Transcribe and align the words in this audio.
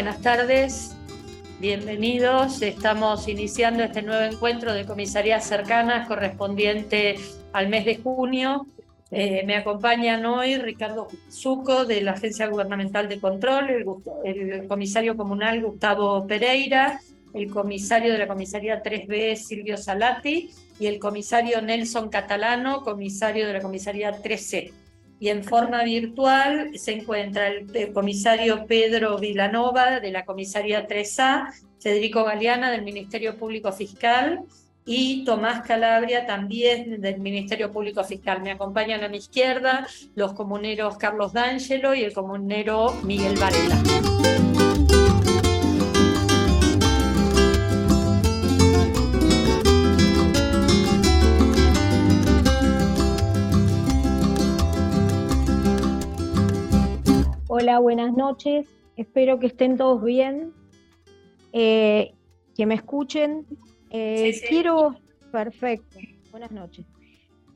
Buenas 0.00 0.22
tardes. 0.22 0.96
Bienvenidos. 1.60 2.62
Estamos 2.62 3.28
iniciando 3.28 3.82
este 3.82 4.00
nuevo 4.00 4.22
encuentro 4.22 4.72
de 4.72 4.86
comisarías 4.86 5.46
cercanas 5.46 6.08
correspondiente 6.08 7.16
al 7.52 7.68
mes 7.68 7.84
de 7.84 7.98
junio. 7.98 8.66
Eh, 9.10 9.42
me 9.44 9.56
acompañan 9.56 10.24
hoy 10.24 10.56
Ricardo 10.56 11.08
Zuco 11.30 11.84
de 11.84 12.00
la 12.00 12.12
Agencia 12.12 12.46
Gubernamental 12.46 13.10
de 13.10 13.20
Control, 13.20 13.68
el, 14.24 14.50
el, 14.50 14.66
comisario 14.68 15.18
comunal 15.18 15.62
Gustavo 15.62 16.26
Pereira, 16.26 16.98
el 17.34 17.50
comisario 17.50 18.10
de 18.10 18.20
la 18.20 18.26
comisaría 18.26 18.82
3B 18.82 19.36
Silvio 19.36 19.76
Salati 19.76 20.48
y 20.78 20.86
el 20.86 20.98
comisario 20.98 21.60
Nelson 21.60 22.08
Catalano, 22.08 22.80
comisario 22.84 23.46
de 23.46 23.52
la 23.52 23.60
comisaría 23.60 24.12
3C 24.12 24.72
y 25.20 25.28
en 25.28 25.44
forma 25.44 25.84
virtual 25.84 26.70
se 26.76 26.92
encuentra 26.92 27.48
el, 27.48 27.92
comisario 27.92 28.66
Pedro 28.66 29.18
Vilanova 29.18 30.00
de 30.00 30.10
la 30.10 30.24
comisaría 30.24 30.88
3A, 30.88 31.52
Federico 31.78 32.24
Galeana 32.24 32.70
del 32.70 32.82
Ministerio 32.82 33.36
Público 33.36 33.70
Fiscal 33.70 34.40
y 34.86 35.24
Tomás 35.24 35.60
Calabria 35.66 36.26
también 36.26 37.02
del 37.02 37.20
Ministerio 37.20 37.70
Público 37.70 38.02
Fiscal. 38.02 38.42
Me 38.42 38.52
acompañan 38.52 39.04
a 39.04 39.08
mi 39.08 39.18
izquierda 39.18 39.86
los 40.14 40.32
comuneros 40.32 40.96
Carlos 40.96 41.34
D'Angelo 41.34 41.94
y 41.94 42.02
el 42.02 42.14
comunero 42.14 42.94
Miguel 43.04 43.38
Varela. 43.38 44.39
Hola, 57.60 57.78
buenas 57.78 58.14
noches. 58.14 58.66
Espero 58.96 59.38
que 59.38 59.48
estén 59.48 59.76
todos 59.76 60.02
bien, 60.02 60.54
eh, 61.52 62.14
que 62.56 62.64
me 62.64 62.74
escuchen. 62.74 63.46
Eh, 63.90 64.32
quiero, 64.48 64.96
perfecto, 65.30 65.98
buenas 66.30 66.52
noches. 66.52 66.86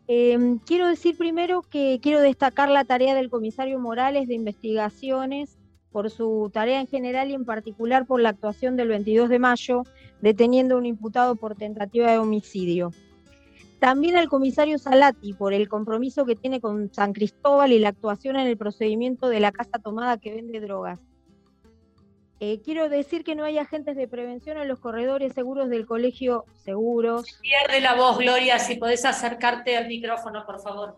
Em, 0.06 0.58
quiero 0.58 0.88
decir 0.88 1.16
primero 1.16 1.62
que 1.62 2.00
quiero 2.02 2.20
destacar 2.20 2.68
la 2.68 2.84
tarea 2.84 3.14
del 3.14 3.30
comisario 3.30 3.80
Morales 3.80 4.28
de 4.28 4.34
investigaciones 4.34 5.56
por 5.90 6.10
su 6.10 6.50
tarea 6.52 6.82
en 6.82 6.86
general 6.86 7.30
y 7.30 7.34
en 7.34 7.46
particular 7.46 8.04
por 8.04 8.20
la 8.20 8.28
actuación 8.28 8.76
del 8.76 8.88
22 8.88 9.30
de 9.30 9.38
mayo, 9.38 9.84
deteniendo 10.20 10.74
a 10.74 10.78
un 10.78 10.84
imputado 10.84 11.34
por 11.34 11.54
tentativa 11.54 12.10
de 12.10 12.18
homicidio. 12.18 12.90
También 13.84 14.16
al 14.16 14.30
comisario 14.30 14.78
Salati 14.78 15.34
por 15.34 15.52
el 15.52 15.68
compromiso 15.68 16.24
que 16.24 16.36
tiene 16.36 16.58
con 16.58 16.90
San 16.94 17.12
Cristóbal 17.12 17.70
y 17.70 17.78
la 17.78 17.90
actuación 17.90 18.36
en 18.36 18.46
el 18.46 18.56
procedimiento 18.56 19.28
de 19.28 19.40
la 19.40 19.52
casa 19.52 19.78
tomada 19.78 20.16
que 20.16 20.32
vende 20.32 20.58
drogas. 20.58 20.98
Eh, 22.40 22.62
quiero 22.64 22.88
decir 22.88 23.24
que 23.24 23.34
no 23.34 23.44
hay 23.44 23.58
agentes 23.58 23.94
de 23.94 24.08
prevención 24.08 24.56
en 24.56 24.68
los 24.68 24.80
corredores 24.80 25.34
seguros 25.34 25.68
del 25.68 25.84
colegio 25.84 26.46
Seguros. 26.64 27.26
Pierde 27.42 27.82
la 27.82 27.94
voz, 27.94 28.16
Gloria, 28.16 28.58
si 28.58 28.76
podés 28.76 29.04
acercarte 29.04 29.76
al 29.76 29.86
micrófono, 29.86 30.46
por 30.46 30.62
favor. 30.62 30.96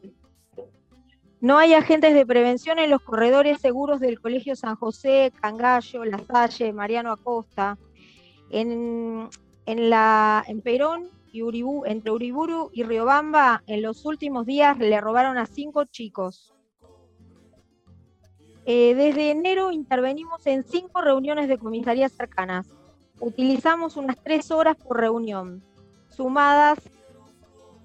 No 1.41 1.59
hay 1.59 1.75
agentes 1.75 2.15
de 2.15 2.25
prevención 2.25 2.79
en 2.79 2.91
los 2.91 3.03
corredores 3.03 3.61
seguros 3.61 3.99
del 3.99 4.21
Colegio 4.21 4.55
San 4.55 4.77
José, 4.77 5.33
Cangallo, 5.41 6.05
La 6.05 6.21
Salle, 6.21 6.73
Mariano 6.73 7.11
Acosta. 7.11 7.79
En, 8.49 9.29
en, 9.67 9.91
la, 9.91 10.45
en 10.47 10.61
Perón 10.61 11.16
entre 11.87 12.11
Uriburu 12.11 12.71
y 12.73 12.83
Riobamba, 12.83 13.63
en 13.67 13.83
los 13.83 14.05
últimos 14.05 14.47
días 14.47 14.79
le 14.79 15.01
robaron 15.01 15.39
a 15.39 15.47
cinco 15.47 15.85
chicos. 15.85 16.55
Eh, 18.65 18.95
desde 18.95 19.31
enero 19.31 19.71
intervenimos 19.71 20.47
en 20.47 20.65
cinco 20.65 21.01
reuniones 21.01 21.49
de 21.49 21.59
comisarías 21.59 22.13
cercanas. 22.13 22.67
Utilizamos 23.21 23.97
unas 23.97 24.17
tres 24.23 24.51
horas 24.51 24.77
por 24.77 24.99
reunión. 24.99 25.63
Sumadas, 26.09 26.79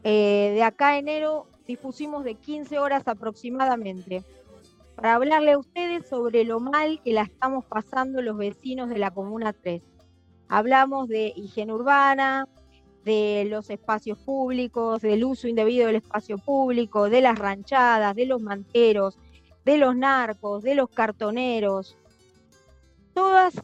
eh, 0.04 0.52
de 0.56 0.64
acá 0.64 0.90
a 0.90 0.98
enero 0.98 1.48
dispusimos 1.68 2.24
de 2.24 2.36
15 2.36 2.80
horas 2.80 3.08
aproximadamente 3.08 4.24
para 4.96 5.16
hablarle 5.16 5.54
a 5.54 5.58
ustedes 5.58 6.08
sobre 6.08 6.44
lo 6.44 6.60
mal 6.60 7.00
que 7.04 7.14
la 7.14 7.24
estamos 7.24 7.66
pasando 7.66 8.22
los 8.22 8.38
vecinos 8.38 8.90
de 8.90 8.98
la 8.98 9.12
Comuna 9.12 9.54
3. 9.54 9.82
Hablamos 10.48 11.08
de 11.08 11.32
higiene 11.36 11.74
urbana, 11.74 12.48
de 13.04 13.46
los 13.50 13.70
espacios 13.70 14.18
públicos, 14.20 15.02
del 15.02 15.24
uso 15.24 15.48
indebido 15.48 15.88
del 15.88 15.98
espacio 15.98 16.38
público, 16.38 17.10
de 17.10 17.22
las 17.22 17.38
ranchadas, 17.38 18.16
de 18.16 18.26
los 18.26 18.42
manteros, 18.42 19.18
de 19.66 19.78
los 19.78 19.96
narcos, 19.96 20.64
de 20.64 20.76
los 20.76 20.90
cartoneros. 20.90 21.98
Todas 23.14 23.62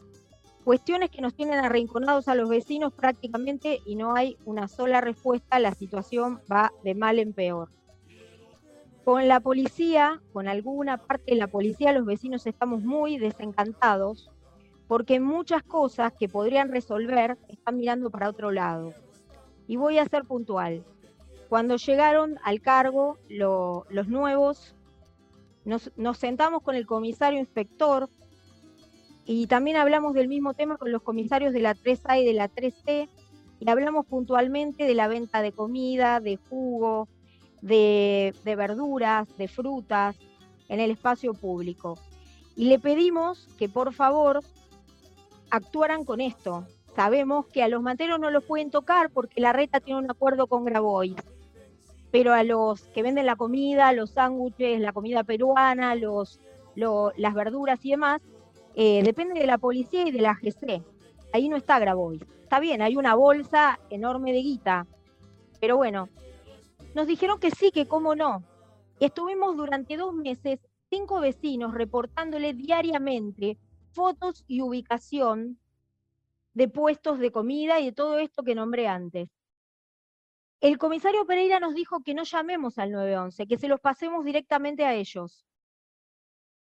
cuestiones 0.64 1.10
que 1.10 1.22
nos 1.22 1.34
tienen 1.34 1.60
arrinconados 1.60 2.28
a 2.28 2.34
los 2.34 2.48
vecinos 2.48 2.92
prácticamente 2.92 3.80
y 3.86 3.94
no 3.96 4.14
hay 4.14 4.36
una 4.44 4.68
sola 4.68 5.00
respuesta, 5.00 5.58
la 5.58 5.74
situación 5.74 6.40
va 6.50 6.72
de 6.84 6.94
mal 6.94 7.18
en 7.18 7.32
peor. 7.32 7.70
Con 9.04 9.26
la 9.28 9.40
policía, 9.40 10.20
con 10.34 10.48
alguna 10.48 10.98
parte 10.98 11.30
de 11.30 11.38
la 11.38 11.46
policía, 11.46 11.92
los 11.92 12.04
vecinos 12.04 12.46
estamos 12.46 12.82
muy 12.82 13.16
desencantados 13.16 14.30
porque 14.86 15.20
muchas 15.20 15.62
cosas 15.62 16.12
que 16.18 16.28
podrían 16.28 16.70
resolver 16.70 17.38
están 17.48 17.76
mirando 17.76 18.10
para 18.10 18.28
otro 18.28 18.50
lado. 18.50 18.92
Y 19.68 19.76
voy 19.76 19.98
a 19.98 20.06
ser 20.06 20.24
puntual. 20.24 20.84
Cuando 21.48 21.76
llegaron 21.76 22.38
al 22.42 22.60
cargo 22.60 23.18
los 23.28 24.08
nuevos, 24.08 24.74
nos, 25.64 26.18
sentamos 26.18 26.62
con 26.62 26.74
el 26.74 26.86
comisario 26.86 27.38
inspector 27.38 28.08
y 29.24 29.46
también 29.46 29.76
hablamos 29.76 30.14
del 30.14 30.28
mismo 30.28 30.54
tema 30.54 30.78
con 30.78 30.90
los 30.90 31.02
comisarios 31.02 31.52
de 31.52 31.60
la 31.60 31.74
3A 31.74 32.22
y 32.22 32.24
de 32.24 32.32
la 32.32 32.48
3C 32.48 33.08
y 33.60 33.68
hablamos 33.68 34.06
puntualmente 34.06 34.84
de 34.84 34.94
la 34.94 35.08
venta 35.08 35.42
de 35.42 35.52
comida, 35.52 36.20
de 36.20 36.36
jugo, 36.36 37.08
de, 37.60 38.34
de, 38.44 38.56
verduras, 38.56 39.28
de 39.36 39.48
frutas 39.48 40.16
en 40.68 40.80
el 40.80 40.90
espacio 40.90 41.34
público. 41.34 41.98
Y 42.56 42.66
le 42.66 42.78
pedimos 42.78 43.48
que 43.58 43.68
por 43.68 43.92
favor 43.92 44.40
actuaran 45.50 46.04
con 46.04 46.20
esto, 46.20 46.66
Sabemos 46.98 47.46
que 47.46 47.62
a 47.62 47.68
los 47.68 47.80
manteros 47.80 48.18
no 48.18 48.28
los 48.28 48.42
pueden 48.42 48.72
tocar 48.72 49.10
porque 49.10 49.40
la 49.40 49.52
reta 49.52 49.78
tiene 49.78 50.00
un 50.00 50.10
acuerdo 50.10 50.48
con 50.48 50.64
Grabois. 50.64 51.14
Pero 52.10 52.32
a 52.32 52.42
los 52.42 52.82
que 52.88 53.04
venden 53.04 53.24
la 53.24 53.36
comida, 53.36 53.92
los 53.92 54.10
sándwiches, 54.10 54.80
la 54.80 54.92
comida 54.92 55.22
peruana, 55.22 55.94
los, 55.94 56.40
las 56.74 57.34
verduras 57.34 57.78
y 57.84 57.90
demás, 57.90 58.20
eh, 58.74 59.04
depende 59.04 59.38
de 59.38 59.46
la 59.46 59.58
policía 59.58 60.08
y 60.08 60.10
de 60.10 60.22
la 60.22 60.34
GC. 60.34 60.82
Ahí 61.32 61.48
no 61.48 61.54
está 61.54 61.78
Grabois. 61.78 62.20
Está 62.42 62.58
bien, 62.58 62.82
hay 62.82 62.96
una 62.96 63.14
bolsa 63.14 63.78
enorme 63.90 64.32
de 64.32 64.42
guita. 64.42 64.88
Pero 65.60 65.76
bueno, 65.76 66.08
nos 66.96 67.06
dijeron 67.06 67.38
que 67.38 67.52
sí, 67.52 67.70
que 67.70 67.86
cómo 67.86 68.16
no. 68.16 68.42
Estuvimos 68.98 69.56
durante 69.56 69.96
dos 69.96 70.12
meses 70.12 70.58
cinco 70.90 71.20
vecinos 71.20 71.74
reportándole 71.74 72.54
diariamente 72.54 73.56
fotos 73.92 74.44
y 74.48 74.62
ubicación 74.62 75.60
de 76.58 76.66
puestos 76.66 77.20
de 77.20 77.30
comida 77.30 77.78
y 77.78 77.86
de 77.86 77.92
todo 77.92 78.18
esto 78.18 78.42
que 78.42 78.56
nombré 78.56 78.88
antes. 78.88 79.28
El 80.60 80.76
comisario 80.76 81.24
Pereira 81.24 81.60
nos 81.60 81.72
dijo 81.72 82.02
que 82.02 82.14
no 82.14 82.24
llamemos 82.24 82.78
al 82.78 82.90
911, 82.90 83.46
que 83.46 83.58
se 83.58 83.68
los 83.68 83.78
pasemos 83.80 84.24
directamente 84.24 84.84
a 84.84 84.92
ellos. 84.92 85.46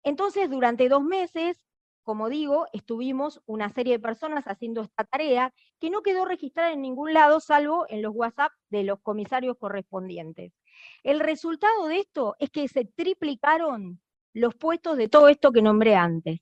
Entonces, 0.03 0.51
durante 0.51 0.89
dos 0.89 1.05
meses, 1.05 1.65
como 2.03 2.29
digo, 2.29 2.67
estuvimos 2.73 3.41
una 3.47 3.69
serie 3.69 3.93
de 3.93 4.03
personas 4.03 4.47
haciendo 4.47 4.81
esta 4.83 5.05
tarea 5.05 5.55
que 5.79 5.89
no 5.89 6.03
quedó 6.03 6.25
registrada 6.25 6.73
en 6.73 6.83
ningún 6.83 7.15
lado, 7.15 7.39
salvo 7.39 7.87
en 7.89 8.03
los 8.03 8.13
WhatsApp 8.13 8.51
de 8.71 8.83
los 8.83 8.99
comisarios 9.03 9.57
correspondientes. 9.57 10.53
El 11.05 11.21
resultado 11.21 11.87
de 11.87 12.01
esto 12.01 12.35
es 12.41 12.51
que 12.51 12.67
se 12.67 12.87
triplicaron 12.87 14.01
los 14.33 14.57
puestos 14.57 14.97
de 14.97 15.09
todo 15.09 15.29
esto 15.29 15.53
que 15.53 15.63
nombré 15.63 15.95
antes. 15.95 16.41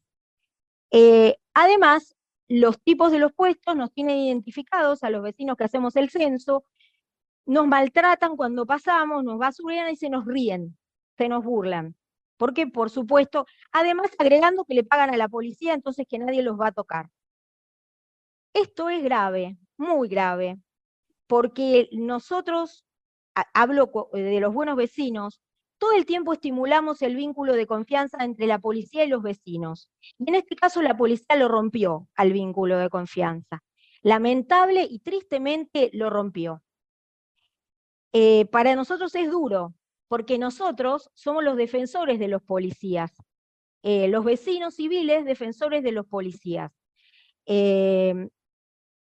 Eh, 0.91 1.37
además, 1.53 2.17
los 2.49 2.81
tipos 2.83 3.11
de 3.13 3.19
los 3.19 3.33
puestos 3.33 3.77
nos 3.77 3.93
tienen 3.93 4.19
identificados 4.19 5.03
a 5.03 5.11
los 5.11 5.23
vecinos 5.23 5.57
que 5.57 5.65
hacemos 5.65 5.97
el 5.97 6.11
censo, 6.11 6.65
nos 7.47 7.67
maltratan 7.67 8.37
cuando 8.37 8.67
pasamos, 8.67 9.25
nos 9.25 9.39
basurean 9.39 9.91
y 9.91 9.97
se 9.97 10.09
nos 10.09 10.25
ríen, 10.25 10.77
se 11.17 11.29
nos 11.29 11.45
burlan. 11.45 11.95
Porque, 12.37 12.67
por 12.67 12.91
supuesto, 12.91 13.47
además 13.73 14.11
agregando 14.19 14.65
que 14.65 14.75
le 14.75 14.85
pagan 14.85 15.11
a 15.11 15.17
la 15.17 15.29
policía, 15.29 15.75
entonces 15.75 16.07
que 16.09 16.19
nadie 16.19 16.43
los 16.43 16.59
va 16.59 16.69
a 16.69 16.73
tocar. 16.73 17.11
Esto 18.53 18.89
es 18.89 19.03
grave, 19.03 19.57
muy 19.77 20.09
grave, 20.09 20.59
porque 21.27 21.89
nosotros, 21.93 22.85
hablo 23.53 23.91
de 24.13 24.41
los 24.41 24.55
buenos 24.55 24.77
vecinos, 24.77 25.41
todo 25.79 25.93
el 25.93 26.07
tiempo 26.07 26.33
estimulamos 26.33 27.03
el 27.03 27.17
vínculo 27.17 27.55
de 27.55 27.67
confianza 27.67 28.25
entre 28.25 28.47
la 28.47 28.59
policía 28.59 29.05
y 29.05 29.09
los 29.09 29.23
vecinos. 29.23 29.91
Y 30.19 30.29
en 30.29 30.37
este 30.37 30.57
caso 30.57 30.83
la 30.83 30.97
policía 30.97 31.37
lo 31.37 31.49
rompió 31.49 32.09
al 32.17 32.33
vínculo 32.33 32.79
de 32.79 32.89
confianza. 32.91 33.63
Lamentable 34.03 34.87
y 34.89 35.01
tristemente 35.01 35.91
lo 35.93 36.11
rompió. 36.11 36.63
Eh, 38.13 38.47
para 38.47 38.75
nosotros 38.77 39.15
es 39.15 39.31
duro, 39.31 39.75
porque 40.09 40.39
nosotros 40.39 41.11
somos 41.15 41.43
los 41.45 41.57
defensores 41.57 42.19
de 42.19 42.29
los 42.29 42.43
policías. 42.43 43.13
eh, 43.83 44.09
los 44.09 44.25
vecinos 44.25 44.77
civiles 44.77 45.25
defensores 45.27 45.83
de 45.85 45.93
los 45.93 46.07
policías. 46.07 46.73
Eh, 47.47 48.29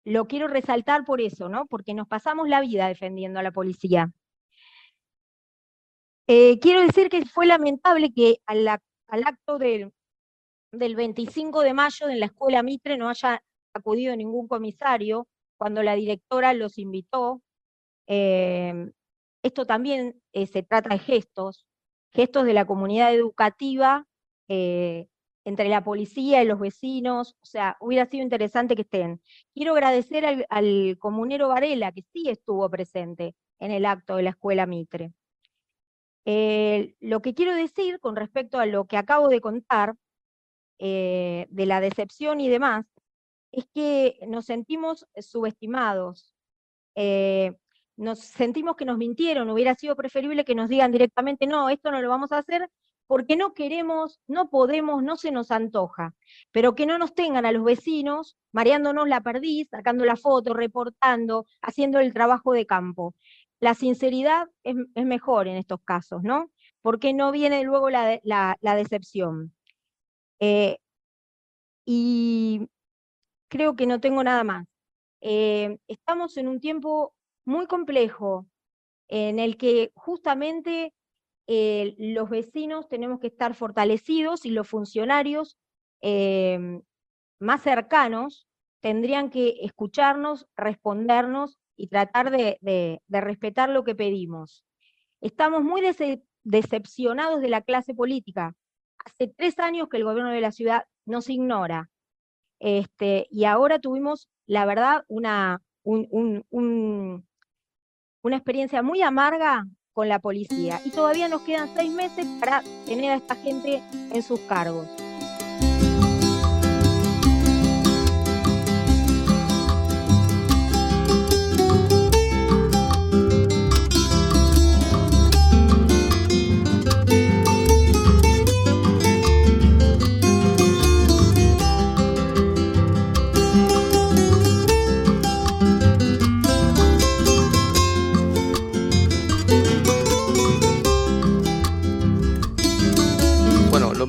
lo 0.04 0.26
quiero 0.26 0.48
resaltar 0.48 1.04
por 1.04 1.20
eso, 1.20 1.48
¿no? 1.48 1.66
Porque 1.66 1.94
nos 1.94 2.08
pasamos 2.08 2.48
la 2.48 2.60
vida 2.60 2.88
defendiendo 2.88 3.40
a 3.40 3.42
la 3.44 3.52
policía. 3.52 4.12
Eh, 6.34 6.58
quiero 6.61 6.81
decir 6.81 7.11
que 7.11 7.26
fue 7.26 7.44
lamentable 7.44 8.11
que 8.11 8.38
al, 8.46 8.67
acto 8.67 9.58
del, 9.58 9.93
25 10.73 11.61
de 11.61 11.75
mayo 11.75 12.08
en 12.08 12.20
la 12.20 12.26
escuela 12.26 12.62
Mitre 12.62 12.96
no 12.96 13.11
haya 13.11 13.44
acudido 13.75 14.17
ningún 14.17 14.49
comisario 14.49 15.29
cuando 15.58 15.82
la 15.82 15.94
directora 15.94 16.55
los 16.55 16.79
invitó. 16.79 17.43
Em, 18.06 18.93
esto 19.43 19.67
también 19.67 20.23
eh, 20.32 20.46
se 20.46 20.62
trata 20.62 20.88
de 20.88 21.00
gestos, 21.00 21.67
gestos 22.12 22.46
de 22.46 22.55
la 22.55 22.64
comunidad 22.67 23.12
educativa 23.14 24.06
eh, 24.49 25.08
entre 25.44 25.69
la 25.69 25.85
policía 25.85 26.43
y 26.43 26.46
los 26.46 26.61
vecinos, 26.61 27.37
o 27.43 27.46
sea, 27.46 27.76
hubiera 27.78 28.06
sido 28.06 28.23
interesante 28.23 28.75
que 28.75 28.82
estén. 28.82 29.20
Quiero 29.55 29.75
agradecer 29.75 30.25
al, 30.49 30.99
comunero 30.99 31.49
Varela, 31.49 31.93
que 31.93 32.05
sí 32.14 32.31
estuvo 32.31 32.70
presente 32.70 33.35
en 33.58 33.70
el 33.70 33.85
acto 33.85 34.17
de 34.17 34.23
la 34.23 34.31
escuela 34.31 34.64
Mitre. 34.67 35.12
Eh, 36.24 36.94
lo 37.00 37.20
que 37.22 37.34
quiero 37.34 37.54
decir 37.54 37.98
con 38.00 38.16
respecto 38.16 38.58
a 38.58 38.66
lo 38.66 38.86
que 38.86 38.96
acabo 38.96 39.28
de 39.28 39.40
contar, 39.40 39.94
eh, 40.78 41.46
de 41.50 41.66
la 41.66 41.80
decepción 41.80 42.40
y 42.40 42.48
demás, 42.48 42.86
es 43.52 43.66
que 43.74 44.19
nos 44.26 44.46
sentimos 44.46 45.06
subestimados, 45.19 46.34
eh, 46.96 47.56
nos 47.96 48.20
sentimos 48.20 48.76
que 48.76 48.84
nos 48.84 48.98
mintieron, 48.98 49.50
hubiera 49.50 49.74
sido 49.74 49.96
preferible 49.96 50.44
que 50.44 50.54
nos 50.54 50.69
digan 50.69 50.92
directamente, 50.92 51.46
no, 51.46 51.69
esto 51.70 51.90
no 51.90 52.00
lo 52.02 52.08
vamos 52.08 52.32
a 52.32 52.38
hacer 52.38 52.68
porque 53.06 53.36
no 53.36 53.52
queremos, 53.52 54.20
no 54.26 54.48
podemos, 54.48 55.02
no 55.02 55.16
se 55.16 55.32
nos 55.32 55.50
antoja, 55.50 56.14
pero 56.50 56.75
que 56.75 56.86
no 56.86 56.96
nos 56.96 57.14
tengan 57.14 57.44
a 57.44 57.52
los 57.52 57.62
vecinos 57.62 58.38
mareándonos 58.52 59.06
la 59.06 59.20
perdiz, 59.20 59.68
sacando 59.70 60.06
la 60.06 60.16
foto, 60.16 60.54
reportando, 60.54 61.46
haciendo 61.60 62.00
el 62.00 62.14
trabajo 62.14 62.54
de 62.54 62.64
campo. 62.64 63.14
La 63.62 63.75
sinceridad 63.75 64.49
es, 64.64 64.75
mejor 64.97 65.47
en 65.47 65.56
estos 65.56 65.81
casos, 65.85 66.25
¿no? 66.25 66.50
Porque 66.81 67.12
no 67.14 67.31
viene 67.31 67.62
luego 67.62 67.91
la, 67.91 68.59
decepción. 68.61 69.55
Eh, 70.41 70.79
y 71.87 72.69
creo 73.49 73.76
que 73.76 73.87
no 73.87 74.00
tengo 74.00 74.25
nada 74.25 74.43
más. 74.43 74.67
Eh, 75.20 75.79
estamos 75.87 76.37
en 76.38 76.49
un 76.49 76.59
tiempo 76.59 77.14
muy 77.44 77.69
complejo 77.69 78.49
en 79.06 79.38
el 79.38 79.56
que 79.56 79.93
justamente 79.94 80.93
eh, 81.47 81.94
los 81.99 82.31
vecinos 82.31 82.88
tenemos 82.88 83.20
que 83.20 83.29
estar 83.29 83.55
fortalecidos 83.55 84.44
y 84.44 84.50
los 84.50 84.67
funcionarios 84.67 85.56
más 87.38 87.62
cercanos 87.62 88.49
tendrían 88.81 89.31
que 89.31 89.59
escucharnos, 89.61 90.49
respondernos 90.56 91.61
y 91.82 91.88
tratar 91.88 92.31
de, 92.31 93.00
respetar 93.08 93.69
lo 93.69 93.82
que 93.82 93.96
pedimos. 93.96 94.64
Estamos 95.20 95.64
muy 95.64 95.82
decepcionados 96.44 97.40
de 97.40 97.49
la 97.49 97.61
clase 97.61 97.93
política. 97.93 98.55
Hace 99.05 99.26
tres 99.37 99.58
años 99.58 99.88
que 99.88 99.96
el 99.96 100.05
gobierno 100.05 100.31
de 100.31 100.40
la 100.40 100.52
ciudad 100.52 100.84
nos 101.06 101.29
ignora. 101.29 101.90
Este, 102.61 103.26
y 103.32 103.46
ahora 103.46 103.81
tuvimos, 103.81 104.29
la 104.46 104.64
verdad, 104.64 105.05
una, 105.08 105.61
una 105.82 107.25
experiencia 108.37 108.85
muy 108.85 109.02
amarga 109.02 109.67
con 109.93 110.08
la 110.08 110.20
policía. 110.20 110.81
Y 110.85 110.90
todavía 110.90 111.26
nos 111.26 111.43
quedan 111.43 111.69
seis 111.75 111.90
meses 111.90 112.28
para 112.38 112.62
tener 112.87 113.11
a 113.11 113.17
esta 113.17 113.35
gente 113.35 113.82
en 113.90 114.23
sus 114.23 114.38
cargos. 114.43 114.87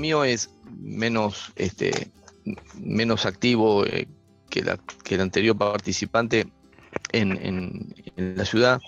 Es 0.04 0.50
menos, 0.80 1.54
este, 1.56 2.12
menos 2.80 3.26
activo 3.26 3.86
eh, 3.86 4.08
que, 4.50 4.62
la, 4.62 4.78
que, 5.04 5.16
el 5.16 5.22
anterior 5.22 5.58
participante 5.58 6.48
en, 7.12 7.94
la 8.16 8.46
ciudad. 8.46 8.82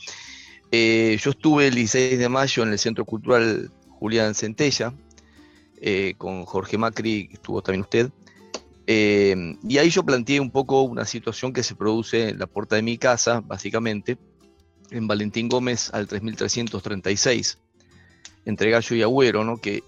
Eh, 0.72 1.18
yo 1.22 1.32
estuve 1.32 1.68
el 1.68 1.76
16 1.76 2.20
de 2.20 2.30
mayo 2.30 2.64
en 2.64 2.70
el 2.70 2.80
Centro 2.80 3.06
Cultural 3.06 3.72
Julián 3.88 4.36
Centella, 4.36 4.94
eh, 5.82 6.16
con 6.18 6.46
Jorge 6.46 6.78
Macri, 6.78 7.30
estuvo 7.32 7.62
también 7.62 7.82
usted, 7.82 8.10
y 8.88 9.78
ahí 9.80 9.90
yo 9.90 10.04
planteé 10.04 10.40
un 10.40 10.52
poco 10.52 10.84
una 10.84 11.06
situación 11.06 11.54
que 11.54 11.64
se 11.64 11.76
produce 11.76 12.30
en 12.30 12.40
la 12.40 12.46
puerta 12.46 12.76
de 12.76 12.84
mi 12.84 13.00
casa, 13.00 13.42
básicamente, 13.42 14.18
en 14.92 15.08
Valentín 15.08 15.50
Gómez 15.50 15.90
al 15.92 16.08
3336, 16.08 17.58
entre 18.46 18.70
Gallo 18.70 18.96
y 18.96 19.02
Agüero, 19.02 19.44
¿no? 19.44 19.58
que 19.58 19.84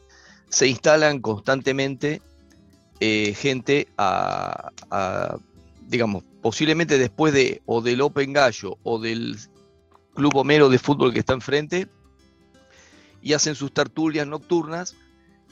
se 0.50 0.68
instalan 0.68 1.20
constantemente 1.20 2.22
eh, 3.00 3.34
gente 3.38 3.88
a, 3.98 4.72
digamos, 5.88 6.24
posiblemente 6.42 6.98
después 6.98 7.34
de 7.34 7.62
o 7.66 7.82
del 7.82 8.02
Open 8.02 8.34
Gallo 8.34 8.78
o 8.84 9.00
del 9.00 9.38
Club 10.16 10.36
Homero 10.36 10.70
de 10.70 10.80
fútbol 10.80 11.14
que 11.14 11.20
está 11.20 11.34
enfrente, 11.34 11.88
y 13.22 13.34
hacen 13.34 13.56
sus 13.56 13.74
tertulias 13.74 14.26
nocturnas, 14.28 14.96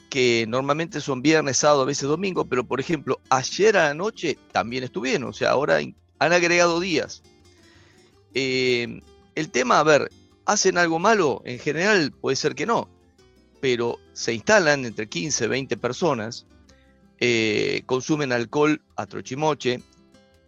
que 0.08 0.46
normalmente 0.48 1.00
son 1.00 1.20
viernes, 1.20 1.58
sábado, 1.58 1.82
a 1.82 1.86
veces 1.86 2.08
domingo, 2.08 2.46
pero 2.46 2.64
por 2.64 2.80
ejemplo, 2.80 3.20
ayer 3.28 3.76
a 3.76 3.88
la 3.88 3.94
noche 3.94 4.38
también 4.52 4.84
estuvieron, 4.84 5.28
o 5.28 5.32
sea, 5.32 5.50
ahora 5.50 5.78
han 5.78 6.32
agregado 6.32 6.80
días. 6.80 7.22
Eh, 8.34 9.00
el 9.34 9.50
tema, 9.50 9.78
a 9.78 9.82
ver, 9.82 10.10
¿hacen 10.46 10.78
algo 10.78 10.98
malo? 10.98 11.42
En 11.44 11.58
general 11.58 12.12
puede 12.12 12.36
ser 12.36 12.54
que 12.54 12.66
no, 12.66 12.88
pero 13.60 13.98
se 14.12 14.34
instalan 14.34 14.84
entre 14.84 15.08
15 15.08 15.44
y 15.44 15.48
20 15.48 15.76
personas, 15.76 16.46
eh, 17.18 17.82
consumen 17.86 18.32
alcohol 18.32 18.82
a 18.96 19.06
trochimoche, 19.06 19.82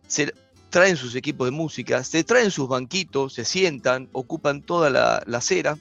se 0.07 0.33
traen 0.71 0.97
sus 0.97 1.15
equipos 1.15 1.47
de 1.47 1.51
música, 1.51 2.05
se 2.05 2.25
traen 2.25 2.51
sus 2.51 2.69
banquitos, 2.69 3.35
se 3.35 3.45
sientan, 3.45 4.09
ocupan 4.13 4.63
toda 4.63 4.91
la, 4.91 5.17
acera, 5.37 5.79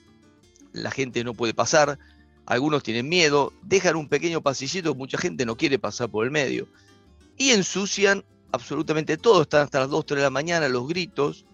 la 0.71 0.91
gente 0.91 1.23
no 1.23 1.33
puede 1.33 1.53
pasar, 1.53 1.99
algunos 2.45 2.83
tienen 2.83 3.09
miedo, 3.09 3.51
dejan 3.63 3.97
un 3.97 4.07
pequeño 4.07 4.41
pasillito, 4.41 4.95
mucha 4.95 5.17
gente 5.17 5.45
no 5.45 5.57
quiere 5.57 5.79
pasar 5.79 6.09
por 6.09 6.25
el 6.25 6.31
medio, 6.31 6.67
y 7.37 7.51
ensucian 7.51 8.23
absolutamente 8.51 9.17
todo, 9.17 9.41
están 9.41 9.63
hasta 9.63 9.79
las 9.79 9.89
2, 9.89 10.05
3 10.05 10.17
de 10.17 10.23
la 10.23 10.29
mañana 10.29 10.69
los 10.69 10.87
gritos, 10.87 11.45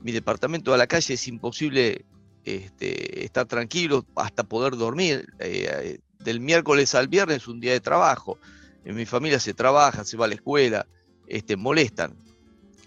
mi 0.00 0.12
departamento 0.12 0.72
de 0.72 0.78
la 0.78 0.86
calle 0.86 1.14
es 1.14 1.28
imposible 1.28 2.04
este, 2.56 3.24
estar 3.24 3.46
tranquilo 3.46 4.06
hasta 4.16 4.44
poder 4.44 4.76
dormir. 4.76 5.26
Eh, 5.38 5.98
del 6.18 6.40
miércoles 6.40 6.94
al 6.94 7.08
viernes 7.08 7.48
un 7.48 7.60
día 7.60 7.72
de 7.72 7.80
trabajo. 7.80 8.38
En 8.84 8.96
mi 8.96 9.06
familia 9.06 9.38
se 9.38 9.54
trabaja, 9.54 10.04
se 10.04 10.16
va 10.16 10.24
a 10.24 10.28
la 10.28 10.34
escuela, 10.34 10.86
este, 11.26 11.56
molestan. 11.56 12.14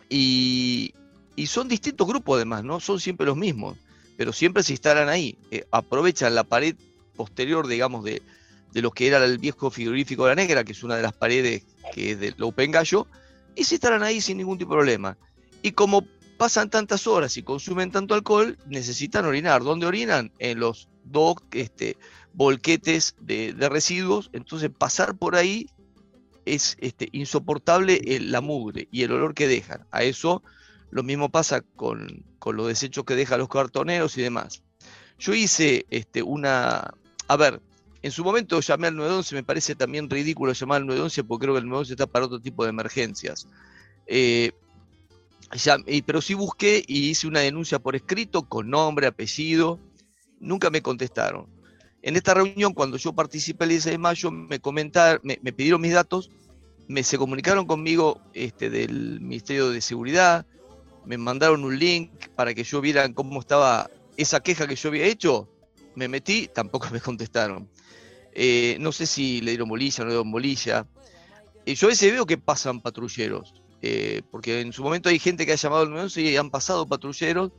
Y, 0.10 0.94
son 1.48 1.68
distintos 1.68 2.08
grupos 2.08 2.36
además, 2.36 2.64
no 2.64 2.80
son 2.80 3.00
siempre 3.00 3.26
los 3.26 3.36
mismos, 3.36 3.76
pero 4.16 4.32
siempre 4.32 4.62
se 4.62 4.74
instalan 4.74 5.10
ahí. 5.10 5.38
Eh, 5.50 5.66
aprovechan 5.72 6.36
la 6.36 6.44
pared 6.44 6.76
posterior, 7.16 7.68
digamos, 7.68 8.04
de, 8.04 8.22
de 8.72 8.82
lo 8.82 8.92
que 8.92 9.08
era 9.08 9.24
el 9.24 9.40
viejo 9.40 9.72
frigorífico 9.72 10.24
de 10.26 10.30
la 10.30 10.36
Negra, 10.36 10.64
que 10.64 10.74
es 10.74 10.84
una 10.84 10.98
de 10.98 11.02
las 11.02 11.14
paredes 11.14 11.64
que 11.94 12.12
es 12.12 12.20
del 12.20 12.36
Open 12.42 12.72
Gallo, 12.72 13.08
y 13.56 13.64
se 13.64 13.76
instalan 13.76 14.04
ahí 14.04 14.22
sin 14.22 14.38
ningún 14.38 14.58
tipo 14.60 14.72
de 14.72 14.78
problema. 14.78 15.18
Y 15.64 15.72
como 15.72 16.06
pasan 16.42 16.72
tantas 16.72 17.06
horas 17.06 17.38
y 17.38 17.44
consumen 17.44 17.92
tanto 17.92 18.16
alcohol, 18.16 18.58
necesitan 18.66 19.26
orinar. 19.28 19.62
¿Dónde 19.62 19.86
orinan? 19.86 20.32
En 20.40 20.60
los 20.60 20.90
dos 21.04 21.36
este, 21.52 21.98
volquetes 22.34 23.16
de, 23.22 23.54
residuos. 23.70 24.32
Entonces 24.34 24.72
pasar 24.76 25.16
por 25.16 25.36
ahí 25.36 25.68
es 26.46 26.78
este, 26.80 27.10
insoportable 27.12 28.02
la 28.22 28.42
mugre 28.42 28.88
y 28.92 29.04
el 29.04 29.12
olor 29.12 29.36
que 29.36 29.48
dejan. 29.48 29.86
A 29.92 30.02
eso 30.02 30.42
lo 30.90 31.04
mismo 31.04 31.30
pasa 31.30 31.62
con, 31.62 32.26
los 32.44 32.68
desechos 32.68 33.06
que 33.06 33.16
dejan 33.16 33.38
los 33.38 33.48
cartoneros 33.48 34.18
y 34.18 34.24
demás. 34.24 34.64
Yo 35.20 35.36
hice 35.36 35.86
este, 35.92 36.24
una... 36.24 36.92
A 37.28 37.38
ver, 37.38 37.62
en 38.02 38.12
su 38.12 38.24
momento 38.24 38.60
llamé 38.62 38.88
al 38.88 38.96
911, 38.96 39.36
me 39.36 39.44
parece 39.44 39.76
también 39.76 40.10
ridículo 40.10 40.54
llamar 40.54 40.78
al 40.78 40.88
911 40.88 41.24
porque 41.24 41.44
creo 41.46 41.54
que 41.54 41.60
el 41.60 41.68
911 41.68 41.94
está 41.94 42.08
para 42.08 42.26
otro 42.26 42.42
tipo 42.42 42.64
de 42.64 42.72
emergencias. 42.72 43.48
Eh, 44.08 44.54
pero 46.06 46.22
sí 46.22 46.34
busqué 46.34 46.84
y 46.88 47.10
hice 47.10 47.28
una 47.28 47.42
denuncia 47.42 47.80
por 47.80 47.96
escrito 47.96 48.48
con 48.48 48.70
nombre, 48.70 49.08
apellido, 49.08 49.80
nunca 50.40 50.70
me 50.70 50.82
contestaron. 50.82 51.48
En 52.02 52.16
esta 52.16 52.34
reunión, 52.34 52.74
cuando 52.74 52.98
yo 52.98 53.14
participé 53.14 53.66
el 53.66 53.70
16 53.72 53.94
de 53.94 53.98
mayo, 53.98 54.32
me 54.32 54.60
comentaron, 54.60 55.22
me, 55.24 55.38
pidieron 55.54 55.82
mis 55.82 55.94
datos, 55.94 56.32
me 56.88 57.04
se 57.04 57.18
comunicaron 57.18 57.68
conmigo 57.68 58.22
este, 58.34 58.70
del 58.70 59.20
Ministerio 59.22 59.70
de 59.70 59.82
Seguridad, 59.82 60.46
me 61.06 61.18
mandaron 61.18 61.64
un 61.64 61.78
link 61.78 62.12
para 62.36 62.54
que 62.54 62.64
yo 62.64 62.82
viera 62.82 63.12
cómo 63.14 63.40
estaba 63.40 63.90
esa 64.18 64.42
queja 64.42 64.68
que 64.68 64.76
yo 64.76 64.90
había 64.90 65.06
hecho. 65.06 65.48
Me 65.96 66.08
metí, 66.08 66.48
tampoco 66.54 66.90
me 66.92 67.02
contestaron. 67.02 67.70
Eh, 68.34 68.78
no 68.80 68.92
sé 68.92 69.06
si 69.06 69.42
le 69.42 69.52
dieron 69.52 69.70
bolilla 69.70 70.04
no 70.04 70.06
le 70.06 70.16
dieron 70.16 70.32
bolilla. 70.32 70.88
Eh, 71.66 71.76
yo 71.76 71.88
a 71.88 71.90
veces 71.90 72.12
veo 72.12 72.26
que 72.26 72.38
pasan 72.38 72.82
patrulleros, 72.82 73.61
eh, 73.82 74.22
porque 74.32 74.62
en 74.62 74.74
su 74.74 74.84
momento 74.84 75.10
hay 75.10 75.20
gente 75.20 75.46
que 75.46 75.54
ha 75.54 75.56
llamado 75.56 75.84
al 75.84 75.90
911 75.90 76.22
y 76.22 76.38
han 76.38 76.50
pasado 76.50 76.88
patrulleros, 76.88 77.52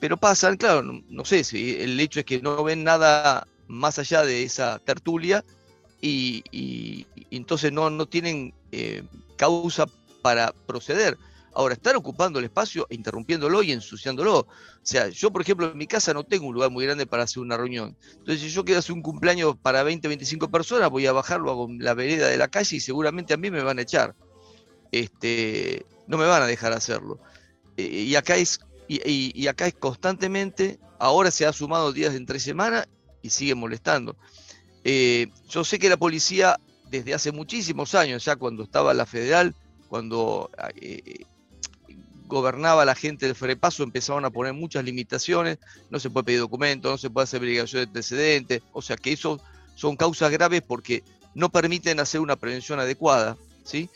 pero 0.00 0.16
pasan, 0.16 0.56
claro, 0.56 0.82
no, 0.82 1.24
sé 1.24 1.44
si 1.44 1.76
el 1.76 1.98
hecho 1.98 2.20
es 2.20 2.26
que 2.26 2.40
no 2.40 2.62
ven 2.62 2.84
nada 2.84 3.46
más 3.66 3.98
allá 3.98 4.24
de 4.24 4.44
esa 4.44 4.78
tertulia 4.78 5.44
y, 6.00 7.06
entonces 7.30 7.72
no, 7.72 7.90
no 7.90 8.06
tienen 8.06 8.54
causa 9.36 9.86
para 10.22 10.52
proceder. 10.66 11.18
Ahora, 11.58 11.74
estar 11.74 11.96
ocupando 11.96 12.38
el 12.38 12.44
espacio 12.44 12.86
interrumpiéndolo 12.90 13.62
y 13.64 13.72
ensuciándolo. 13.72 14.40
O 14.40 14.46
sea, 14.82 15.08
yo, 15.08 15.32
por 15.32 15.42
ejemplo, 15.42 15.70
en 15.70 15.76
mi 15.76 15.88
casa 15.88 16.14
no 16.14 16.22
tengo 16.22 16.46
un 16.46 16.54
lugar 16.54 16.70
muy 16.70 16.84
grande 16.84 17.04
para 17.04 17.24
hacer 17.24 17.42
una 17.42 17.56
reunión. 17.56 17.96
Entonces, 18.12 18.42
si 18.42 18.50
yo 18.50 18.64
quiero 18.64 18.78
hacer 18.78 18.92
un 18.92 19.02
cumpleaños 19.02 19.56
para 19.60 19.82
20, 19.82 20.06
25 20.06 20.50
personas, 20.50 20.88
voy 20.88 21.06
a 21.06 21.12
bajarlo 21.12 21.50
a 21.50 21.66
la 21.82 21.94
vereda 21.94 22.28
de 22.28 22.36
la 22.36 22.46
calle 22.46 22.76
y 22.76 22.80
seguramente 22.80 23.34
a 23.34 23.38
mí 23.38 23.50
me 23.50 23.62
van 23.62 23.80
a 23.80 23.82
echar. 23.82 24.14
Este, 24.92 25.84
no 26.06 26.16
me 26.16 26.26
van 26.26 26.42
a 26.42 26.46
dejar 26.46 26.72
hacerlo. 26.72 27.18
Eh, 27.76 27.82
y, 27.82 28.14
acá 28.16 28.36
es, 28.36 28.60
y, 28.88 29.46
acá 29.46 29.66
es 29.66 29.74
constantemente, 29.74 30.78
ahora 30.98 31.30
se 31.30 31.46
ha 31.46 31.52
sumado 31.52 31.92
días 31.92 32.14
en 32.14 32.26
tres 32.26 32.42
semanas 32.42 32.88
y 33.22 33.30
sigue 33.30 33.54
molestando. 33.54 34.16
Eh, 34.84 35.28
yo 35.48 35.64
sé 35.64 35.78
que 35.78 35.88
la 35.88 35.96
policía, 35.96 36.58
desde 36.90 37.14
hace 37.14 37.32
muchísimos 37.32 37.94
años, 37.94 38.24
ya 38.24 38.36
cuando 38.36 38.62
estaba 38.62 38.94
la 38.94 39.06
federal, 39.06 39.54
cuando 39.88 40.50
eh, 40.80 41.24
gobernaba 42.28 42.84
la 42.84 42.94
gente 42.94 43.26
del 43.26 43.34
Frepaso, 43.34 43.82
empezaron 43.82 44.24
a 44.24 44.30
poner 44.30 44.52
muchas 44.52 44.84
limitaciones, 44.84 45.58
no 45.90 45.98
se 45.98 46.10
puede 46.10 46.24
pedir 46.24 46.40
documentos, 46.40 46.90
no 46.90 46.98
se 46.98 47.10
puede 47.10 47.24
hacer 47.24 47.40
verificación 47.40 47.82
de 47.82 47.88
antecedentes, 47.88 48.62
o 48.72 48.82
sea 48.82 48.96
que 48.96 49.12
eso 49.12 49.40
son 49.74 49.96
causas 49.96 50.30
graves 50.30 50.62
porque 50.62 51.02
no 51.34 51.50
permiten 51.50 52.00
hacer 52.00 52.20
una 52.20 52.36
prevención 52.36 52.80
adecuada, 52.80 53.36
¿sí? 53.64 53.88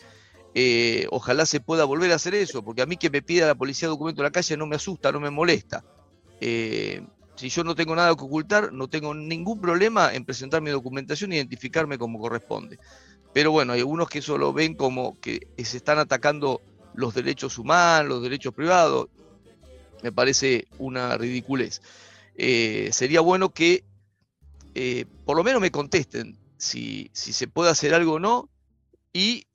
Eh, 0.54 1.06
ojalá 1.10 1.46
se 1.46 1.60
pueda 1.60 1.84
volver 1.84 2.12
a 2.12 2.16
hacer 2.16 2.34
eso, 2.34 2.62
porque 2.62 2.82
a 2.82 2.86
mí 2.86 2.96
que 2.96 3.10
me 3.10 3.22
pida 3.22 3.46
la 3.46 3.54
policía 3.54 3.88
documento 3.88 4.20
en 4.20 4.24
la 4.24 4.30
calle 4.30 4.56
no 4.56 4.66
me 4.66 4.76
asusta, 4.76 5.10
no 5.10 5.20
me 5.20 5.30
molesta. 5.30 5.84
Eh, 6.40 7.02
si 7.36 7.48
yo 7.48 7.64
no 7.64 7.74
tengo 7.74 7.96
nada 7.96 8.14
que 8.14 8.24
ocultar, 8.24 8.72
no 8.72 8.88
tengo 8.88 9.14
ningún 9.14 9.60
problema 9.60 10.12
en 10.12 10.24
presentar 10.24 10.60
mi 10.60 10.70
documentación 10.70 11.32
e 11.32 11.36
identificarme 11.36 11.96
como 11.96 12.20
corresponde. 12.20 12.78
Pero 13.32 13.50
bueno, 13.50 13.72
hay 13.72 13.80
algunos 13.80 14.10
que 14.10 14.18
eso 14.18 14.36
lo 14.36 14.52
ven 14.52 14.74
como 14.74 15.18
que 15.20 15.48
se 15.56 15.78
están 15.78 15.98
atacando 15.98 16.60
los 16.94 17.14
derechos 17.14 17.56
humanos, 17.56 18.08
los 18.08 18.22
derechos 18.22 18.52
privados. 18.52 19.08
Me 20.02 20.12
parece 20.12 20.66
una 20.78 21.16
ridiculez. 21.16 21.80
Eh, 22.36 22.90
sería 22.92 23.20
bueno 23.20 23.50
que 23.50 23.84
por 25.24 25.36
lo 25.36 25.44
menos 25.44 25.60
me 25.60 25.70
contesten 25.70 26.38
si, 26.56 27.10
si, 27.12 27.32
se 27.32 27.46
puede 27.46 27.70
hacer 27.70 27.92
algo 27.92 28.14
o 28.14 28.18
no 28.18 28.48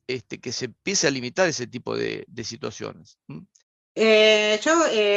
este, 0.08 0.40
que 0.40 0.52
se 0.52 0.66
empiece 0.66 1.08
a 1.08 1.12
limitar 1.12 1.48
ese 1.48 1.68
tipo 1.68 1.96
de, 1.96 2.26
situaciones. 2.44 3.20
Eh, 3.96 4.60
yo 4.64 4.74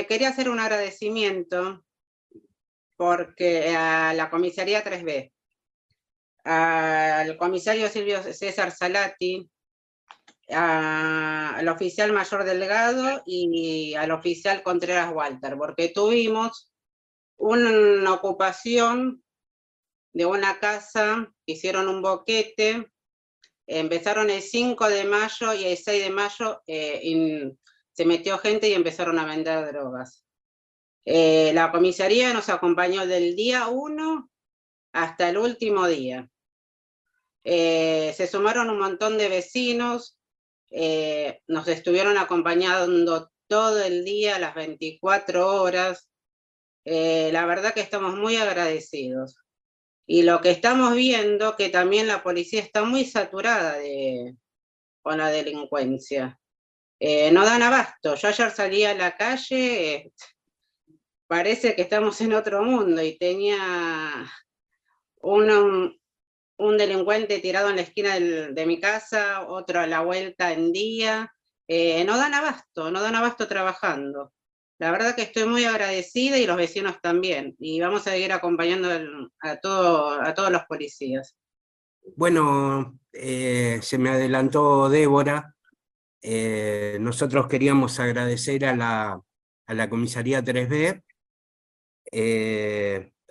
quería 0.09 0.30
hacer 0.30 0.49
un 0.49 0.59
agradecimiento 0.59 1.85
porque 2.97 3.75
a 3.75 4.12
la 4.12 4.28
comisaría 4.28 4.85
3B, 4.85 5.32
al 6.44 7.37
comisario 7.38 7.88
Silvio 7.88 8.23
César 8.23 8.73
Salati, 8.73 9.50
al 10.49 11.68
oficial 11.68 12.12
mayor 12.12 12.44
Delgado 12.44 13.23
y 13.25 13.94
al 13.94 14.11
oficial 14.11 14.62
Contreras 14.62 15.12
Walter, 15.14 15.56
porque 15.56 15.88
tuvimos 15.88 16.70
una 17.37 18.12
ocupación 18.12 19.23
de 20.12 20.26
una 20.26 20.59
casa, 20.59 21.32
hicieron 21.47 21.88
un 21.88 22.02
boquete, 22.02 22.90
empezaron 23.71 24.31
el 24.31 24.43
5 24.43 24.89
de 24.89 25.05
mayo 25.05 25.55
y 25.55 25.65
el 25.65 25.77
6 25.77 26.05
de 26.05 26.11
mayo 26.11 26.61
eh, 26.67 27.53
se 27.93 28.05
metió 28.05 28.37
gente 28.39 28.69
y 28.69 28.75
empezaron 28.75 29.19
a 29.19 29.25
vender 29.25 29.73
drogas. 29.73 30.25
Eh, 31.05 31.53
la 31.55 31.71
comisaría 31.71 32.35
nos 32.35 32.49
acompañó 32.49 33.07
del 33.07 33.37
día 33.37 33.69
1 33.69 34.29
hasta 34.93 35.29
el 35.29 35.39
último 35.39 35.87
día. 35.87 36.29
Eh, 37.45 38.12
se 38.17 38.27
sumaron 38.27 38.71
un 38.71 38.81
montón 38.81 39.17
de 39.19 39.29
vecinos, 39.29 40.19
nos 41.47 41.69
estuvieron 41.69 42.19
acompañando 42.19 43.31
todo 43.47 43.83
el 43.83 44.05
día, 44.05 44.39
las 44.39 44.55
24 44.55 45.62
horas. 45.62 46.09
La 46.85 47.47
verdad 47.47 47.73
que 47.73 47.81
estamos 47.81 48.17
muy 48.17 48.37
agradecidos. 48.37 49.37
Y 50.12 50.25
lo 50.25 50.40
que 50.40 50.50
estamos 50.50 50.97
viendo, 50.97 51.55
que 51.55 51.69
también 51.69 52.09
la 52.09 52.25
policía 52.25 52.61
está 52.61 52.83
muy 52.83 53.05
saturada 53.05 53.79
de, 53.79 54.35
con 55.02 55.19
la 55.19 55.29
delincuencia. 55.29 56.37
Eh, 56.99 57.31
no 57.31 57.45
dan 57.45 57.62
abasto. 57.62 58.17
Yo 58.17 58.26
ayer 58.26 58.50
salí 58.50 58.83
a 58.83 58.93
la 58.93 59.17
calle, 59.17 60.12
parece 61.29 61.76
que 61.76 61.83
estamos 61.83 62.21
en 62.23 62.33
otro 62.33 62.64
mundo 62.64 63.00
y 63.00 63.19
tenía 63.19 64.26
un, 65.19 65.97
un 66.57 66.76
delincuente 66.76 67.38
tirado 67.38 67.71
en 67.71 67.76
la 67.76 67.83
esquina 67.83 68.19
de 68.19 68.67
mi 68.67 68.81
casa, 68.81 69.47
otro 69.47 69.79
a 69.79 69.87
la 69.87 70.00
vuelta 70.00 70.52
en 70.52 70.73
día. 70.73 71.33
Eh, 71.69 72.02
no 72.02 72.17
dan 72.17 72.35
abasto, 72.35 72.90
no 72.90 73.00
dan 73.00 73.14
abasto 73.14 73.47
trabajando. 73.47 74.33
La 74.80 74.90
verdad 74.90 75.14
que 75.14 75.20
estoy 75.20 75.44
muy 75.44 75.64
agradecida 75.64 76.38
y 76.38 76.46
los 76.46 76.56
vecinos 76.56 77.02
también. 77.02 77.54
Y 77.58 77.78
vamos 77.80 78.06
a 78.06 78.12
seguir 78.12 78.32
acompañando 78.32 78.88
a, 79.42 79.56
todo, 79.56 80.22
a 80.22 80.32
todos 80.32 80.50
los 80.50 80.64
policías. 80.64 81.37
Bueno, 82.16 82.99
eh, 83.12 83.78
se 83.82 83.99
me 83.99 84.08
adelantó 84.08 84.88
Débora. 84.88 85.54
Eh, 86.22 86.96
nosotros 86.99 87.46
queríamos 87.46 88.00
agradecer 88.00 88.64
a 88.64 88.75
la, 88.75 89.20
a 89.66 89.75
la 89.75 89.90
comisaría 89.90 90.42
3B, 90.42 91.02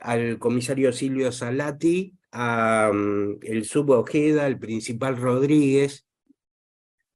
al 0.02 0.38
comisario 0.38 0.94
Silvio 0.94 1.32
Salati, 1.32 2.16
a 2.32 2.92
mm, 2.94 3.64
sub 3.64 3.90
Ojeda, 3.90 4.46
el 4.46 4.60
principal 4.60 5.18
Rodríguez, 5.18 6.06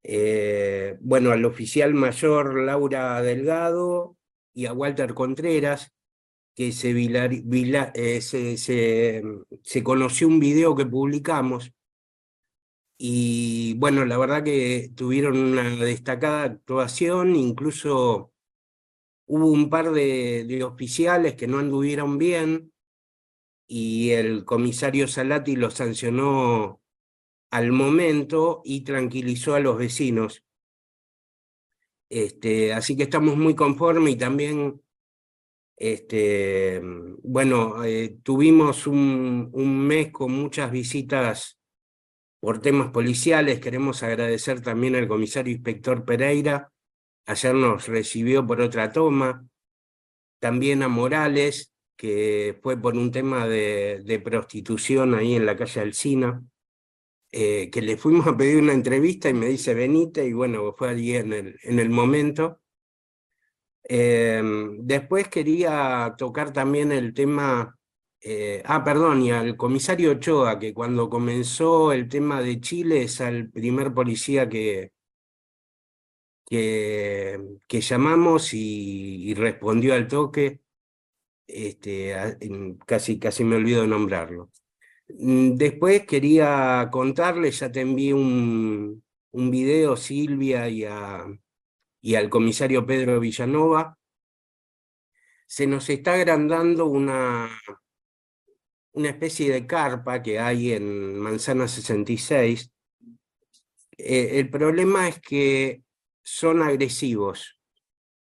eh, 0.02 0.98
bueno, 1.02 1.32
al 1.32 1.46
oficial 1.46 1.94
mayor 1.94 2.60
Laura 2.60 3.22
Delgado 3.22 4.18
y 4.54 4.66
a 4.68 4.74
Walter 4.74 5.14
Contreras, 5.14 5.92
que 6.56 6.72
se, 6.72 6.92
eh, 6.92 8.22
se, 8.22 8.58
se, 8.58 9.84
conoció 9.84 10.28
un 10.28 10.40
video 10.40 10.76
que 10.76 10.86
publicamos 10.86 11.74
y 12.98 13.74
bueno, 13.76 14.06
la 14.06 14.18
verdad 14.18 14.44
que 14.44 14.92
tuvieron 14.96 15.38
una 15.38 15.70
destacada 15.76 16.44
actuación, 16.44 17.36
incluso 17.36 18.32
hubo 19.26 19.48
un 19.52 19.70
par 19.70 19.92
de, 19.92 20.46
de 20.46 20.64
oficiales 20.64 21.36
que 21.36 21.48
no 21.48 21.60
anduvieron 21.60 22.18
bien, 22.18 22.72
y 23.68 24.12
el 24.12 24.46
comisario 24.46 25.08
Salati 25.08 25.56
lo 25.56 25.72
sancionó 25.72 26.82
al 27.52 27.72
momento 27.72 28.62
y 28.64 28.82
tranquilizó 28.82 29.56
a 29.56 29.60
los 29.60 29.78
vecinos. 29.78 30.44
Este, 32.14 32.72
así 32.74 32.96
que 32.96 33.04
estamos 33.04 33.38
muy 33.38 33.56
conformes 33.56 34.14
y 34.14 34.18
también, 34.18 34.80
este, 35.76 36.80
bueno, 37.24 37.84
eh, 37.84 38.20
tuvimos 38.22 38.86
un, 38.86 39.50
mes 39.88 40.12
con 40.12 40.32
muchas 40.32 40.72
visitas 40.72 41.58
por 42.40 42.60
temas 42.60 42.92
policiales. 42.92 43.60
Queremos 43.60 44.04
agradecer 44.04 44.62
también 44.62 44.96
al 44.96 45.08
comisario 45.08 45.52
inspector 45.52 46.06
Pereira. 46.06 46.72
Ayer 47.26 47.56
nos 47.56 47.88
recibió 47.88 48.46
por 48.46 48.62
otra 48.62 48.92
toma. 48.92 49.48
También 50.40 50.84
a 50.84 50.90
Morales, 50.90 51.74
que 51.98 52.60
fue 52.62 52.78
por 52.80 52.96
un 52.96 53.10
tema 53.10 53.48
de, 53.48 54.22
prostitución 54.24 55.16
ahí 55.16 55.34
en 55.34 55.48
la 55.48 55.58
calle 55.58 55.82
Alcina, 55.82 56.44
eh, 57.36 57.72
que 57.72 57.82
le 57.82 57.98
fuimos 57.98 58.28
a 58.28 58.38
pedir 58.38 58.62
una 58.62 58.74
entrevista 58.74 59.28
y 59.30 59.34
me 59.34 59.48
dice 59.48 59.74
venite, 59.74 60.26
y 60.28 60.34
bueno, 60.34 60.74
fue 60.78 60.90
allí 60.90 61.16
en 61.16 61.34
el, 61.34 61.60
en 61.64 61.80
el 61.80 61.90
momento. 61.90 62.62
Em, 63.84 64.78
después 64.86 65.28
quería 65.30 66.16
tocar 66.18 66.54
también 66.54 66.92
el 66.92 67.14
tema, 67.14 67.78
eh, 68.22 68.62
ah, 68.66 68.84
perdón, 68.84 69.24
y 69.24 69.32
al 69.32 69.58
comisario 69.58 70.12
Ochoa, 70.12 70.60
que 70.60 70.74
cuando 70.74 71.10
comenzó 71.10 71.92
el 71.92 72.08
tema 72.10 72.42
de 72.42 72.62
Chile 72.62 73.04
es 73.04 73.20
al 73.22 73.50
primer 73.50 73.94
policía 73.94 74.48
que, 74.50 74.92
que, 76.46 77.82
llamamos 77.82 78.54
y 78.54 79.34
respondió 79.36 79.96
al 79.96 80.08
toque 80.08 80.62
este, 81.48 82.14
casi, 82.86 83.20
casi 83.20 83.44
me 83.44 83.56
olvido 83.56 83.82
de 83.82 83.88
nombrarlo. 83.88 84.52
Mm, 85.10 85.56
después 85.56 86.06
quería 86.06 86.90
contarles, 86.92 87.60
ya 87.60 87.72
te 87.72 87.82
envié 87.82 88.14
un, 88.14 89.04
un 89.32 89.52
video, 89.52 89.98
Silvia, 89.98 90.70
y, 90.70 90.86
al 92.16 92.30
comisario 92.30 92.86
Pedro 92.86 93.20
Villanova. 93.20 93.98
Se 95.48 95.68
nos 95.68 95.90
está 95.90 96.14
agrandando 96.14 96.86
una, 96.86 97.50
una 98.94 99.10
especie 99.10 99.52
de 99.52 99.68
carpa 99.68 100.22
que 100.24 100.40
hay 100.40 100.74
en 100.74 101.20
Manzana 101.20 101.68
66. 101.68 102.72
Eh, 103.98 104.40
el 104.40 104.50
problema 104.50 105.08
es 105.08 105.20
que 105.20 105.84
son 106.24 106.62
agresivos. 106.62 107.60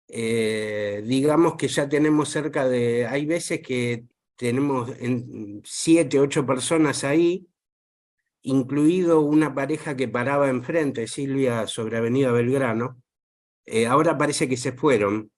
Eh, 0.09 1.03
digamos 1.05 1.55
que 1.55 1.67
ya 1.67 1.89
tenemos 1.89 2.29
cerca 2.29 2.67
de, 2.67 3.05
hay 3.07 3.25
veces 3.25 3.62
que 3.62 4.05
tenemos 4.38 4.91
en 5.00 5.62
siete, 5.65 6.20
ocho 6.20 6.46
personas 6.46 7.03
ahí, 7.03 7.48
incluido 8.44 9.20
una 9.22 9.53
pareja 9.53 9.98
que 9.98 10.08
paraba 10.08 10.50
enfrente, 10.50 11.08
Silvia, 11.08 11.67
sobre 11.67 11.98
Avenida 11.98 12.32
Belgrano. 12.32 13.01
Eh, 13.65 13.88
ahora 13.88 14.17
parece 14.17 14.48
que 14.48 14.56
se 14.56 14.72
fueron 14.72 15.32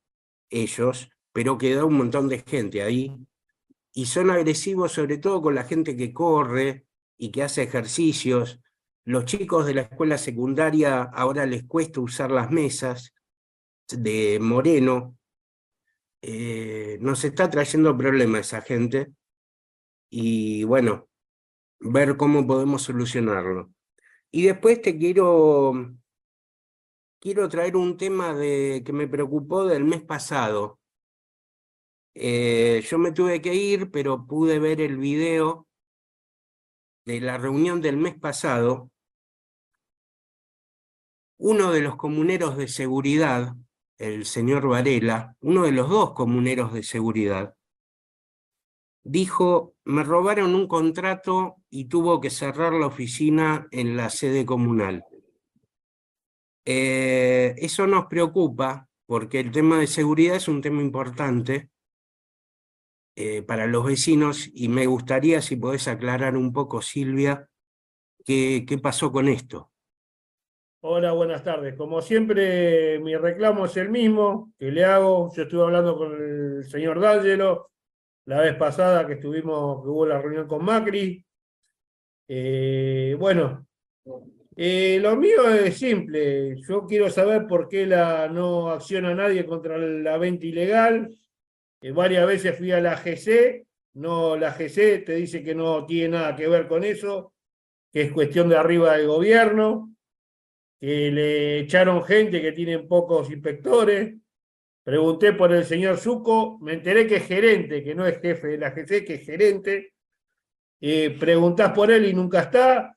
ellos, 0.50 1.10
pero 1.32 1.58
quedó 1.58 1.88
un 1.88 1.96
montón 1.96 2.30
de 2.30 2.44
gente 2.46 2.84
ahí 2.84 3.16
y 3.94 4.06
son 4.06 4.30
agresivos 4.30 4.94
sobre 4.94 5.18
todo 5.18 5.42
con 5.42 5.56
la 5.56 5.64
gente 5.64 5.96
que 5.96 6.14
corre 6.14 6.86
y 7.18 7.32
que 7.32 7.44
hace 7.44 7.64
ejercicios. 7.64 8.62
Los 9.04 9.26
chicos 9.26 9.66
de 9.66 9.74
la 9.74 9.82
escuela 9.82 10.18
secundaria 10.18 11.02
ahora 11.02 11.46
les 11.46 11.64
cuesta 11.64 12.00
usar 12.00 12.32
las 12.32 12.52
mesas 12.52 13.14
de 13.88 14.40
Moreno. 14.40 15.18
Eh, 16.22 16.98
nos 17.02 17.24
está 17.24 17.50
trayendo 17.50 17.98
problemas 17.98 18.42
esa 18.42 18.62
gente 18.62 19.14
y 20.10 20.64
bueno, 20.64 21.08
ver 21.80 22.18
cómo 22.18 22.46
podemos 22.48 22.84
solucionarlo. 22.84 23.74
Y 24.32 24.44
después 24.44 24.82
te 24.82 24.98
quiero, 24.98 25.74
quiero 27.20 27.50
traer 27.50 27.76
un 27.76 27.98
tema 27.98 28.34
de, 28.34 28.84
que 28.86 28.94
me 28.94 29.08
preocupó 29.08 29.66
del 29.66 29.84
mes 29.86 30.02
pasado. 30.02 30.80
Eh, 32.16 32.84
yo 32.86 32.98
me 32.98 33.12
tuve 33.12 33.42
que 33.42 33.54
ir, 33.56 33.92
pero 33.92 34.28
pude 34.28 34.60
ver 34.60 34.82
el 34.82 34.98
video 34.98 35.68
de 37.06 37.22
la 37.22 37.38
reunión 37.38 37.82
del 37.82 37.98
mes 37.98 38.18
pasado. 38.20 38.92
Uno 41.38 41.72
de 41.72 41.82
los 41.82 41.96
comuneros 41.96 42.58
de 42.58 42.68
seguridad, 42.68 43.56
el 44.00 44.26
señor 44.26 44.68
Varela, 44.68 45.36
uno 45.42 45.64
de 45.64 45.74
los 45.74 45.90
dos 45.90 46.14
comuneros 46.14 46.74
de 46.74 46.84
seguridad, 46.84 47.56
dijo, 49.04 49.76
me 49.84 50.04
robaron 50.04 50.56
un 50.56 50.68
contrato 50.68 51.58
y 51.70 51.86
tuvo 51.86 52.22
que 52.22 52.30
cerrar 52.30 52.74
la 52.74 52.88
oficina 52.88 53.68
en 53.72 53.98
la 53.98 54.10
sede 54.10 54.46
comunal. 54.46 55.04
Eh, 56.66 57.56
eso 57.58 57.88
nos 57.88 58.06
preocupa 58.06 58.88
porque 59.06 59.40
el 59.40 59.52
tema 59.52 59.80
de 59.80 59.88
seguridad 59.88 60.36
es 60.36 60.48
un 60.48 60.62
tema 60.62 60.82
importante 60.82 61.70
eh, 63.16 63.42
para 63.42 63.68
los 63.68 63.86
vecinos 63.86 64.50
y 64.54 64.70
me 64.70 64.86
gustaría 64.86 65.42
si 65.42 65.56
podés 65.56 65.88
aclarar 65.88 66.38
un 66.38 66.54
poco, 66.54 66.82
Silvia, 66.82 67.50
qué, 68.24 68.66
qué 68.68 68.78
pasó 68.78 69.12
con 69.12 69.28
esto. 69.28 69.72
Hola, 70.82 71.12
buenas 71.12 71.44
tardes. 71.44 71.76
Como 71.76 72.02
siempre, 72.02 73.00
mi 73.00 73.16
reclamo 73.16 73.66
es 73.66 73.76
el 73.78 73.90
mismo 73.90 74.54
que 74.58 74.72
le 74.72 74.86
hago. 74.86 75.30
Yo 75.36 75.44
estuve 75.44 75.64
hablando 75.64 75.98
con 75.98 76.14
el 76.14 76.64
señor 76.66 77.00
D'Angelo 77.00 77.72
la 78.26 78.42
vez 78.42 78.56
pasada 78.56 79.06
que 79.06 79.14
estuvimos, 79.14 79.84
que 79.84 79.90
hubo 79.90 80.06
la 80.06 80.22
reunión 80.22 80.48
con 80.48 80.64
Macri. 80.64 81.26
Eh, 82.28 83.16
bueno, 83.20 83.68
eh, 84.56 85.00
lo 85.02 85.16
mío 85.18 85.50
es 85.50 85.78
simple. 85.78 86.56
Yo 86.62 86.86
quiero 86.86 87.10
saber 87.10 87.46
por 87.48 87.68
qué 87.68 87.86
no 87.86 88.70
acciona 88.70 89.14
nadie 89.14 89.46
contra 89.46 89.78
la 89.78 90.18
venta 90.18 90.46
ilegal 90.46 91.10
varias 91.94 92.28
veces 92.28 92.58
fui 92.58 92.72
a 92.72 92.82
la 92.82 92.98
GC, 92.98 93.66
no, 93.94 94.36
la 94.36 94.52
GC 94.52 95.06
te 95.06 95.16
dice 95.16 95.44
que 95.44 95.56
no 95.56 95.86
tiene 95.86 96.18
nada 96.18 96.36
que 96.36 96.48
ver 96.48 96.68
con 96.68 96.84
eso, 96.84 97.34
que 97.92 98.04
es 98.04 98.12
cuestión 98.12 98.50
de 98.50 98.58
arriba 98.58 98.98
del 98.98 99.08
gobierno, 99.08 99.89
que 100.80 101.12
le 101.12 101.60
echaron 101.60 102.04
gente 102.04 102.42
que 102.42 102.52
tienen 102.54 102.88
pocos 102.88 103.30
inspectores. 103.30 104.16
Pregunté 104.84 105.34
por 105.34 105.52
el 105.52 105.66
señor 105.66 105.98
Suco, 105.98 106.58
me 106.62 106.74
enteré 106.74 107.06
que 107.06 107.18
es 107.18 107.28
gerente, 107.28 107.84
que 107.84 107.94
no 107.94 108.06
es 108.06 108.20
jefe 108.20 108.48
de 108.48 108.58
la 108.58 108.72
GC, 108.72 109.06
que 109.06 109.16
es 109.16 109.26
gerente. 109.26 109.94
Eh, 110.82 111.18
preguntás 111.20 111.74
por 111.74 111.92
él 111.92 112.06
y 112.06 112.14
nunca 112.14 112.42
está. 112.42 112.96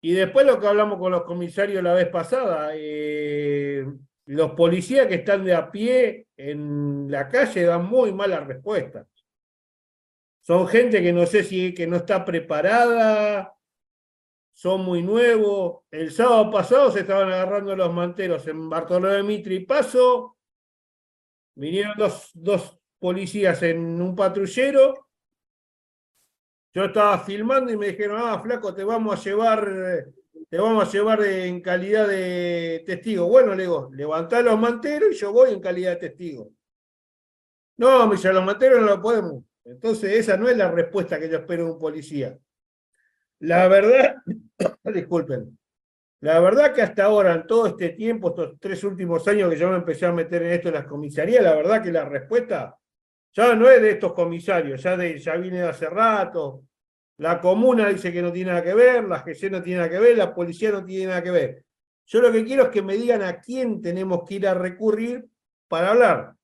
Y 0.00 0.12
después 0.12 0.46
lo 0.46 0.58
que 0.58 0.66
hablamos 0.66 0.98
con 0.98 1.12
los 1.12 1.24
comisarios 1.24 1.82
la 1.82 1.92
vez 1.92 2.08
pasada, 2.08 2.70
eh, 2.74 3.84
los 4.24 4.52
policías 4.52 5.06
que 5.06 5.16
están 5.16 5.44
de 5.44 5.54
a 5.54 5.70
pie 5.70 6.26
en 6.36 7.10
la 7.10 7.28
calle 7.28 7.64
dan 7.64 7.84
muy 7.84 8.12
malas 8.12 8.46
respuestas. 8.46 9.06
Son 10.40 10.66
gente 10.66 11.02
que 11.02 11.12
no 11.12 11.26
sé 11.26 11.44
si 11.44 11.74
que 11.74 11.86
no 11.86 11.96
está 11.96 12.24
preparada, 12.24 13.52
son 14.60 14.84
muy 14.84 15.02
nuevos. 15.02 15.84
El 15.90 16.12
sábado 16.12 16.50
pasado 16.50 16.92
se 16.92 17.00
estaban 17.00 17.32
agarrando 17.32 17.74
los 17.74 17.90
manteros 17.94 18.46
en 18.46 18.68
Bartolomé 18.68 19.22
Mitri 19.22 19.56
y 19.56 19.64
Paso. 19.64 20.36
Vinieron 21.54 21.94
dos, 21.96 22.30
dos 22.34 22.78
policías 22.98 23.62
en 23.62 23.78
un 24.02 24.14
patrullero. 24.14 25.08
Yo 26.74 26.84
estaba 26.84 27.20
filmando 27.20 27.72
y 27.72 27.78
me 27.78 27.86
dijeron, 27.86 28.20
ah, 28.22 28.38
flaco, 28.38 28.74
te 28.74 28.84
vamos 28.84 29.18
a 29.18 29.22
llevar 29.30 30.12
te 30.50 30.58
vamos 30.58 30.86
a 30.86 30.92
llevar 30.92 31.22
en 31.22 31.62
calidad 31.62 32.06
de 32.06 32.82
testigo. 32.84 33.28
Bueno, 33.28 33.54
le 33.54 33.62
digo, 33.62 33.88
levantá 33.94 34.42
los 34.42 34.60
manteros 34.60 35.12
y 35.12 35.14
yo 35.14 35.32
voy 35.32 35.54
en 35.54 35.60
calidad 35.60 35.92
de 35.92 36.08
testigo. 36.08 36.52
No, 37.78 38.06
me 38.06 38.16
los 38.18 38.44
manteros 38.44 38.82
no 38.82 38.88
lo 38.88 39.00
podemos. 39.00 39.42
Entonces, 39.64 40.12
esa 40.12 40.36
no 40.36 40.50
es 40.50 40.56
la 40.58 40.70
respuesta 40.70 41.18
que 41.18 41.30
yo 41.30 41.38
espero 41.38 41.64
de 41.64 41.70
un 41.70 41.78
policía. 41.78 42.38
La 43.38 43.68
verdad, 43.68 44.16
disculpen, 44.94 45.58
la 46.20 46.38
verdad 46.40 46.74
que 46.74 46.82
hasta 46.82 47.04
ahora, 47.04 47.34
en 47.34 47.46
todo 47.46 47.66
este 47.66 47.90
tiempo, 47.90 48.28
estos 48.28 48.58
tres 48.60 48.84
últimos 48.84 49.26
años 49.26 49.50
que 49.50 49.56
yo 49.56 49.70
me 49.70 49.76
empecé 49.76 50.06
a 50.06 50.12
meter 50.12 50.42
en 50.42 50.52
esto 50.52 50.68
en 50.68 50.74
las 50.74 50.84
comisarías, 50.84 51.42
la 51.42 51.54
verdad 51.54 51.82
que 51.82 51.90
la 51.90 52.04
respuesta 52.04 52.76
ya 53.32 53.54
no 53.54 53.70
es 53.70 53.80
de 53.80 53.90
estos 53.92 54.12
comisarios, 54.12 54.82
ya, 54.82 54.96
de, 54.96 55.18
ya 55.18 55.38
de 55.38 55.62
hace 55.62 55.88
rato, 55.88 56.64
la 57.18 57.40
comuna 57.40 57.88
dice 57.88 58.12
que 58.12 58.22
no 58.22 58.32
tiene 58.32 58.50
nada 58.50 58.62
que 58.62 58.74
ver, 58.74 59.04
la 59.04 59.22
GC 59.22 59.50
no 59.50 59.62
tiene 59.62 59.78
nada 59.78 59.90
que 59.90 59.98
ver, 59.98 60.16
la 60.16 60.34
policía 60.34 60.72
no 60.72 60.84
tiene 60.84 61.06
nada 61.06 61.22
que 61.22 61.30
ver. 61.30 61.64
Yo 62.06 62.20
lo 62.20 62.32
que 62.32 62.44
quiero 62.44 62.64
es 62.64 62.68
que 62.70 62.82
me 62.82 62.96
digan 62.96 63.22
a 63.22 63.40
quién 63.40 63.80
tenemos 63.80 64.24
que 64.26 64.34
ir 64.34 64.48
a 64.48 64.54
recurrir 64.54 65.26
para 65.68 65.90
hablar. 65.90 66.34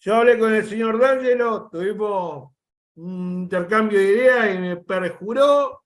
Yo 0.00 0.14
hablé 0.14 0.38
con 0.38 0.54
el 0.54 0.66
señor 0.66 1.00
D'Angelo, 1.00 1.68
tuvimos 1.72 2.52
un 2.96 3.44
intercambio 3.44 3.98
de 3.98 4.04
ideas 4.04 4.54
y 4.54 4.58
me 4.58 4.76
perjuró 4.76 5.83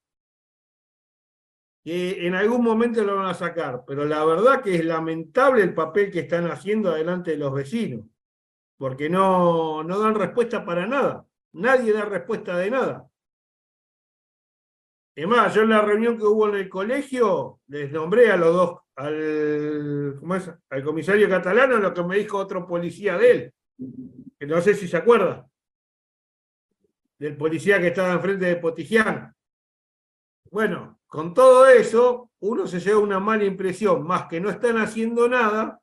que 1.89 2.27
en 2.27 2.35
algún 2.35 2.63
momento 2.63 3.03
lo 3.03 3.17
van 3.17 3.29
a 3.29 3.33
sacar, 3.33 3.83
pero 3.87 4.05
la 4.05 4.23
verdad 4.23 4.61
que 4.63 4.75
es 4.75 4.85
lamentable 4.85 5.63
el 5.63 5.73
papel 5.73 6.11
que 6.11 6.21
están 6.21 6.47
haciendo 6.51 6.91
adelante 6.91 7.31
de 7.31 7.39
los 7.39 7.51
vecinos, 7.51 8.05
porque 8.77 9.09
no, 9.09 9.83
no 9.83 9.99
dan 9.99 10.15
respuesta 10.15 10.67
para 10.67 10.87
nada, 10.87 11.25
nadie 11.55 11.95
da 11.95 12.05
respuesta 12.05 12.59
de 12.59 12.71
nada. 12.71 13.09
Es 15.17 15.27
más, 15.27 15.55
yo 15.55 15.63
en 15.63 15.71
la 15.71 15.81
reunión 15.81 16.19
que 16.19 16.25
hubo 16.25 16.51
en 16.51 16.57
el 16.57 16.69
colegio, 16.69 17.61
les 17.69 17.91
nombré 17.91 18.31
a 18.31 18.37
los 18.37 18.55
dos, 18.55 18.81
al, 18.97 20.21
al 20.69 20.85
comisario 20.85 21.27
catalano, 21.27 21.79
lo 21.79 21.95
que 21.95 22.03
me 22.03 22.19
dijo 22.19 22.37
otro 22.37 22.67
policía 22.67 23.17
de 23.17 23.31
él, 23.31 23.55
que 24.39 24.47
no 24.47 24.61
sé 24.61 24.75
si 24.75 24.89
se 24.89 24.99
acuerda, 24.99 25.49
del 27.19 27.35
policía 27.39 27.81
que 27.81 27.87
estaba 27.87 28.13
enfrente 28.13 28.45
de 28.45 28.57
Potigian. 28.57 29.35
Bueno, 30.51 30.98
con 31.09 31.33
todo 31.33 31.67
eso, 31.67 32.31
uno 32.41 32.67
se 32.67 32.81
lleva 32.81 33.01
una 33.01 33.19
mala 33.19 33.45
impresión, 33.45 34.07
más 34.07 34.29
que 34.29 34.41
no 34.41 34.51
están 34.51 34.77
haciendo 34.77 35.29
nada, 35.29 35.81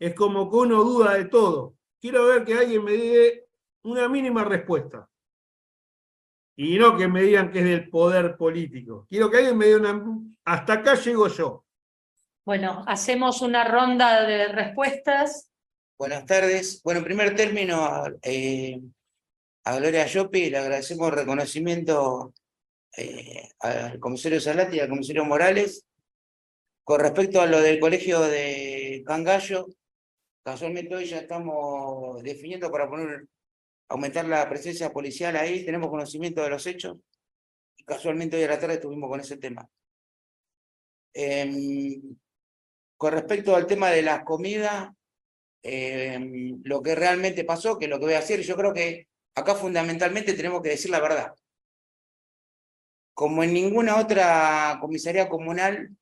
es 0.00 0.14
como 0.14 0.50
que 0.50 0.56
uno 0.56 0.82
duda 0.82 1.14
de 1.14 1.26
todo. 1.26 1.76
Quiero 2.00 2.26
ver 2.26 2.44
que 2.44 2.54
alguien 2.54 2.82
me 2.82 2.92
dé 2.92 3.46
una 3.84 4.08
mínima 4.08 4.42
respuesta 4.44 5.08
y 6.56 6.76
no 6.76 6.96
que 6.96 7.06
me 7.06 7.22
digan 7.22 7.52
que 7.52 7.60
es 7.60 7.64
del 7.64 7.88
poder 7.88 8.36
político. 8.36 9.06
Quiero 9.08 9.30
que 9.30 9.38
alguien 9.38 9.56
me 9.56 9.66
diga 9.66 9.78
una... 9.78 10.18
Hasta 10.44 10.72
acá 10.74 10.96
llego 10.96 11.28
yo. 11.28 11.64
Bueno, 12.44 12.84
hacemos 12.88 13.42
una 13.42 13.62
ronda 13.62 14.26
de 14.26 14.48
respuestas. 14.48 15.50
Buenas 15.96 16.26
tardes. 16.26 16.82
Bueno, 16.82 16.98
en 16.98 17.04
primer 17.04 17.36
término, 17.36 18.04
eh, 18.22 18.80
a 19.64 19.76
Gloria 19.76 20.06
Llopi 20.06 20.50
le 20.50 20.58
agradecemos 20.58 21.08
el 21.10 21.14
reconocimiento 21.14 22.34
eh, 22.96 23.48
al 23.60 23.98
comisario 23.98 24.40
Salati 24.40 24.76
y 24.76 24.80
al 24.80 24.88
comisario 24.88 25.24
Morales. 25.24 25.84
Con 26.84 27.00
respecto 27.00 27.40
a 27.40 27.46
lo 27.46 27.60
del 27.60 27.78
colegio 27.78 28.20
de 28.20 29.02
Cangallo, 29.06 29.66
casualmente 30.42 30.94
hoy 30.94 31.06
ya 31.06 31.18
estamos 31.18 32.22
definiendo 32.22 32.70
para 32.70 32.88
poner 32.88 33.28
aumentar 33.92 34.26
la 34.26 34.48
presencia 34.48 34.92
policial 34.92 35.36
ahí, 35.36 35.64
tenemos 35.64 35.90
conocimiento 35.90 36.42
de 36.42 36.50
los 36.50 36.66
hechos, 36.66 36.96
y 37.76 37.84
casualmente 37.84 38.36
hoy 38.36 38.44
a 38.44 38.48
la 38.48 38.58
tarde 38.58 38.74
estuvimos 38.74 39.08
con 39.08 39.20
ese 39.20 39.36
tema. 39.36 39.68
Em, 41.14 42.16
con 42.96 43.12
respecto 43.12 43.54
al 43.54 43.66
tema 43.66 43.90
de 43.90 44.02
las 44.02 44.24
comidas, 44.24 44.90
em, 45.62 46.60
lo 46.64 46.82
que 46.82 46.94
realmente 46.94 47.44
pasó, 47.44 47.78
que 47.78 47.88
lo 47.88 47.98
que 47.98 48.06
voy 48.06 48.14
a 48.14 48.20
decir, 48.20 48.40
yo 48.40 48.56
creo 48.56 48.72
que 48.72 49.08
acá 49.34 49.54
fundamentalmente 49.54 50.34
tenemos 50.34 50.62
que 50.62 50.70
decir 50.70 50.90
la 50.90 51.00
verdad. 51.00 51.34
Como 53.22 53.44
en 53.44 53.54
ninguna 53.54 54.00
otra 54.00 54.78
comisaría 54.80 55.28
comunal, 55.28 55.96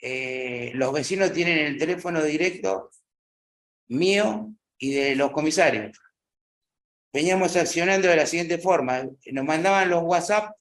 eh, 0.00 0.72
los 0.74 0.92
vecinos 0.92 1.32
tienen 1.32 1.56
el 1.56 1.78
teléfono 1.78 2.20
directo 2.20 2.90
mío 3.86 4.52
y 4.76 4.92
de 4.92 5.14
los 5.14 5.30
comisarios. 5.30 5.96
Veníamos 7.12 7.54
accionando 7.54 8.08
de 8.08 8.16
la 8.16 8.26
siguiente 8.26 8.58
forma. 8.58 9.08
Nos 9.26 9.44
mandaban 9.44 9.88
los 9.88 10.02
WhatsApp 10.02 10.56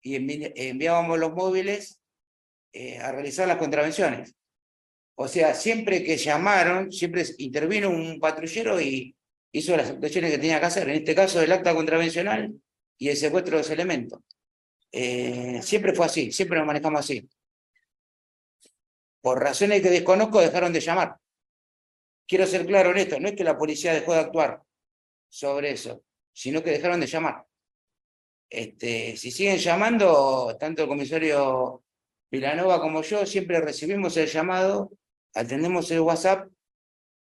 y 0.00 0.14
enviábamos 0.14 1.18
los 1.18 1.32
móviles 1.32 2.00
eh, 2.72 2.98
a 2.98 3.10
realizar 3.10 3.48
las 3.48 3.58
contravenciones. 3.58 4.36
O 5.16 5.26
sea, 5.26 5.52
siempre 5.54 6.04
que 6.04 6.16
llamaron, 6.16 6.92
siempre 6.92 7.24
intervino 7.38 7.90
un 7.90 8.20
patrullero 8.20 8.80
y 8.80 9.16
hizo 9.50 9.76
las 9.76 9.90
actuaciones 9.90 10.30
que 10.30 10.38
tenía 10.38 10.60
que 10.60 10.66
hacer. 10.66 10.88
En 10.88 10.94
este 10.94 11.16
caso, 11.16 11.42
el 11.42 11.50
acta 11.50 11.74
contravencional 11.74 12.54
y 12.96 13.08
el 13.08 13.16
secuestro 13.16 13.56
de 13.56 13.62
los 13.62 13.70
elementos. 13.70 14.20
Eh, 14.96 15.60
siempre 15.60 15.92
fue 15.92 16.06
así, 16.06 16.30
siempre 16.30 16.56
nos 16.56 16.68
manejamos 16.68 17.00
así. 17.00 17.28
Por 19.20 19.40
razones 19.42 19.82
que 19.82 19.90
desconozco, 19.90 20.40
dejaron 20.40 20.72
de 20.72 20.78
llamar. 20.78 21.16
Quiero 22.28 22.46
ser 22.46 22.64
claro 22.64 22.92
en 22.92 22.98
esto, 22.98 23.18
no 23.18 23.26
es 23.26 23.34
que 23.34 23.42
la 23.42 23.58
policía 23.58 23.92
dejó 23.92 24.12
de 24.12 24.20
actuar 24.20 24.62
sobre 25.28 25.72
eso, 25.72 26.04
sino 26.32 26.62
que 26.62 26.70
dejaron 26.70 27.00
de 27.00 27.08
llamar. 27.08 27.44
Este, 28.48 29.16
si 29.16 29.32
siguen 29.32 29.58
llamando, 29.58 30.56
tanto 30.60 30.82
el 30.82 30.88
comisario 30.88 31.82
Vilanova 32.30 32.80
como 32.80 33.02
yo, 33.02 33.26
siempre 33.26 33.60
recibimos 33.60 34.16
el 34.16 34.28
llamado, 34.28 34.92
atendemos 35.34 35.90
el 35.90 36.00
WhatsApp 36.00 36.48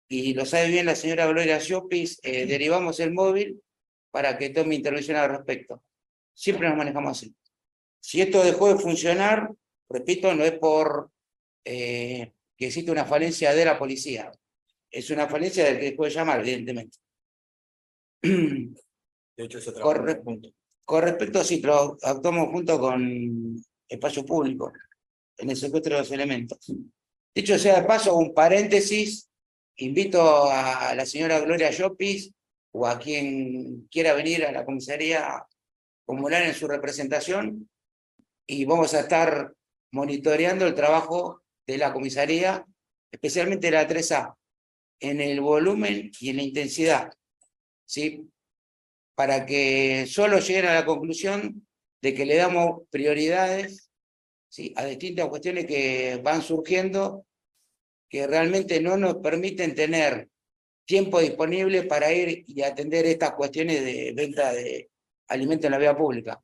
y 0.09 0.33
lo 0.33 0.45
sabe 0.45 0.67
bien 0.67 0.87
la 0.87 0.95
señora 0.95 1.25
Gloria 1.27 1.61
Siopis, 1.61 2.19
eh, 2.21 2.45
derivamos 2.45 2.99
el 2.99 3.13
móvil 3.13 3.63
para 4.11 4.37
que 4.37 4.49
tome 4.49 4.75
intervención 4.75 5.15
al 5.15 5.29
respecto. 5.29 5.81
Siempre 6.33 6.67
nos 6.67 6.77
manejamos 6.77 7.17
así. 7.17 7.33
Si 8.01 8.19
esto 8.19 8.43
dejó 8.43 8.73
de 8.73 8.79
funcionar, 8.79 9.53
repito, 9.87 10.33
no 10.33 10.43
es 10.43 10.53
por 10.53 11.11
eh, 11.63 12.33
que 12.57 12.67
existe 12.67 12.91
una 12.91 13.05
falencia 13.05 13.53
de 13.53 13.63
la 13.63 13.77
policía, 13.77 14.31
es 14.89 15.09
una 15.11 15.27
falencia 15.29 15.63
del 15.63 15.79
que 15.79 15.91
dejó 15.91 16.03
de 16.03 16.09
llamar, 16.09 16.39
evidentemente. 16.41 16.97
De 18.21 19.45
hecho, 19.45 19.59
eso 19.59 19.73
con, 19.73 20.41
con 20.83 21.01
respecto 21.03 21.39
a 21.39 21.43
si 21.43 21.61
actuamos 22.03 22.49
junto 22.49 22.79
con 22.79 23.55
espacio 23.87 24.25
público 24.25 24.73
en 25.37 25.49
el 25.49 25.55
secuestro 25.55 25.95
de 25.95 26.01
los 26.01 26.11
elementos. 26.11 26.59
Dicho 27.33 27.57
sea 27.57 27.81
de 27.81 27.87
paso, 27.87 28.15
un 28.17 28.33
paréntesis, 28.33 29.29
invito 29.77 30.51
a 30.51 30.93
la 30.93 31.05
señora 31.05 31.39
Gloria 31.39 31.71
Llopis 31.71 32.33
o 32.73 32.85
a 32.85 32.99
quien 32.99 33.87
quiera 33.89 34.13
venir 34.13 34.45
a 34.45 34.51
la 34.51 34.65
comisaría 34.65 35.45
comunal 36.05 36.43
en 36.43 36.53
su 36.53 36.67
representación 36.67 37.70
y 38.47 38.65
vamos 38.65 38.93
a 38.93 39.01
estar 39.01 39.53
monitoreando 39.91 40.65
el 40.65 40.75
trabajo 40.75 41.43
de 41.67 41.77
la 41.77 41.93
comisaría, 41.93 42.65
especialmente 43.11 43.71
la 43.71 43.87
3A, 43.87 44.35
en 44.99 45.21
el 45.21 45.41
volumen 45.41 46.11
y 46.19 46.29
en 46.29 46.37
la 46.37 46.43
intensidad, 46.43 47.11
¿sí? 47.85 48.29
Para 49.15 49.45
que 49.45 50.05
solo 50.07 50.39
lleguen 50.39 50.67
a 50.67 50.75
la 50.75 50.85
conclusión 50.85 51.67
de 52.01 52.13
que 52.13 52.25
le 52.25 52.35
damos 52.35 52.81
prioridades 52.89 53.91
¿sí? 54.49 54.73
a 54.75 54.85
distintas 54.85 55.27
cuestiones 55.27 55.65
que 55.65 56.19
van 56.23 56.41
surgiendo 56.41 57.25
que 58.09 58.27
realmente 58.27 58.81
no 58.81 58.97
nos 58.97 59.17
permiten 59.17 59.73
tener 59.75 60.29
tiempo 60.85 61.21
disponible 61.21 61.83
para 61.83 62.11
ir 62.11 62.43
y 62.47 62.61
atender 62.61 63.05
estas 63.05 63.31
cuestiones 63.33 63.83
de 63.85 64.13
venta 64.13 64.51
de 64.51 64.89
alimentos 65.29 65.65
en 65.65 65.71
la 65.71 65.77
vía 65.77 65.95
pública. 65.95 66.41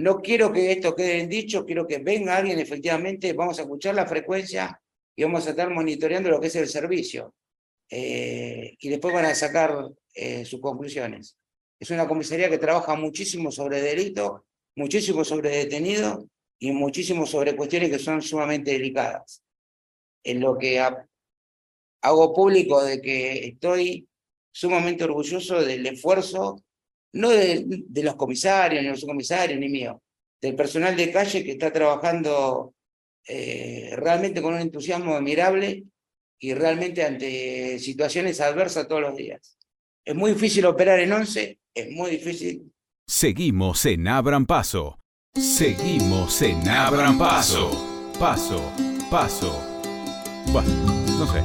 No 0.00 0.22
quiero 0.22 0.50
que 0.50 0.72
esto 0.72 0.94
quede 0.94 1.20
en 1.20 1.28
dicho, 1.28 1.66
quiero 1.66 1.86
que 1.86 1.98
venga 1.98 2.34
alguien 2.34 2.58
efectivamente, 2.58 3.34
vamos 3.34 3.58
a 3.58 3.62
escuchar 3.62 3.94
la 3.94 4.06
frecuencia 4.06 4.80
y 5.14 5.24
vamos 5.24 5.46
a 5.46 5.50
estar 5.50 5.68
monitoreando 5.68 6.30
lo 6.30 6.40
que 6.40 6.46
es 6.46 6.56
el 6.56 6.68
servicio. 6.68 7.34
Eh, 7.90 8.76
y 8.78 8.88
después 8.88 9.12
van 9.12 9.26
a 9.26 9.34
sacar 9.34 9.90
eh, 10.14 10.46
sus 10.46 10.58
conclusiones. 10.58 11.36
Es 11.78 11.90
una 11.90 12.08
comisaría 12.08 12.48
que 12.48 12.56
trabaja 12.56 12.94
muchísimo 12.94 13.52
sobre 13.52 13.82
delito, 13.82 14.46
muchísimo 14.74 15.22
sobre 15.22 15.50
detenido 15.50 16.26
y 16.58 16.72
muchísimo 16.72 17.26
sobre 17.26 17.54
cuestiones 17.54 17.90
que 17.90 17.98
son 17.98 18.22
sumamente 18.22 18.70
delicadas. 18.70 19.42
En 20.24 20.40
lo 20.40 20.56
que 20.56 20.80
hago 20.80 22.34
público 22.34 22.82
de 22.82 23.02
que 23.02 23.48
estoy 23.48 24.08
sumamente 24.50 25.04
orgulloso 25.04 25.60
del 25.60 25.86
esfuerzo, 25.86 26.56
no 27.12 27.30
de, 27.30 27.84
los 28.02 28.14
comisarios, 28.16 28.82
ni 28.82 28.88
los 28.88 29.00
subcomisarios, 29.00 29.58
ni 29.58 29.68
mío, 29.68 30.02
del 30.40 30.54
personal 30.54 30.96
de 30.96 31.10
calle 31.10 31.44
que 31.44 31.52
está 31.52 31.72
trabajando 31.72 32.74
eh, 33.26 33.92
realmente 33.96 34.40
con 34.40 34.54
un 34.54 34.60
entusiasmo 34.60 35.14
admirable 35.16 35.84
y 36.38 36.54
realmente 36.54 37.04
ante 37.04 37.78
situaciones 37.78 38.40
adversas 38.40 38.88
todos 38.88 39.02
los 39.02 39.16
días. 39.16 39.58
Es 40.04 40.14
muy 40.14 40.32
difícil 40.32 40.64
operar 40.66 41.00
en 41.00 41.12
11, 41.12 41.58
es 41.74 41.90
muy 41.90 42.10
difícil. 42.10 42.72
Seguimos 43.06 43.84
en 43.86 44.08
Abran 44.08 44.46
Paso. 44.46 44.98
Seguimos 45.34 46.40
en 46.42 46.66
Abran 46.68 47.18
Paso. 47.18 47.70
Paso, 48.18 48.72
paso. 49.10 49.62
Bueno, 50.52 50.68
no 51.18 51.26
sé. 51.26 51.42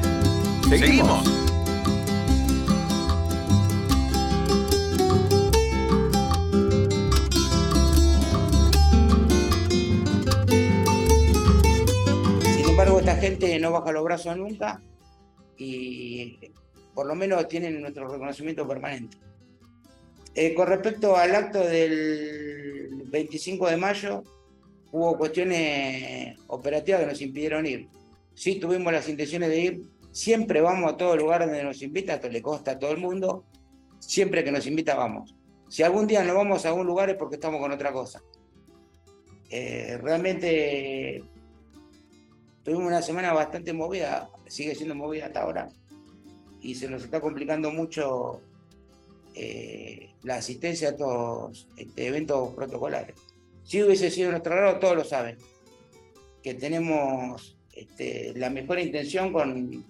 Seguimos. 0.70 1.45
Gente 13.26 13.60
no 13.60 13.72
baja 13.72 13.92
los 13.92 14.04
brazos 14.04 14.38
nunca 14.38 14.80
y 15.58 16.38
por 16.94 17.08
lo 17.08 17.16
menos 17.16 17.48
tienen 17.48 17.82
nuestro 17.82 18.08
reconocimiento 18.08 18.68
permanente. 18.68 19.18
Eh, 20.36 20.54
con 20.54 20.68
respecto 20.68 21.16
al 21.18 21.34
acto 21.34 21.60
del 21.60 23.04
25 23.08 23.68
de 23.68 23.78
mayo, 23.78 24.24
hubo 24.92 25.18
cuestiones 25.18 26.38
operativas 26.48 27.02
que 27.02 27.08
nos 27.08 27.22
impidieron 27.22 27.66
ir. 27.66 27.88
Sí 28.36 28.60
tuvimos 28.60 28.94
las 28.94 29.10
intenciones 29.10 29.50
de 29.50 29.60
ir, 29.60 29.82
siempre 30.12 30.62
vamos 30.62 30.94
a 30.94 30.98
todo 30.98 31.18
lugar 31.18 31.42
donde 31.42 31.64
nos 31.64 31.82
invita, 31.82 32.16
esto 32.16 32.30
le 32.30 32.44
consta 32.44 32.72
a 32.72 32.80
todo 32.80 32.92
el 32.92 32.98
mundo, 32.98 33.46
siempre 33.98 34.44
que 34.44 34.52
nos 34.52 34.68
invita 34.68 34.94
vamos. 34.94 35.34
Si 35.68 35.82
algún 35.82 36.06
día 36.06 36.24
no 36.24 36.36
vamos 36.36 36.64
a 36.66 36.70
algún 36.70 36.86
lugar 36.86 37.10
es 37.10 37.16
porque 37.16 37.36
estamos 37.36 37.60
con 37.60 37.72
otra 37.72 37.92
cosa. 37.92 38.22
Eh, 39.50 39.98
realmente 40.02 41.24
tuvimos 42.66 42.88
una 42.88 43.02
semana 43.04 43.32
bastante 43.32 43.72
movida, 43.72 44.28
sigue 44.48 44.74
siendo 44.74 44.96
movida 44.96 45.28
hasta 45.28 45.44
ahora 45.44 45.70
y 46.62 46.74
se 46.74 46.90
nos 46.90 47.04
está 47.04 47.22
complicando 47.22 47.72
mucho 47.72 48.42
eh, 49.36 50.10
la 50.24 50.38
asistencia 50.38 50.90
a 50.90 50.92
estos 50.92 51.68
este, 51.78 52.08
eventos 52.08 52.54
protocolares. 52.56 53.16
Si 53.64 53.84
hubiese 53.84 54.10
sido 54.10 54.32
nuestro 54.32 54.56
grado, 54.56 54.80
todos 54.80 54.96
lo 54.96 55.04
saben, 55.04 55.38
que 56.42 56.56
tenemos 56.56 57.56
este, 57.72 58.34
la 58.36 58.50
mejor 58.50 58.80
intención 58.80 59.32
con 59.32 59.86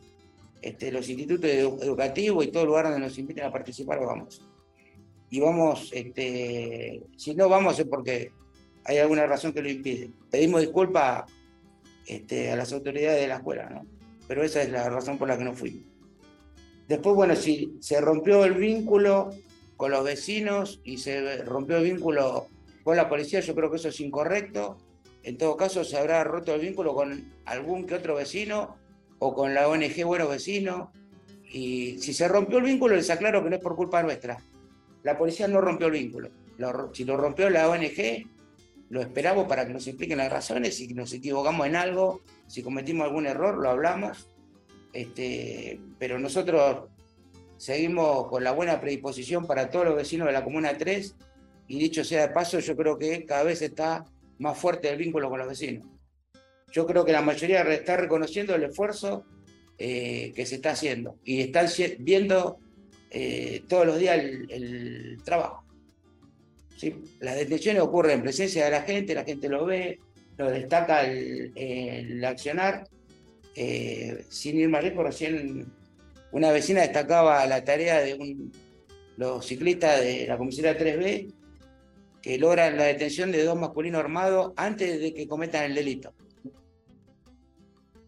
este, 0.61 0.91
los 0.91 1.07
institutos 1.07 1.49
educativos 1.49 2.43
y 2.43 2.51
todo 2.51 2.65
lugar 2.65 2.85
donde 2.85 2.99
nos 2.99 3.17
inviten 3.17 3.45
a 3.45 3.51
participar, 3.51 3.99
vamos. 4.05 4.41
Y 5.29 5.39
vamos, 5.39 5.91
este, 5.93 7.01
si 7.15 7.35
no 7.35 7.47
vamos 7.47 7.79
es 7.79 7.85
porque 7.85 8.31
hay 8.83 8.97
alguna 8.97 9.25
razón 9.27 9.53
que 9.53 9.61
lo 9.61 9.69
impide. 9.69 10.09
Pedimos 10.29 10.61
disculpas 10.61 11.23
este, 12.05 12.51
a 12.51 12.55
las 12.55 12.71
autoridades 12.73 13.21
de 13.21 13.27
la 13.27 13.37
escuela, 13.37 13.69
¿no? 13.69 13.85
Pero 14.27 14.43
esa 14.43 14.61
es 14.61 14.69
la 14.71 14.89
razón 14.89 15.17
por 15.17 15.27
la 15.27 15.37
que 15.37 15.43
no 15.43 15.53
fuimos. 15.53 15.83
Después, 16.87 17.15
bueno, 17.15 17.35
si 17.35 17.77
se 17.79 17.99
rompió 17.99 18.45
el 18.45 18.53
vínculo 18.53 19.29
con 19.75 19.91
los 19.91 20.03
vecinos 20.03 20.81
y 20.83 20.97
se 20.97 21.43
rompió 21.43 21.77
el 21.77 21.83
vínculo 21.83 22.47
con 22.83 22.95
la 22.95 23.09
policía, 23.09 23.39
yo 23.39 23.55
creo 23.55 23.69
que 23.69 23.77
eso 23.77 23.89
es 23.89 23.99
incorrecto. 23.99 24.77
En 25.23 25.37
todo 25.37 25.57
caso, 25.57 25.83
se 25.83 25.97
habrá 25.97 26.23
roto 26.23 26.53
el 26.53 26.61
vínculo 26.61 26.93
con 26.93 27.33
algún 27.45 27.85
que 27.85 27.95
otro 27.95 28.15
vecino 28.15 28.77
o 29.19 29.33
con 29.33 29.55
la 29.55 29.67
ONG 29.67 30.03
Buenos 30.05 30.29
Vecinos. 30.29 30.89
Y 31.51 31.97
si 31.97 32.13
se 32.13 32.27
rompió 32.27 32.59
el 32.59 32.65
vínculo, 32.65 32.95
les 32.95 33.09
aclaro 33.09 33.43
que 33.43 33.49
no 33.49 33.55
es 33.55 33.61
por 33.61 33.75
culpa 33.75 34.03
nuestra. 34.03 34.37
La 35.01 35.17
policía 35.17 35.47
no 35.47 35.61
rompió 35.61 35.87
el 35.87 35.93
vínculo. 35.93 36.29
si 36.93 37.03
lo 37.03 37.17
rompió 37.17 37.49
la 37.49 37.69
ONG, 37.69 38.27
lo 38.89 39.01
esperamos 39.01 39.47
para 39.47 39.65
que 39.65 39.73
nos 39.73 39.87
expliquen 39.87 40.17
las 40.19 40.31
razones. 40.31 40.77
Si 40.77 40.93
nos 40.93 41.13
equivocamos 41.13 41.65
en 41.67 41.75
algo, 41.75 42.21
si 42.47 42.63
cometimos 42.63 43.07
algún 43.07 43.25
error, 43.25 43.57
lo 43.57 43.69
hablamos 43.69 44.27
este, 44.95 45.77
pero 45.99 46.17
nosotros 46.17 46.87
seguimos 47.57 48.27
con 48.29 48.45
la 48.45 48.53
buena 48.53 48.79
predisposición 48.79 49.45
para 49.45 49.69
todos 49.69 49.85
los 49.85 49.95
vecinos 49.95 50.25
de 50.27 50.33
la 50.33 50.43
Comuna 50.43 50.77
3 50.77 51.15
y 51.67 51.79
dicho 51.79 52.05
sea 52.05 52.27
de 52.27 52.33
paso, 52.33 52.59
yo 52.59 52.77
creo 52.77 52.97
que 52.97 53.25
cada 53.25 53.43
vez 53.43 53.61
está 53.61 54.05
más 54.39 54.57
fuerte 54.57 54.89
el 54.89 54.97
vínculo 54.97 55.29
con 55.29 55.39
los 55.39 55.49
vecinos. 55.49 55.85
Yo 56.71 56.85
creo 56.85 57.03
que 57.03 57.11
la 57.11 57.21
mayoría 57.21 57.61
está 57.73 57.97
reconociendo 57.97 58.55
el 58.55 58.63
esfuerzo 58.63 59.25
eh, 59.77 60.31
que 60.33 60.45
se 60.45 60.55
está 60.55 60.71
haciendo 60.71 61.17
y 61.25 61.41
están 61.41 61.67
viendo 61.99 62.59
eh, 63.11 63.63
todos 63.67 63.85
los 63.85 63.99
días 63.99 64.17
el 64.17 65.17
trabajo. 65.25 65.64
Las 67.19 67.35
detenciones 67.35 67.81
ocurren 67.81 68.15
en 68.15 68.23
presencia 68.23 68.65
de 68.65 68.71
la 68.71 68.81
gente, 68.81 69.15
la 69.15 69.23
gente 69.23 69.47
lo 69.47 69.65
ve, 69.65 69.99
lo 70.37 70.49
destaca 70.49 71.03
el, 71.03 72.23
accionar. 72.23 72.87
Eh, 73.55 74.25
sin 74.27 74.59
ir 74.59 74.67
más 74.67 74.83
lejos, 74.83 75.05
recién 75.05 75.65
una 76.31 76.51
vecina 76.51 76.81
destacaba 76.81 77.45
la 77.45 77.63
tarea 77.63 78.01
de 78.01 78.37
los 79.15 79.45
ciclistas 79.45 80.01
de 80.01 80.27
la 80.27 80.37
comisaría 80.37 80.77
3B 80.77 81.33
que 82.21 82.37
logran 82.37 82.75
la 82.75 82.85
detención 82.85 83.31
de 83.31 83.43
dos 83.43 83.57
masculinos 83.57 83.99
armados 83.99 84.51
antes 84.57 84.99
de 84.99 85.13
que 85.13 85.27
cometan 85.27 85.65
el 85.65 85.75
delito. 85.75 86.13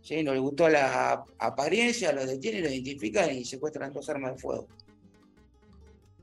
Sí, 0.01 0.23
no 0.23 0.33
les 0.33 0.41
gustó 0.41 0.67
la 0.67 1.23
apariencia, 1.37 2.11
los 2.11 2.27
detienen, 2.27 2.63
los 2.63 2.71
identifican 2.71 3.33
y 3.33 3.45
secuestran 3.45 3.93
dos 3.93 4.09
armas 4.09 4.33
de 4.33 4.41
fuego. 4.41 4.67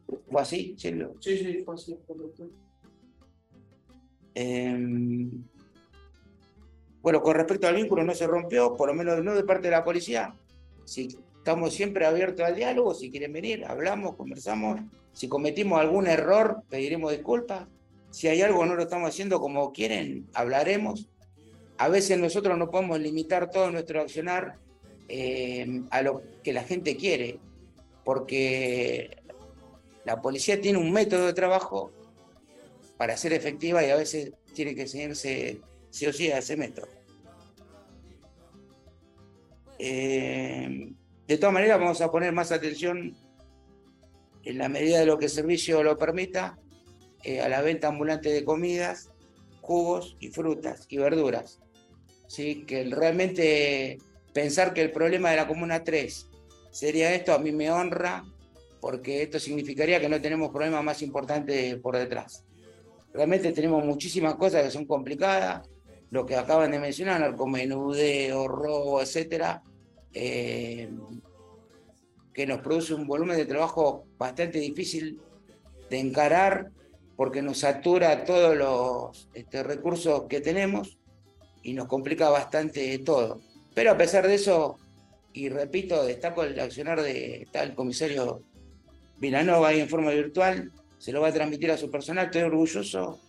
¿Fue 0.06 0.40
así, 0.40 0.74
Silvio? 0.78 1.14
Sí, 1.20 1.38
sí, 1.38 1.62
fue 1.64 1.74
así, 1.74 1.96
Em, 4.36 5.30
bueno, 7.00 7.22
con 7.22 7.36
respecto 7.36 7.68
al 7.68 7.76
vínculo 7.76 8.02
no 8.02 8.14
se 8.14 8.26
rompió, 8.26 8.74
por 8.74 8.88
lo 8.88 8.94
menos 8.94 9.22
no 9.22 9.34
de 9.34 9.44
parte 9.44 9.68
de 9.68 9.72
la 9.72 9.84
policía. 9.84 10.34
Si 10.84 11.08
estamos 11.36 11.72
siempre 11.72 12.04
abiertos 12.04 12.44
al 12.44 12.56
diálogo, 12.56 12.94
si 12.94 13.10
quieren 13.10 13.32
venir, 13.32 13.64
hablamos, 13.64 14.16
conversamos. 14.16 14.80
Si 15.12 15.28
cometimos 15.28 15.78
algún 15.80 16.08
error, 16.08 16.62
pediremos 16.68 17.12
disculpas. 17.12 17.68
Si 18.10 18.28
hay 18.28 18.42
algo 18.42 18.64
no 18.66 18.74
lo 18.74 18.82
estamos 18.82 19.08
haciendo 19.08 19.40
como 19.40 19.72
quieren, 19.72 20.26
hablaremos. 20.34 21.08
A 21.78 21.88
veces 21.88 22.18
nosotros 22.18 22.56
no 22.58 22.70
podemos 22.70 22.98
limitar 23.00 23.50
todo 23.50 23.70
nuestro 23.70 24.00
accionar 24.00 24.56
eh, 25.08 25.82
a 25.90 26.02
lo 26.02 26.22
que 26.42 26.52
la 26.52 26.64
gente 26.64 26.96
quiere, 26.96 27.38
porque 28.04 29.23
la 30.04 30.20
policía 30.20 30.60
tiene 30.60 30.78
un 30.78 30.92
método 30.92 31.26
de 31.26 31.32
trabajo 31.32 31.90
para 32.96 33.16
ser 33.16 33.32
efectiva 33.32 33.84
y 33.84 33.90
a 33.90 33.96
veces 33.96 34.32
tiene 34.54 34.74
que 34.74 34.86
seguirse 34.86 35.60
sí 35.90 36.06
o 36.06 36.12
sí 36.12 36.30
a 36.30 36.38
ese 36.38 36.56
método. 36.56 36.88
Eh, 39.78 40.92
de 41.26 41.38
todas 41.38 41.54
maneras, 41.54 41.78
vamos 41.78 42.00
a 42.00 42.10
poner 42.10 42.32
más 42.32 42.52
atención 42.52 43.16
en 44.44 44.58
la 44.58 44.68
medida 44.68 45.00
de 45.00 45.06
lo 45.06 45.18
que 45.18 45.26
el 45.26 45.30
servicio 45.30 45.82
lo 45.82 45.96
permita 45.96 46.58
eh, 47.22 47.40
a 47.40 47.48
la 47.48 47.62
venta 47.62 47.88
ambulante 47.88 48.28
de 48.28 48.44
comidas, 48.44 49.10
jugos 49.62 50.16
y 50.20 50.28
frutas 50.28 50.86
y 50.88 50.98
verduras. 50.98 51.60
¿Sí? 52.26 52.64
Que 52.66 52.84
realmente 52.84 53.98
pensar 54.32 54.74
que 54.74 54.82
el 54.82 54.90
problema 54.90 55.30
de 55.30 55.36
la 55.36 55.46
Comuna 55.46 55.84
3 55.84 56.28
sería 56.70 57.14
esto, 57.14 57.32
a 57.32 57.38
mí 57.38 57.52
me 57.52 57.70
honra, 57.70 58.24
porque 58.84 59.22
esto 59.22 59.40
significaría 59.40 59.98
que 59.98 60.10
no 60.10 60.20
tenemos 60.20 60.50
problemas 60.50 60.84
más 60.84 61.00
importantes 61.00 61.76
por 61.76 61.96
detrás. 61.96 62.44
Realmente 63.14 63.50
tenemos 63.52 63.82
muchísimas 63.82 64.34
cosas 64.34 64.62
que 64.62 64.70
son 64.70 64.84
complicadas, 64.84 65.66
lo 66.10 66.26
que 66.26 66.36
acaban 66.36 66.70
de 66.70 66.78
mencionar, 66.78 67.18
narcomenudeo, 67.18 68.46
robo, 68.46 69.00
etcétera, 69.00 69.62
eh, 70.12 70.90
que 72.34 72.46
nos 72.46 72.60
produce 72.60 72.92
un 72.92 73.06
volumen 73.06 73.38
de 73.38 73.46
trabajo 73.46 74.04
bastante 74.18 74.58
difícil 74.58 75.18
de 75.88 75.98
encarar 75.98 76.70
porque 77.16 77.40
nos 77.40 77.60
satura 77.60 78.22
todos 78.26 78.54
los 78.54 79.30
este, 79.32 79.62
recursos 79.62 80.24
que 80.28 80.42
tenemos 80.42 80.98
y 81.62 81.72
nos 81.72 81.88
complica 81.88 82.28
bastante 82.28 82.98
todo. 82.98 83.40
Pero 83.74 83.92
a 83.92 83.96
pesar 83.96 84.28
de 84.28 84.34
eso, 84.34 84.76
y 85.32 85.48
repito, 85.48 86.04
destaco 86.04 86.44
el 86.44 86.60
accionar 86.60 87.00
de 87.00 87.48
tal 87.50 87.74
comisario 87.74 88.42
Vilanova 89.18 89.68
ahí 89.68 89.80
en 89.80 89.88
forma 89.88 90.10
virtual, 90.10 90.72
se 90.98 91.12
lo 91.12 91.20
va 91.20 91.28
a 91.28 91.32
transmitir 91.32 91.70
a 91.70 91.76
su 91.76 91.90
personal. 91.90 92.26
Estoy 92.26 92.42
orgulloso 92.42 93.20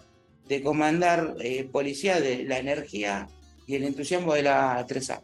de 0.47 0.61
comandar 0.61 1.35
eh, 1.39 1.67
policía 1.71 2.19
de 2.19 2.43
la 2.43 2.59
energía 2.59 3.27
y 3.67 3.75
el 3.75 3.83
entusiasmo 3.83 4.33
de 4.33 4.43
la 4.43 4.85
3A. 4.87 5.21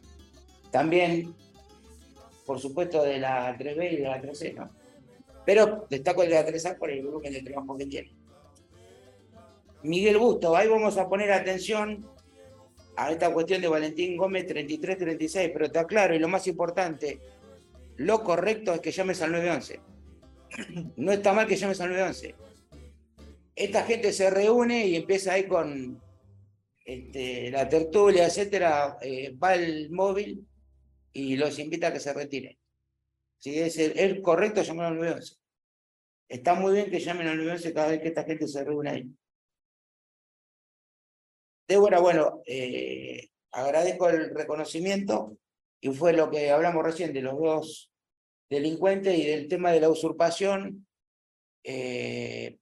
También, 0.71 1.33
por 2.45 2.59
supuesto, 2.59 3.03
de 3.03 3.19
la 3.19 3.57
3B 3.57 3.93
y 3.93 3.95
de 3.97 4.03
la 4.03 4.21
3C, 4.21 4.55
¿no? 4.55 4.69
Pero 5.45 5.85
destaco 5.89 6.23
el 6.23 6.29
de 6.29 6.35
la 6.35 6.47
3A 6.47 6.77
por 6.77 6.91
el 6.91 7.05
volumen 7.05 7.33
de 7.33 7.41
trabajo 7.41 7.77
que 7.77 7.85
tiene. 7.85 8.11
Miguel 9.83 10.17
Busto, 10.17 10.55
ahí 10.55 10.67
vamos 10.67 10.97
a 10.97 11.09
poner 11.09 11.31
atención 11.31 12.05
a 12.95 13.11
esta 13.11 13.33
cuestión 13.33 13.61
de 13.61 13.67
Valentín 13.67 14.15
Gómez 14.15 14.45
33-36, 14.47 15.51
pero 15.53 15.65
está 15.65 15.85
claro, 15.85 16.13
y 16.13 16.19
lo 16.19 16.27
más 16.27 16.45
importante, 16.47 17.19
lo 17.97 18.23
correcto 18.23 18.73
es 18.73 18.81
que 18.81 18.91
llames 18.91 19.21
al 19.21 19.31
911. 19.31 19.90
No 20.97 21.11
está 21.11 21.33
mal 21.33 21.47
que 21.47 21.55
llames 21.55 21.79
al 21.81 21.89
911. 21.89 22.35
Esta 23.55 23.83
gente 23.83 24.11
se 24.11 24.29
reúne 24.29 24.87
y 24.87 24.95
empieza 24.95 25.33
ahí 25.33 25.47
con 25.47 26.01
este, 26.85 27.51
la 27.51 27.69
tertulia, 27.69 28.25
etcétera, 28.25 28.97
eh, 29.01 29.35
va 29.35 29.55
el 29.55 29.91
móvil 29.91 30.47
y 31.13 31.35
los 31.35 31.59
invita 31.59 31.87
a 31.87 31.93
que 31.93 31.99
se 31.99 32.13
retiren. 32.13 32.57
Si 33.37 33.59
es, 33.59 33.77
el, 33.77 33.97
es 33.97 34.21
correcto 34.21 34.61
llamar 34.61 34.87
al 34.87 34.95
911. 34.95 35.35
Está 36.27 36.53
muy 36.53 36.73
bien 36.73 36.89
que 36.89 36.99
llamen 36.99 37.27
al 37.27 37.37
911 37.37 37.73
cada 37.73 37.89
vez 37.89 38.01
que 38.01 38.07
esta 38.07 38.23
gente 38.23 38.47
se 38.47 38.63
reúne 38.63 38.89
ahí. 38.89 39.09
Débora, 41.67 41.99
bueno, 41.99 42.41
eh, 42.45 43.29
agradezco 43.51 44.09
el 44.09 44.33
reconocimiento 44.33 45.37
y 45.79 45.89
fue 45.89 46.13
lo 46.13 46.29
que 46.29 46.51
hablamos 46.51 46.83
recién 46.83 47.13
de 47.13 47.21
los 47.21 47.37
dos 47.37 47.90
delincuentes 48.51 49.17
y 49.17 49.25
del 49.25 49.47
tema 49.47 49.71
de 49.71 49.79
la 49.79 49.89
usurpación, 49.89 50.85
eh, 51.63 52.57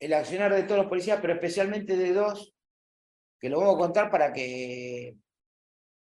el 0.00 0.14
accionar 0.14 0.54
de 0.54 0.62
todos 0.62 0.78
los 0.78 0.88
policías, 0.88 1.18
pero 1.20 1.34
especialmente 1.34 1.98
de 1.98 2.14
dos, 2.14 2.54
que 3.38 3.50
lo 3.50 3.60
vamos 3.60 3.74
a 3.74 3.78
contar 3.78 4.10
para 4.10 4.32
que, 4.32 5.16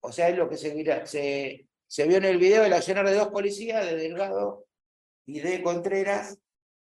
o 0.01 0.11
sea, 0.11 0.29
es 0.29 0.37
lo 0.37 0.49
que 0.49 0.57
se, 0.57 1.05
se, 1.05 1.67
se 1.87 2.07
vio 2.07 2.17
en 2.17 2.25
el 2.25 2.39
video, 2.39 2.63
el 2.63 2.73
accionar 2.73 3.07
de 3.07 3.13
dos 3.13 3.27
policías, 3.27 3.85
de 3.85 3.95
Delgado 3.97 4.65
y 5.27 5.41
de 5.41 5.61
Contreras, 5.61 6.39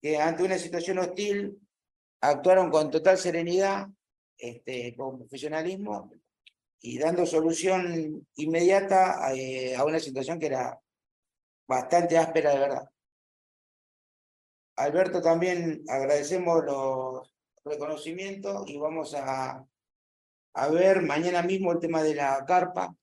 que 0.02 0.18
ante 0.18 0.44
una 0.44 0.58
situación 0.58 1.00
hostil 1.00 1.60
actuaron 2.22 2.72
con 2.72 2.90
total 2.90 3.18
serenidad, 3.18 3.88
este, 4.38 4.96
con 4.96 5.18
profesionalismo 5.18 6.12
y 6.80 6.98
dando 6.98 7.26
solución 7.26 8.26
inmediata 8.36 9.28
a, 9.28 9.34
eh, 9.34 9.76
a 9.76 9.84
una 9.84 10.00
situación 10.00 10.40
que 10.40 10.46
era 10.46 10.80
bastante 11.68 12.18
áspera 12.18 12.52
de 12.52 12.60
verdad. 12.60 12.90
Alberto, 14.78 15.22
también 15.22 15.84
agradecemos 15.88 16.64
los 16.66 17.34
reconocimientos 17.64 18.70
y 18.70 18.78
vamos 18.78 19.14
a, 19.16 19.66
a 20.54 20.68
ver 20.70 21.02
mañana 21.02 21.42
mismo 21.42 21.72
el 21.72 21.80
tema 21.80 22.04
de 22.04 22.16
la 22.16 22.44
carpa 22.46 22.96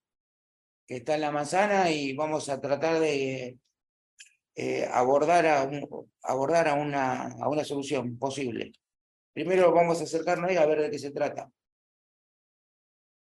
que 0.87 0.97
está 0.97 1.15
en 1.15 1.23
la 1.23 1.31
manzana 1.31 1.91
y 1.91 2.15
vamos 2.15 2.49
a 2.49 2.61
tratar 2.61 3.01
de 3.01 3.59
eh, 4.55 4.89
abordar, 4.93 5.47
a, 5.47 5.63
un, 5.63 6.11
abordar 6.23 6.69
a, 6.69 6.75
una, 6.75 7.29
a 7.29 7.49
una 7.49 7.65
solución 7.65 8.19
posible. 8.19 8.73
Primero 9.33 9.73
vamos 9.73 10.01
a 10.01 10.05
acercarnos 10.05 10.55
a 10.55 10.67
ver 10.67 10.83
de 10.83 10.91
qué 10.91 10.99
se 10.99 11.11
trata. 11.11 11.51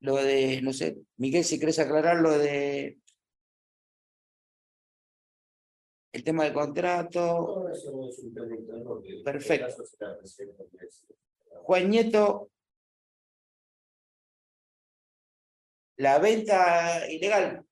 Lo 0.01 0.17
de, 0.17 0.61
no 0.63 0.73
sé, 0.73 0.99
Miguel, 1.17 1.45
si 1.45 1.59
querés 1.59 1.79
aclarar 1.79 2.19
lo 2.19 2.39
de 2.39 2.99
el 6.17 6.25
tema 6.25 6.45
del 6.45 6.55
contrato. 6.55 7.67
Perfecto. 9.23 9.85
Juan 11.63 11.91
Nieto, 11.91 12.51
la 15.99 16.19
venta 16.19 17.11
ilegal. 17.11 17.67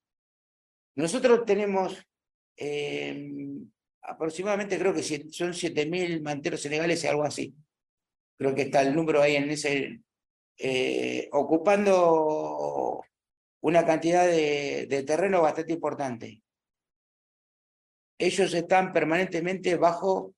Nosotros 0.96 1.46
tenemos 1.46 1.96
eh, 2.58 3.30
aproximadamente, 4.02 4.78
creo 4.78 4.92
que 4.92 5.02
son 5.02 5.52
7.000 5.54 6.22
manteros 6.22 6.64
ilegales, 6.66 7.04
algo 7.06 7.24
así. 7.24 7.54
Creo 8.36 8.54
que 8.54 8.62
está 8.62 8.82
el 8.82 8.94
número 8.94 9.22
ahí 9.22 9.36
en 9.36 9.50
ese, 9.50 10.00
eh, 10.58 11.30
ocupando 11.32 13.02
una 13.62 13.86
cantidad 13.86 14.26
de, 14.26 14.86
de 14.86 15.02
terreno 15.02 15.40
bastante 15.40 15.72
importante 15.72 16.43
ellos 18.18 18.54
están 18.54 18.92
permanentemente 18.92 19.76
bajo 19.76 20.34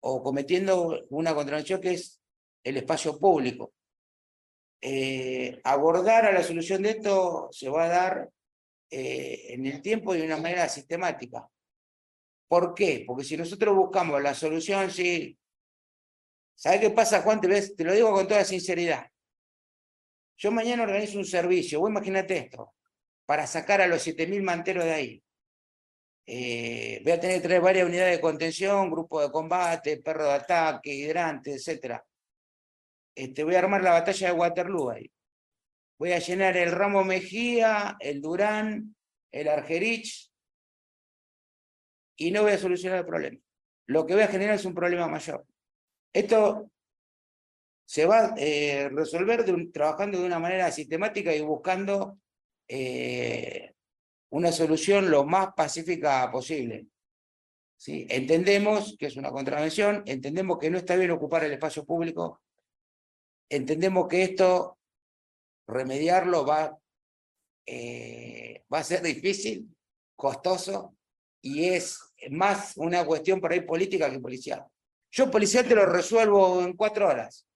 o 0.00 0.22
cometiendo 0.22 1.04
una 1.10 1.34
contravención 1.34 1.80
que 1.80 1.94
es 1.94 2.20
el 2.62 2.76
espacio 2.76 3.18
público. 3.18 3.72
Eh, 4.80 5.60
abordar 5.64 6.26
a 6.26 6.32
la 6.32 6.42
solución 6.42 6.82
de 6.82 6.90
esto 6.90 7.48
se 7.50 7.68
va 7.68 7.84
a 7.84 7.88
dar 7.88 8.30
eh, 8.90 9.46
en 9.48 9.66
el 9.66 9.82
tiempo 9.82 10.14
y 10.14 10.18
de 10.18 10.26
una 10.26 10.36
manera 10.36 10.68
sistemática. 10.68 11.48
¿Por 12.48 12.74
qué? 12.74 13.04
Porque 13.06 13.24
si 13.24 13.36
nosotros 13.36 13.74
buscamos 13.74 14.22
la 14.22 14.34
solución, 14.34 14.90
sí. 14.90 15.36
¿Sabes 16.54 16.80
qué 16.80 16.90
pasa, 16.90 17.22
Juan? 17.22 17.40
Te, 17.40 17.84
lo 17.84 17.92
digo 17.92 18.12
con 18.12 18.28
toda 18.28 18.44
sinceridad. 18.44 19.06
Yo 20.36 20.52
mañana 20.52 20.84
organizo 20.84 21.18
un 21.18 21.24
servicio, 21.24 21.80
vos 21.80 21.90
imagínate 21.90 22.36
esto, 22.36 22.74
para 23.24 23.46
sacar 23.46 23.80
a 23.80 23.86
los 23.86 24.06
7.000 24.06 24.42
manteros 24.42 24.84
de 24.84 24.92
ahí. 24.92 25.24
Eh, 26.28 27.00
voy 27.04 27.12
a 27.12 27.20
tener 27.20 27.60
varias 27.60 27.86
unidades 27.86 28.16
de 28.16 28.20
contención, 28.20 28.90
grupo 28.90 29.22
de 29.22 29.30
combate, 29.30 29.98
perro 29.98 30.24
de 30.24 30.32
ataque, 30.32 30.92
hidrantes, 30.92 31.68
etc. 31.68 32.00
Este, 33.14 33.44
voy 33.44 33.54
a 33.54 33.60
armar 33.60 33.82
la 33.82 33.92
batalla 33.92 34.28
de 34.28 34.34
Waterloo 34.34 34.90
ahí. 34.90 35.10
Voy 35.98 36.12
a 36.12 36.18
llenar 36.18 36.56
el 36.56 36.72
Ramo 36.72 37.04
Mejía, 37.04 37.96
el 38.00 38.20
Durán, 38.20 38.96
el 39.30 39.48
Argerich, 39.48 40.30
y 42.16 42.30
no 42.30 42.42
voy 42.42 42.52
a 42.52 42.58
solucionar 42.58 42.98
el 42.98 43.06
problema. 43.06 43.38
Lo 43.86 44.04
que 44.04 44.14
voy 44.14 44.24
a 44.24 44.28
generar 44.28 44.56
es 44.56 44.64
un 44.64 44.74
problema 44.74 45.06
mayor. 45.06 45.46
Esto 46.12 46.70
se 47.86 48.04
va 48.04 48.18
a 48.18 48.34
eh, 48.36 48.88
resolver 48.88 49.44
trabajando 49.72 50.18
de 50.18 50.26
una 50.26 50.40
manera 50.40 50.70
sistemática 50.72 51.32
y 51.34 51.40
buscando 51.40 52.18
eh, 52.66 53.75
una 54.36 54.52
solución 54.52 55.10
lo 55.10 55.24
más 55.24 55.54
pacífica 55.54 56.30
posible. 56.30 56.88
¿sí? 57.74 58.06
Entendemos 58.10 58.94
que 58.98 59.06
es 59.06 59.16
una 59.16 59.30
contravención, 59.30 60.02
entendemos 60.04 60.58
que 60.58 60.68
no 60.68 60.76
está 60.76 60.94
bien 60.94 61.10
ocupar 61.10 61.44
el 61.44 61.52
espacio 61.52 61.86
público, 61.86 62.42
entendemos 63.48 64.06
que 64.08 64.24
esto, 64.24 64.78
remediarlo 65.66 66.44
va, 66.44 66.78
eh, 67.64 68.62
va 68.72 68.80
a 68.80 68.84
ser 68.84 69.00
difícil, 69.00 69.74
costoso, 70.14 70.94
y 71.40 71.68
es 71.70 71.98
más 72.30 72.76
una 72.76 73.06
cuestión 73.06 73.40
por 73.40 73.52
ahí 73.52 73.60
política 73.60 74.10
que 74.10 74.20
policial. 74.20 74.66
Yo 75.10 75.30
policial 75.30 75.66
te 75.66 75.74
lo 75.74 75.86
resuelvo 75.86 76.60
en 76.60 76.74
cuatro 76.74 77.08
horas, 77.08 77.46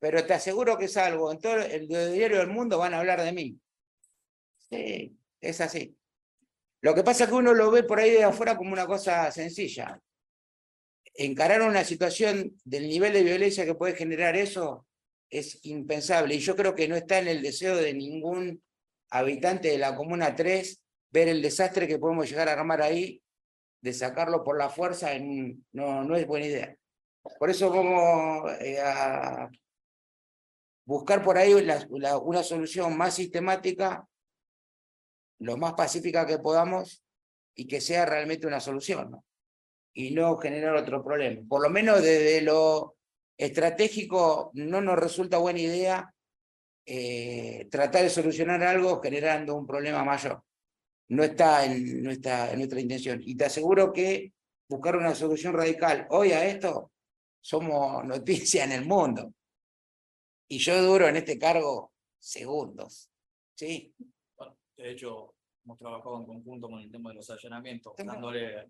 pero 0.00 0.26
te 0.26 0.34
aseguro 0.34 0.76
que 0.76 0.86
es 0.86 0.96
algo, 0.96 1.30
en 1.30 1.38
todo 1.38 1.58
el 1.58 1.86
diario 1.86 2.38
del 2.38 2.48
mundo 2.48 2.78
van 2.78 2.92
a 2.92 2.98
hablar 2.98 3.22
de 3.22 3.32
mí. 3.32 3.56
Sí, 4.68 5.16
es 5.40 5.60
así. 5.60 5.96
Lo 6.84 6.94
que 6.94 7.02
pasa 7.02 7.24
es 7.24 7.30
que 7.30 7.36
uno 7.36 7.54
lo 7.54 7.70
ve 7.70 7.82
por 7.82 7.98
ahí 7.98 8.10
de 8.10 8.24
afuera 8.24 8.58
como 8.58 8.74
una 8.74 8.86
cosa 8.86 9.30
sencilla. 9.32 9.98
Encarar 11.14 11.62
una 11.62 11.82
situación 11.82 12.60
del 12.62 12.86
nivel 12.86 13.14
de 13.14 13.22
violencia 13.22 13.64
que 13.64 13.74
puede 13.74 13.96
generar 13.96 14.36
eso 14.36 14.86
es 15.30 15.64
impensable. 15.64 16.34
Y 16.34 16.40
yo 16.40 16.54
creo 16.54 16.74
que 16.74 16.86
no 16.86 16.94
está 16.94 17.20
en 17.20 17.28
el 17.28 17.40
deseo 17.40 17.76
de 17.76 17.94
ningún 17.94 18.62
habitante 19.08 19.68
de 19.68 19.78
la 19.78 19.96
Comuna 19.96 20.36
3 20.36 20.78
ver 21.08 21.28
el 21.28 21.40
desastre 21.40 21.88
que 21.88 21.98
podemos 21.98 22.28
llegar 22.28 22.50
a 22.50 22.52
armar 22.52 22.82
ahí, 22.82 23.22
de 23.80 23.92
sacarlo 23.94 24.44
por 24.44 24.58
la 24.58 24.68
fuerza, 24.68 25.08
no, 25.72 26.04
no 26.04 26.16
es 26.16 26.26
buena 26.26 26.44
idea. 26.44 26.76
Por 27.38 27.48
eso 27.48 27.70
vamos 27.70 28.52
eh, 28.60 28.78
a 28.78 29.48
buscar 30.84 31.22
por 31.22 31.38
ahí 31.38 31.54
una 31.54 32.42
solución 32.42 32.94
más 32.94 33.14
sistemática 33.14 34.06
lo 35.44 35.56
más 35.56 35.74
pacífica 35.74 36.26
que 36.26 36.38
podamos 36.38 37.04
y 37.54 37.66
que 37.66 37.80
sea 37.80 38.06
realmente 38.06 38.46
una 38.46 38.60
solución, 38.60 39.10
¿no? 39.10 39.24
Y 39.92 40.10
no 40.10 40.36
generar 40.38 40.74
otro 40.74 41.04
problema. 41.04 41.42
Por 41.48 41.62
lo 41.62 41.70
menos 41.70 42.02
desde 42.02 42.42
lo 42.42 42.96
estratégico 43.36 44.50
no 44.54 44.80
nos 44.80 44.98
resulta 44.98 45.38
buena 45.38 45.60
idea 45.60 46.14
eh, 46.86 47.68
tratar 47.70 48.02
de 48.02 48.10
solucionar 48.10 48.62
algo 48.62 49.00
generando 49.00 49.54
un 49.54 49.66
problema 49.66 50.02
mayor. 50.04 50.42
No 51.08 51.22
está 51.22 51.64
en 51.64 52.02
nuestra, 52.02 52.50
en 52.50 52.58
nuestra 52.58 52.80
intención. 52.80 53.20
Y 53.22 53.36
te 53.36 53.44
aseguro 53.44 53.92
que 53.92 54.32
buscar 54.68 54.96
una 54.96 55.14
solución 55.14 55.52
radical 55.52 56.06
hoy 56.10 56.32
a 56.32 56.44
esto 56.46 56.90
somos 57.40 58.04
noticia 58.04 58.64
en 58.64 58.72
el 58.72 58.86
mundo. 58.86 59.32
Y 60.48 60.58
yo 60.58 60.82
duro 60.82 61.08
en 61.08 61.16
este 61.16 61.38
cargo 61.38 61.92
segundos. 62.18 63.10
¿Sí? 63.54 63.94
De 64.76 64.90
hecho, 64.90 65.33
hemos 65.64 65.78
trabajado 65.78 66.18
en 66.18 66.26
conjunto 66.26 66.68
con 66.68 66.80
el 66.80 66.90
tema 66.90 67.10
de 67.10 67.16
los 67.16 67.30
allanamientos, 67.30 67.94
dándole... 68.14 68.68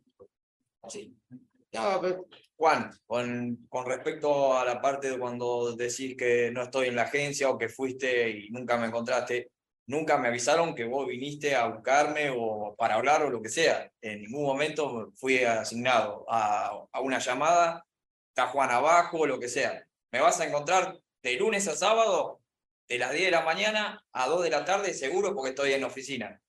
Pero- 2.01 2.27
Juan, 2.57 2.91
con, 3.07 3.67
con 3.69 3.87
respecto 3.87 4.57
a 4.57 4.65
la 4.65 4.81
parte 4.81 5.11
de 5.11 5.19
cuando 5.19 5.75
decís 5.75 6.17
que 6.17 6.51
no 6.53 6.63
estoy 6.63 6.89
en 6.89 6.97
la 6.97 7.03
agencia 7.03 7.51
o 7.51 7.59
que 7.59 7.69
fuiste 7.69 8.31
y 8.31 8.51
nunca 8.51 8.77
me 8.77 8.87
encontraste, 8.87 9.51
nunca 9.89 10.17
me 10.19 10.29
avisaron 10.29 10.75
que 10.75 10.85
vos 10.85 11.07
viniste 11.09 11.57
a 11.57 11.67
buscarme 11.67 12.31
o 12.31 12.75
para 12.79 12.95
hablar 12.95 13.23
o 13.23 13.31
lo 13.31 13.43
que 13.43 13.49
sea. 13.49 13.91
En 14.01 14.23
ningún 14.23 14.45
momento 14.45 15.11
fui 15.17 15.39
asignado 15.43 16.25
a, 16.29 16.87
a 16.93 17.01
una 17.01 17.19
llamada, 17.19 17.85
está 18.29 18.47
Juan 18.49 18.71
abajo 18.71 19.19
o 19.21 19.27
lo 19.27 19.41
que 19.41 19.49
sea. 19.49 19.85
Me 20.13 20.21
vas 20.21 20.39
a 20.41 20.47
encontrar 20.47 20.97
de 21.23 21.37
lunes 21.37 21.67
a 21.67 21.75
sábado, 21.75 22.41
de 22.89 22.99
las 22.99 23.11
10 23.13 23.25
de 23.25 23.31
la 23.33 23.45
mañana 23.45 24.05
a 24.13 24.29
2 24.29 24.45
de 24.45 24.51
la 24.51 24.65
tarde, 24.65 24.95
seguro, 24.95 25.35
porque 25.35 25.51
estoy 25.51 25.73
en 25.73 25.81
la 25.81 25.87
oficina. 25.89 26.41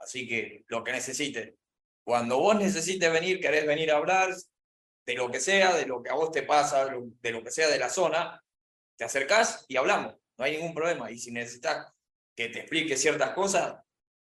Así 0.00 0.26
que 0.26 0.64
lo 0.68 0.82
que 0.82 0.92
necesites. 0.92 1.54
Cuando 2.02 2.38
vos 2.38 2.56
necesites 2.56 3.12
venir, 3.12 3.40
querés 3.40 3.66
venir 3.66 3.92
a 3.92 3.96
hablar 3.96 4.34
de 5.06 5.14
lo 5.14 5.30
que 5.30 5.40
sea, 5.40 5.74
de 5.74 5.86
lo 5.86 6.02
que 6.02 6.10
a 6.10 6.14
vos 6.14 6.32
te 6.32 6.42
pasa, 6.42 6.86
de 6.86 7.30
lo 7.30 7.42
que 7.42 7.50
sea 7.50 7.68
de 7.68 7.78
la 7.78 7.88
zona, 7.88 8.42
te 8.96 9.04
acercás 9.04 9.64
y 9.68 9.76
hablamos. 9.76 10.14
No 10.38 10.44
hay 10.44 10.56
ningún 10.56 10.74
problema. 10.74 11.10
Y 11.10 11.18
si 11.18 11.30
necesitas 11.30 11.92
que 12.34 12.48
te 12.48 12.60
explique 12.60 12.96
ciertas 12.96 13.30
cosas, 13.30 13.76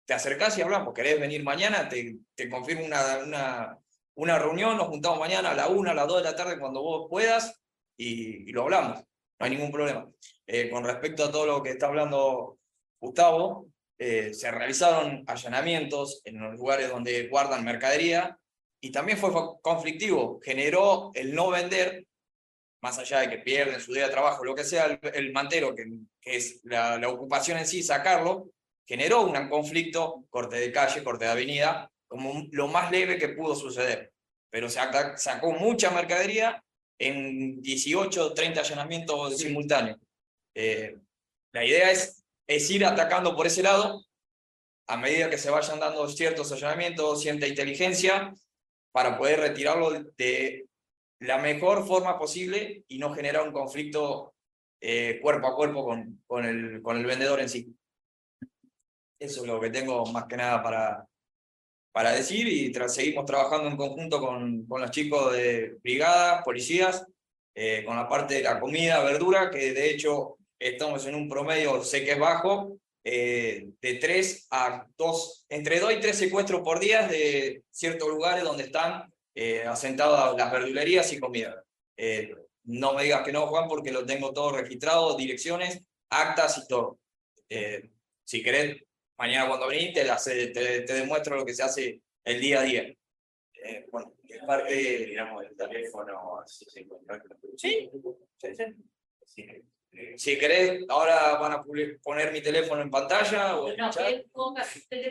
te 0.05 0.15
acercás 0.15 0.57
y 0.59 0.63
hablamos. 0.63 0.93
¿Querés 0.95 1.19
venir 1.19 1.43
mañana? 1.43 1.89
Te, 1.89 2.19
te 2.35 2.51
confirmo 2.51 2.85
una, 2.85 3.19
una, 3.19 3.79
una 4.15 4.39
reunión, 4.39 4.77
nos 4.77 4.89
juntamos 4.89 5.19
mañana 5.19 5.51
a 5.51 5.55
la 5.55 5.69
una, 5.69 5.93
a 5.93 5.95
las 5.95 6.07
dos 6.07 6.19
de 6.23 6.31
la 6.31 6.37
tarde 6.37 6.59
cuando 6.59 6.83
vos 6.83 7.07
puedas 7.09 7.61
y, 7.97 8.49
y 8.51 8.53
lo 8.53 8.63
hablamos. 8.63 8.99
No 8.99 9.47
hay 9.47 9.51
ningún 9.51 9.73
problema. 9.73 10.11
Eh, 10.47 10.69
con 10.71 10.85
respecto 10.85 11.25
a 11.25 11.33
todo 11.33 11.47
lo 11.47 11.63
que 11.63 11.71
está 11.71 11.87
hablando 11.87 12.59
Gustavo, 13.01 13.72
eh, 14.05 14.35
se 14.35 14.51
realizaron 14.51 15.23
allanamientos 15.29 16.23
en 16.25 16.41
los 16.41 16.57
lugares 16.57 16.89
donde 16.89 17.29
guardan 17.29 17.65
mercadería 17.65 18.37
y 18.81 18.91
también 18.91 19.17
fue 19.17 19.31
conflictivo. 19.63 20.41
Generó 20.43 21.13
el 21.15 21.33
no 21.33 21.51
vender, 21.51 22.05
más 22.83 22.99
allá 22.99 23.21
de 23.21 23.31
que 23.31 23.39
pierden 23.39 23.81
su 23.81 23.93
día 23.93 24.07
de 24.07 24.13
trabajo, 24.13 24.45
lo 24.45 24.57
que 24.57 24.65
sea 24.65 24.87
el, 24.87 24.99
el 25.15 25.33
mantero, 25.33 25.73
que, 25.73 25.85
que 26.21 26.37
es 26.37 26.59
la, 26.65 26.99
la 26.99 27.11
ocupación 27.11 27.59
en 27.59 27.67
sí, 27.69 27.81
sacarlo, 27.81 28.51
generó 28.85 29.23
un 29.23 29.49
conflicto, 29.49 30.25
corte 30.31 30.57
de 30.57 30.73
calle, 30.73 31.05
corte 31.05 31.27
de 31.27 31.31
avenida, 31.31 31.89
como 32.09 32.49
lo 32.51 32.67
más 32.67 32.91
leve 32.91 33.19
que 33.19 33.29
pudo 33.29 33.55
suceder. 33.55 34.13
Pero 34.51 34.69
se 34.69 34.81
sacó 35.15 35.53
mucha 35.53 35.93
mercadería 35.93 36.61
en 36.99 37.63
18 37.63 38.35
30 38.35 38.63
allanamientos 38.63 39.39
simultáneos. 39.39 39.99
Eh, 40.57 40.97
la 41.53 41.65
idea 41.65 41.93
es, 41.93 42.22
es 42.57 42.71
ir 42.71 42.85
atacando 42.85 43.35
por 43.37 43.47
ese 43.47 43.63
lado 43.63 44.05
a 44.89 44.97
medida 44.97 45.31
que 45.31 45.39
se 45.39 45.51
vayan 45.51 45.81
dando 45.81 46.09
ciertos 46.09 46.51
allanamientos, 46.53 47.23
cierta 47.23 47.47
inteligencia, 47.47 48.35
para 48.93 49.17
poder 49.17 49.41
retirarlo 49.41 49.91
de 49.91 50.67
la 51.21 51.39
mejor 51.39 51.87
forma 51.87 52.19
posible 52.19 52.85
y 52.89 52.99
no 52.99 53.15
generar 53.15 53.47
un 53.47 53.53
conflicto 53.53 54.35
eh, 54.81 55.19
cuerpo 55.23 55.47
a 55.47 55.57
cuerpo 55.57 55.85
con, 55.85 56.23
con, 56.27 56.45
el, 56.45 56.83
con 56.83 56.97
el 56.99 57.07
vendedor 57.07 57.41
en 57.41 57.49
sí. 57.49 57.75
Eso 59.19 59.43
es 59.43 59.47
lo 59.47 59.61
que 59.61 59.71
tengo 59.71 60.05
más 60.07 60.25
que 60.25 60.37
nada 60.37 60.61
para, 60.63 61.07
para 61.93 62.11
decir 62.11 62.49
y 62.49 62.73
tra- 62.73 62.89
seguimos 62.89 63.25
trabajando 63.25 63.69
en 63.69 63.77
conjunto 63.77 64.21
con, 64.21 64.67
con 64.67 64.81
los 64.81 64.91
chicos 64.91 65.33
de 65.33 65.77
brigadas, 65.83 66.43
policías, 66.43 67.07
eh, 67.55 67.85
con 67.87 67.97
la 67.97 68.09
parte 68.09 68.35
de 68.35 68.43
la 68.43 68.59
comida, 68.59 69.03
verdura, 69.05 69.49
que 69.51 69.73
de 69.73 69.91
hecho 69.91 70.39
estamos 70.63 71.07
en 71.07 71.15
un 71.15 71.29
promedio, 71.29 71.83
sé 71.83 72.05
que 72.05 72.13
es 72.13 72.19
bajo, 72.19 72.79
eh, 73.05 73.69
de 73.81 73.95
3 73.95 74.47
a 74.51 74.87
2, 74.97 75.47
entre 75.49 75.81
2 75.81 75.95
y 75.95 76.01
3 76.01 76.17
secuestros 76.17 76.63
por 76.63 76.79
día 76.79 77.07
de 77.09 77.63
ciertos 77.71 78.09
lugares 78.09 78.45
donde 78.45 78.65
están 78.65 79.13
eh, 79.35 79.65
asentadas 79.65 80.37
las 80.37 80.53
verdulerías 80.53 81.13
y 81.13 81.19
comida. 81.19 81.65
Eh, 81.97 82.35
no 82.65 82.95
me 82.95 83.05
digas 83.05 83.25
que 83.25 83.33
no, 83.33 83.47
Juan, 83.49 83.69
porque 83.69 83.91
lo 83.91 84.07
tengo 84.07 84.33
todo 84.33 84.53
registrado, 84.53 85.17
direcciones, 85.17 85.83
actas 86.11 86.59
y 86.59 86.69
todo. 86.69 86.99
Eh, 87.49 87.91
si 88.25 88.43
querés, 88.43 88.83
mañana 89.19 89.49
cuando 89.49 89.67
venís 89.67 89.93
te, 89.93 90.05
te, 90.53 90.81
te 90.83 90.95
demuestro 90.95 91.37
lo 91.37 91.45
que 91.45 91.55
se 91.55 91.63
hace 91.63 92.01
el 92.25 92.41
día 92.41 92.61
a 92.61 92.63
día. 92.63 92.95
Eh, 93.65 93.87
bueno, 93.91 94.15
es 94.29 94.43
parte, 94.45 94.75
digamos, 94.75 95.43
del 95.43 95.57
teléfono, 95.57 96.43
si 96.47 96.65
se 96.65 96.81
encuentra. 96.81 97.23
Sí, 97.57 97.91
sí, 98.39 98.55
sí. 98.55 98.65
Sí. 99.25 99.47
Si 100.17 100.39
querés, 100.39 100.85
ahora 100.89 101.37
van 101.37 101.53
a 101.53 101.63
poner 102.03 102.33
mi 102.33 102.41
teléfono 102.41 102.81
en 102.81 102.91
pantalla 102.91 103.57
o 103.57 103.69
en 103.69 103.79
el 103.79 103.91
chat. 103.91 104.25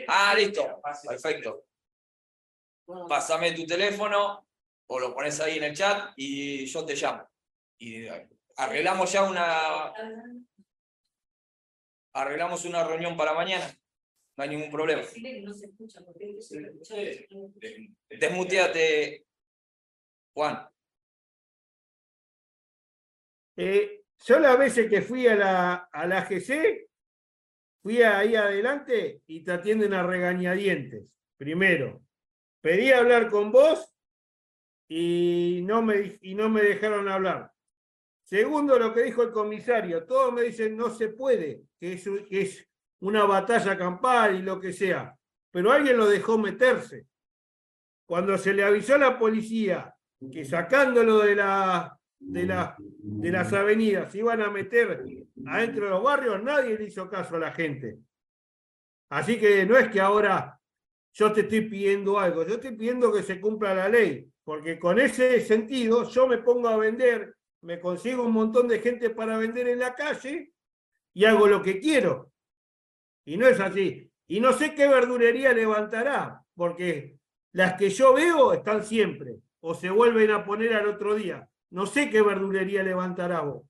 Ah, 0.08 0.34
listo. 0.36 0.80
Perfecto. 1.06 1.64
Pásame 3.08 3.52
tu 3.52 3.64
teléfono 3.64 4.44
o 4.88 4.98
lo 4.98 5.14
pones 5.14 5.38
ahí 5.40 5.58
en 5.58 5.64
el 5.64 5.76
chat 5.76 6.12
y 6.16 6.66
yo 6.66 6.84
te 6.84 6.96
llamo. 6.96 7.28
Y 7.78 8.06
arreglamos 8.56 9.12
ya 9.12 9.22
una. 9.22 9.92
Arreglamos 12.14 12.64
una 12.64 12.84
reunión 12.84 13.16
para 13.16 13.34
mañana. 13.34 13.72
No 14.36 14.44
hay 14.44 14.50
ningún 14.50 14.70
problema. 14.70 15.02
Desmuteate, 18.08 19.26
Juan. 20.34 20.68
Eh, 23.56 24.01
yo 24.24 24.38
las 24.38 24.58
veces 24.58 24.88
que 24.88 25.02
fui 25.02 25.26
a 25.26 25.36
la, 25.36 25.74
a 25.92 26.06
la 26.06 26.24
GC, 26.24 26.88
fui 27.82 28.02
ahí 28.02 28.36
adelante 28.36 29.22
y 29.26 29.42
te 29.42 29.52
atienden 29.52 29.94
a 29.94 30.02
regañadientes. 30.02 31.04
Primero, 31.36 32.02
pedí 32.60 32.92
hablar 32.92 33.28
con 33.28 33.50
vos 33.50 33.92
y 34.88 35.62
no 35.64 35.82
me, 35.82 36.18
y 36.20 36.34
no 36.34 36.48
me 36.48 36.62
dejaron 36.62 37.08
hablar. 37.08 37.52
Segundo, 38.22 38.78
lo 38.78 38.94
que 38.94 39.02
dijo 39.02 39.22
el 39.22 39.32
comisario, 39.32 40.04
todos 40.04 40.32
me 40.32 40.42
dicen 40.42 40.76
no 40.76 40.90
se 40.90 41.08
puede, 41.08 41.64
es, 41.80 42.08
que 42.28 42.40
es 42.40 42.68
una 43.00 43.24
batalla 43.24 43.76
campal 43.76 44.36
y 44.36 44.42
lo 44.42 44.60
que 44.60 44.72
sea, 44.72 45.16
pero 45.50 45.72
alguien 45.72 45.96
lo 45.96 46.06
dejó 46.06 46.38
meterse. 46.38 47.06
Cuando 48.06 48.38
se 48.38 48.54
le 48.54 48.64
avisó 48.64 48.94
a 48.94 48.98
la 48.98 49.18
policía 49.18 49.94
que 50.30 50.44
sacándolo 50.44 51.18
de, 51.18 51.34
la, 51.34 51.98
de, 52.24 52.46
de 52.78 53.30
las 53.30 53.52
avenidas 53.52 54.14
iban 54.14 54.40
a 54.40 54.50
meter 54.50 55.04
adentro 55.46 55.84
de 55.84 55.90
los 55.90 56.02
barrios, 56.02 56.42
nadie 56.42 56.78
le 56.78 56.84
hizo 56.84 57.08
caso 57.08 57.36
a 57.36 57.40
la 57.40 57.52
gente. 57.52 57.98
Así 59.10 59.38
que 59.38 59.66
no 59.66 59.76
es 59.76 59.88
que 59.88 60.00
ahora 60.00 60.58
yo 61.12 61.32
te 61.32 61.42
estoy 61.42 61.62
pidiendo 61.62 62.18
algo, 62.18 62.46
yo 62.46 62.54
estoy 62.54 62.76
pidiendo 62.76 63.12
que 63.12 63.22
se 63.22 63.40
cumpla 63.40 63.74
la 63.74 63.88
ley, 63.88 64.30
porque 64.44 64.78
con 64.78 64.98
ese 64.98 65.40
sentido 65.40 66.08
yo 66.08 66.26
me 66.26 66.38
pongo 66.38 66.68
a 66.68 66.76
vender, 66.76 67.36
me 67.60 67.78
consigo 67.78 68.24
un 68.24 68.32
montón 68.32 68.68
de 68.68 68.78
gente 68.78 69.10
para 69.10 69.36
vender 69.36 69.68
en 69.68 69.80
la 69.80 69.94
calle 69.94 70.52
y 71.12 71.24
hago 71.24 71.46
lo 71.46 71.62
que 71.62 71.78
quiero. 71.78 72.32
Y 73.24 73.36
no 73.36 73.46
es 73.46 73.60
así. 73.60 74.10
Y 74.26 74.40
no 74.40 74.52
sé 74.52 74.74
qué 74.74 74.88
verdulería 74.88 75.52
levantará, 75.52 76.42
porque 76.54 77.18
las 77.52 77.74
que 77.74 77.90
yo 77.90 78.14
veo 78.14 78.54
están 78.54 78.82
siempre, 78.82 79.36
o 79.60 79.74
se 79.74 79.90
vuelven 79.90 80.30
a 80.30 80.44
poner 80.44 80.72
al 80.72 80.88
otro 80.88 81.14
día. 81.14 81.46
No 81.72 81.86
sé 81.86 82.10
qué 82.10 82.20
verdulería 82.22 82.82
levantará 82.82 83.40
vos. 83.40 83.66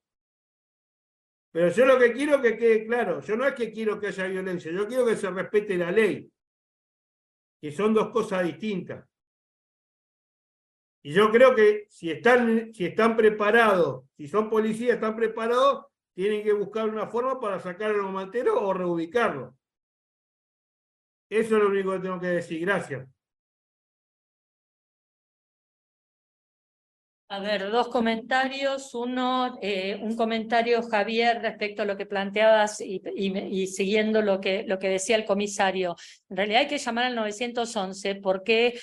Pero 1.53 1.71
yo 1.71 1.87
lo 1.87 1.99
que 1.99 2.13
quiero 2.13 2.43
que 2.43 2.57
quede 2.57 2.87
claro, 2.87 3.21
yo 3.21 3.37
no 3.37 3.47
es 3.47 3.55
que 3.55 3.71
quiero 3.71 4.01
que 4.01 4.09
haya 4.09 4.27
violencia, 4.27 4.73
yo 4.73 4.89
quiero 4.89 5.07
que 5.07 5.17
se 5.17 5.31
respete 5.31 5.77
la 5.77 5.93
ley, 5.93 6.31
que 7.61 7.71
son 7.71 7.95
dos 7.95 8.11
cosas 8.11 8.45
distintas. 8.45 9.07
Y 11.05 11.13
yo 11.13 11.31
creo 11.31 11.55
que 11.55 11.87
si 11.89 12.11
están, 12.11 12.73
si 12.75 12.87
están 12.87 13.17
preparados, 13.17 14.05
si 14.17 14.27
son 14.27 14.51
policías, 14.51 14.95
están 14.95 15.15
preparados, 15.15 15.87
tienen 16.15 16.43
que 16.43 16.53
buscar 16.53 16.89
una 16.89 17.07
forma 17.07 17.39
para 17.39 17.61
sacar 17.61 17.91
a 17.91 17.97
los 17.97 18.11
manteros 18.11 18.57
o 18.61 18.73
reubicarlos. 18.73 19.55
Eso 21.29 21.57
es 21.57 21.63
lo 21.63 21.69
único 21.69 21.93
que 21.93 22.01
tengo 22.01 22.21
que 22.21 22.27
decir. 22.27 22.61
Gracias. 22.61 23.09
A 27.33 27.39
ver, 27.39 27.71
dos 27.71 27.89
comentarios. 27.89 28.95
Uno, 28.95 29.59
eh, 29.63 29.99
un 30.03 30.17
comentario, 30.17 30.83
Javier, 30.83 31.41
respecto 31.41 31.81
a 31.81 31.87
lo 31.87 31.97
que 31.97 32.05
planteabas 32.05 32.83
y, 32.83 33.67
siguiendo 33.69 34.21
lo 34.21 34.39
que, 34.39 34.65
lo 34.69 34.79
que 34.79 34.91
decía 34.91 35.17
el 35.17 35.25
comisario. 35.25 35.97
En 36.29 36.37
realidad 36.37 36.61
hay 36.61 36.67
que 36.67 36.77
llamar 36.77 37.07
al 37.07 37.15
911 37.15 38.17
porque 38.17 38.79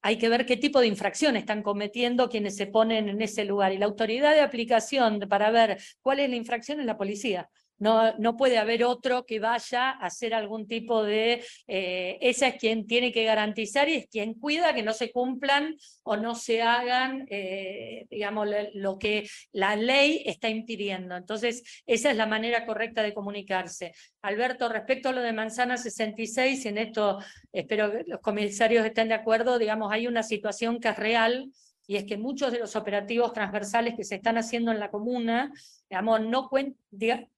hay 0.00 0.18
que 0.18 0.28
ver 0.28 0.46
qué 0.46 0.56
tipo 0.56 0.80
de 0.80 0.88
infracción 0.88 1.36
están 1.36 1.62
cometiendo 1.62 2.28
quienes 2.28 2.56
se 2.56 2.66
ponen 2.66 3.08
en 3.08 3.22
ese 3.22 3.44
lugar. 3.44 3.72
Y 3.72 3.78
la 3.78 3.86
autoridad 3.86 4.34
de 4.34 4.40
aplicación 4.40 5.20
para 5.28 5.52
ver 5.52 5.78
cuál 6.00 6.18
es 6.18 6.28
la 6.28 6.34
infracción 6.34 6.80
es 6.80 6.86
la 6.86 6.98
policía. 6.98 7.48
No, 7.82 8.16
no 8.18 8.36
puede 8.36 8.58
haber 8.58 8.84
otro 8.84 9.26
que 9.26 9.40
vaya 9.40 9.90
a 9.90 10.06
hacer 10.06 10.34
algún 10.34 10.68
tipo 10.68 11.02
de... 11.02 11.44
Eh, 11.66 12.16
esa 12.20 12.46
es 12.46 12.54
quien 12.54 12.86
tiene 12.86 13.10
que 13.10 13.24
garantizar 13.24 13.88
y 13.88 13.94
es 13.94 14.06
quien 14.06 14.34
cuida 14.34 14.72
que 14.72 14.84
no 14.84 14.92
se 14.92 15.10
cumplan 15.10 15.74
o 16.04 16.16
no 16.16 16.36
se 16.36 16.62
hagan, 16.62 17.26
eh, 17.28 18.06
digamos, 18.08 18.46
lo 18.74 19.00
que 19.00 19.28
la 19.50 19.74
ley 19.74 20.22
está 20.26 20.48
impidiendo. 20.48 21.16
Entonces, 21.16 21.64
esa 21.84 22.12
es 22.12 22.16
la 22.16 22.26
manera 22.26 22.64
correcta 22.66 23.02
de 23.02 23.14
comunicarse. 23.14 23.92
Alberto, 24.22 24.68
respecto 24.68 25.08
a 25.08 25.12
lo 25.12 25.20
de 25.20 25.32
Manzana 25.32 25.76
66, 25.76 26.64
y 26.64 26.68
en 26.68 26.78
esto 26.78 27.18
espero 27.52 27.90
que 27.90 28.04
los 28.06 28.20
comisarios 28.20 28.86
estén 28.86 29.08
de 29.08 29.14
acuerdo, 29.14 29.58
digamos, 29.58 29.92
hay 29.92 30.06
una 30.06 30.22
situación 30.22 30.78
que 30.78 30.90
es 30.90 30.96
real, 30.96 31.50
y 31.86 31.96
es 31.96 32.04
que 32.04 32.16
muchos 32.16 32.52
de 32.52 32.58
los 32.58 32.76
operativos 32.76 33.32
transversales 33.32 33.94
que 33.96 34.04
se 34.04 34.14
están 34.14 34.38
haciendo 34.38 34.70
en 34.70 34.80
la 34.80 34.90
comuna, 34.90 35.52
digamos, 35.92 36.22
no 36.22 36.48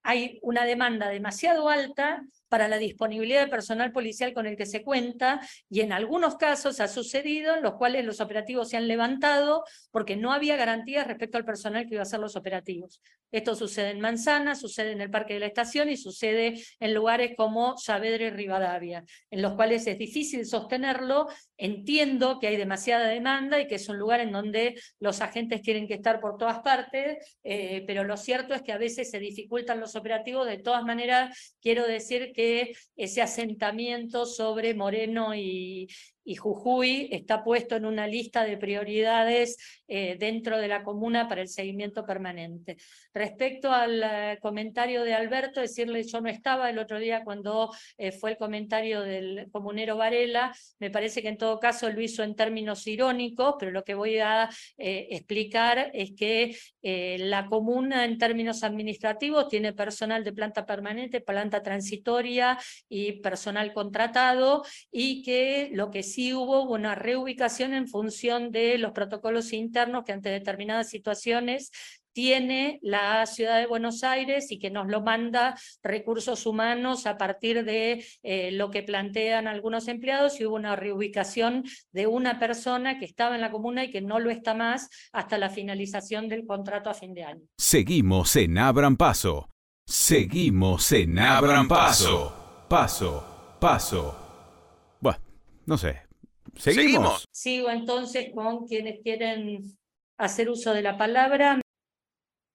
hay 0.04 0.38
una 0.42 0.64
demanda 0.64 1.08
demasiado 1.08 1.68
alta 1.68 2.24
para 2.48 2.68
la 2.68 2.78
disponibilidad 2.78 3.40
de 3.40 3.50
personal 3.50 3.90
policial 3.90 4.32
con 4.32 4.46
el 4.46 4.56
que 4.56 4.64
se 4.64 4.84
cuenta, 4.84 5.40
y 5.68 5.80
en 5.80 5.92
algunos 5.92 6.36
casos 6.36 6.78
ha 6.78 6.86
sucedido 6.86 7.56
en 7.56 7.64
los 7.64 7.74
cuales 7.74 8.04
los 8.04 8.20
operativos 8.20 8.68
se 8.68 8.76
han 8.76 8.86
levantado 8.86 9.64
porque 9.90 10.14
no 10.14 10.32
había 10.32 10.54
garantías 10.54 11.04
respecto 11.08 11.36
al 11.36 11.44
personal 11.44 11.88
que 11.88 11.94
iba 11.94 12.02
a 12.02 12.04
hacer 12.04 12.20
los 12.20 12.36
operativos. 12.36 13.02
Esto 13.32 13.56
sucede 13.56 13.90
en 13.90 13.98
Manzana, 13.98 14.54
sucede 14.54 14.92
en 14.92 15.00
el 15.00 15.10
Parque 15.10 15.34
de 15.34 15.40
la 15.40 15.46
Estación 15.46 15.88
y 15.88 15.96
sucede 15.96 16.62
en 16.78 16.94
lugares 16.94 17.32
como 17.36 17.76
Saavedra 17.76 18.26
y 18.26 18.30
Rivadavia, 18.30 19.04
en 19.32 19.42
los 19.42 19.54
cuales 19.54 19.84
es 19.88 19.98
difícil 19.98 20.46
sostenerlo. 20.46 21.26
Entiendo 21.56 22.38
que 22.38 22.46
hay 22.46 22.56
demasiada 22.56 23.08
demanda 23.08 23.60
y 23.60 23.66
que 23.66 23.74
es 23.74 23.88
un 23.88 23.98
lugar 23.98 24.20
en 24.20 24.30
donde 24.30 24.80
los 25.00 25.20
agentes 25.20 25.62
tienen 25.62 25.88
que 25.88 25.94
estar 25.94 26.20
por 26.20 26.38
todas 26.38 26.60
partes, 26.60 27.38
eh, 27.42 27.82
pero 27.88 28.04
lo 28.04 28.16
cierto 28.16 28.43
es 28.52 28.62
que 28.62 28.72
a 28.72 28.78
veces 28.78 29.10
se 29.10 29.18
dificultan 29.18 29.80
los 29.80 29.96
operativos. 29.96 30.46
De 30.46 30.58
todas 30.58 30.84
maneras, 30.84 31.56
quiero 31.62 31.86
decir 31.86 32.32
que 32.34 32.74
ese 32.96 33.22
asentamiento 33.22 34.26
sobre 34.26 34.74
Moreno 34.74 35.34
y, 35.34 35.88
y 36.24 36.36
Jujuy 36.36 37.08
está 37.12 37.44
puesto 37.44 37.76
en 37.76 37.84
una 37.84 38.06
lista 38.06 38.44
de 38.44 38.56
prioridades 38.56 39.56
eh, 39.86 40.16
dentro 40.18 40.58
de 40.58 40.68
la 40.68 40.82
comuna 40.82 41.28
para 41.28 41.42
el 41.42 41.48
seguimiento 41.48 42.04
permanente. 42.06 42.76
Respecto 43.12 43.70
al 43.70 44.02
eh, 44.02 44.38
comentario 44.40 45.04
de 45.04 45.14
Alberto, 45.14 45.60
decirle 45.60 46.02
yo 46.02 46.20
no 46.20 46.30
estaba 46.30 46.70
el 46.70 46.78
otro 46.78 46.98
día 46.98 47.22
cuando 47.22 47.70
eh, 47.98 48.10
fue 48.10 48.32
el 48.32 48.36
comentario 48.38 49.02
del 49.02 49.48
comunero 49.52 49.96
Varela, 49.96 50.54
me 50.78 50.90
parece 50.90 51.20
que 51.20 51.28
en 51.28 51.36
todo 51.36 51.60
caso 51.60 51.90
lo 51.90 52.00
hizo 52.00 52.22
en 52.22 52.34
términos 52.34 52.86
irónicos, 52.86 53.56
pero 53.58 53.70
lo 53.70 53.84
que 53.84 53.94
voy 53.94 54.18
a 54.18 54.48
explicar 54.76 55.90
es 55.92 56.12
que 56.16 56.56
la 56.82 57.46
comuna 57.46 58.04
en 58.04 58.18
términos 58.18 58.62
administrativos 58.62 59.48
tiene 59.48 59.72
personal 59.72 60.24
de 60.24 60.32
planta 60.32 60.64
permanente, 60.64 61.20
planta 61.20 61.62
transitoria 61.62 62.58
y 62.88 63.20
personal 63.20 63.72
contratado, 63.72 64.64
y 64.90 65.22
que 65.22 65.70
lo 65.72 65.90
que 65.90 66.02
sí 66.14 66.32
hubo 66.32 66.62
una 66.62 66.94
reubicación 66.94 67.74
en 67.74 67.88
función 67.88 68.50
de 68.50 68.78
los 68.78 68.92
protocolos 68.92 69.52
internos 69.52 70.04
que 70.04 70.12
ante 70.12 70.28
determinadas 70.28 70.88
situaciones 70.88 71.70
tiene 72.12 72.78
la 72.80 73.26
ciudad 73.26 73.58
de 73.58 73.66
Buenos 73.66 74.04
Aires 74.04 74.52
y 74.52 74.58
que 74.60 74.70
nos 74.70 74.86
lo 74.86 75.02
manda 75.02 75.58
recursos 75.82 76.46
humanos 76.46 77.06
a 77.06 77.18
partir 77.18 77.64
de 77.64 78.04
eh, 78.22 78.52
lo 78.52 78.70
que 78.70 78.84
plantean 78.84 79.48
algunos 79.48 79.88
empleados 79.88 80.40
y 80.40 80.46
hubo 80.46 80.54
una 80.54 80.76
reubicación 80.76 81.64
de 81.90 82.06
una 82.06 82.38
persona 82.38 82.98
que 82.98 83.04
estaba 83.04 83.34
en 83.34 83.40
la 83.40 83.50
comuna 83.50 83.82
y 83.82 83.90
que 83.90 84.00
no 84.00 84.20
lo 84.20 84.30
está 84.30 84.54
más 84.54 84.88
hasta 85.12 85.38
la 85.38 85.50
finalización 85.50 86.28
del 86.28 86.46
contrato 86.46 86.88
a 86.88 86.94
fin 86.94 87.14
de 87.14 87.24
año. 87.24 87.42
Seguimos 87.58 88.36
en 88.36 88.58
Abran 88.58 88.96
Paso. 88.96 89.50
Seguimos 89.84 90.92
en 90.92 91.18
Abran 91.18 91.66
Paso. 91.66 92.66
Paso, 92.68 93.56
paso. 93.60 94.23
No 95.66 95.78
sé, 95.78 96.02
¿Seguimos? 96.56 97.26
Sigo 97.32 97.70
entonces 97.70 98.30
con 98.34 98.66
quienes 98.66 99.00
quieren 99.02 99.62
hacer 100.18 100.48
uso 100.48 100.72
de 100.72 100.82
la 100.82 100.96
palabra. 100.96 101.60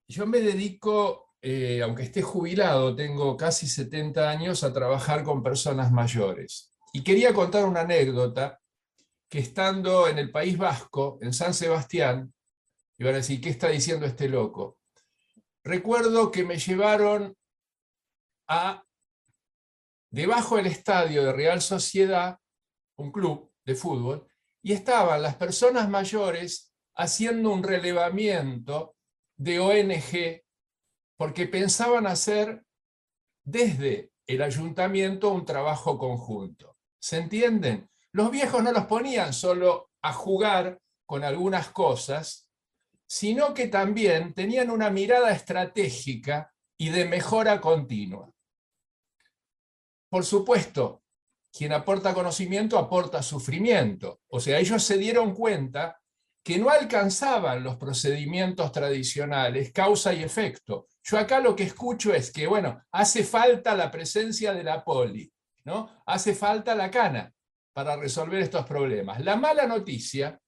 Yo 0.08 0.26
me 0.26 0.40
dedico, 0.40 1.34
eh, 1.42 1.82
aunque 1.84 2.04
esté 2.04 2.22
jubilado, 2.22 2.96
tengo 2.96 3.36
casi 3.36 3.68
70 3.68 4.30
años 4.30 4.64
a 4.64 4.74
trabajar 4.74 5.24
con 5.24 5.44
personas 5.44 5.92
mayores. 5.92 6.72
Y 6.94 7.04
quería 7.04 7.34
contar 7.34 7.66
una 7.66 7.82
anécdota 7.82 8.60
que 9.30 9.40
estando 9.40 10.08
en 10.08 10.18
el 10.18 10.32
País 10.32 10.58
Vasco, 10.58 11.20
en 11.22 11.34
San 11.34 11.54
Sebastián, 11.54 12.34
iban 12.98 13.14
a 13.14 13.18
decir, 13.18 13.40
¿qué 13.40 13.50
está 13.50 13.70
diciendo 13.70 14.06
este 14.06 14.28
loco? 14.28 14.80
Recuerdo 15.64 16.32
que 16.32 16.44
me 16.44 16.58
llevaron 16.58 17.38
a, 18.48 18.84
debajo 20.10 20.56
del 20.56 20.66
estadio 20.66 21.24
de 21.24 21.34
Real 21.34 21.62
Sociedad, 21.62 22.39
un 23.00 23.12
club, 23.12 23.52
de 23.66 23.76
fútbol, 23.76 24.28
y 24.62 24.74
estaban 24.74 25.22
las 25.22 25.36
personas 25.36 25.90
mayores 25.90 26.74
haciendo 26.96 27.52
un 27.52 27.64
relevamiento 27.64 28.96
de 29.38 29.60
ONG 29.60 30.44
porque 31.18 31.48
pensaban 31.48 32.08
hacer 32.08 32.64
desde 33.44 34.12
el 34.28 34.42
ayuntamiento 34.42 35.32
un 35.32 35.46
trabajo 35.46 35.98
conjunto. 35.98 36.78
¿Se 37.00 37.18
entienden? 37.18 37.90
Los 38.12 38.32
viejos 38.32 38.64
no 38.64 38.72
los 38.72 38.86
ponían 38.86 39.34
solo 39.34 39.92
a 40.02 40.14
jugar 40.14 40.80
con 41.06 41.24
algunas 41.24 41.70
cosas, 41.70 42.50
sino 43.08 43.54
que 43.54 43.68
también 43.68 44.34
tenían 44.34 44.70
una 44.70 44.90
mirada 44.90 45.32
estratégica 45.32 46.54
y 46.78 46.90
de 46.90 47.06
mejora 47.06 47.60
continua. 47.60 48.32
Por 50.10 50.26
supuesto, 50.26 51.04
quien 51.52 51.74
aporta 51.74 52.14
conocimiento 52.14 52.78
aporta 52.78 53.22
sufrimiento. 53.24 54.22
O 54.28 54.40
sea, 54.40 54.60
ellos 54.60 54.84
se 54.84 54.98
dieron 54.98 55.34
cuenta 55.34 56.00
que 56.44 56.58
no 56.58 56.70
alcanzaban 56.70 57.64
los 57.64 57.78
procedimientos 57.78 58.72
tradicionales, 58.72 59.72
causa 59.72 60.14
y 60.14 60.24
efecto. 60.24 60.88
Yo 61.04 61.18
acá 61.18 61.40
lo 61.40 61.56
que 61.56 61.64
escucho 61.64 62.14
es 62.14 62.32
que, 62.32 62.48
bueno, 62.48 62.82
hace 62.92 63.24
falta 63.24 63.76
la 63.76 63.92
presencia 63.92 64.54
de 64.54 64.64
la 64.64 64.84
poli, 64.84 65.32
¿no? 65.66 66.02
Hace 66.06 66.34
falta 66.34 66.76
la 66.76 66.90
cana 66.90 67.32
para 67.74 67.96
resolver 67.96 68.42
estos 68.42 68.66
problemas. 68.66 69.24
La 69.24 69.36
mala 69.36 69.66
noticia, 69.66 70.40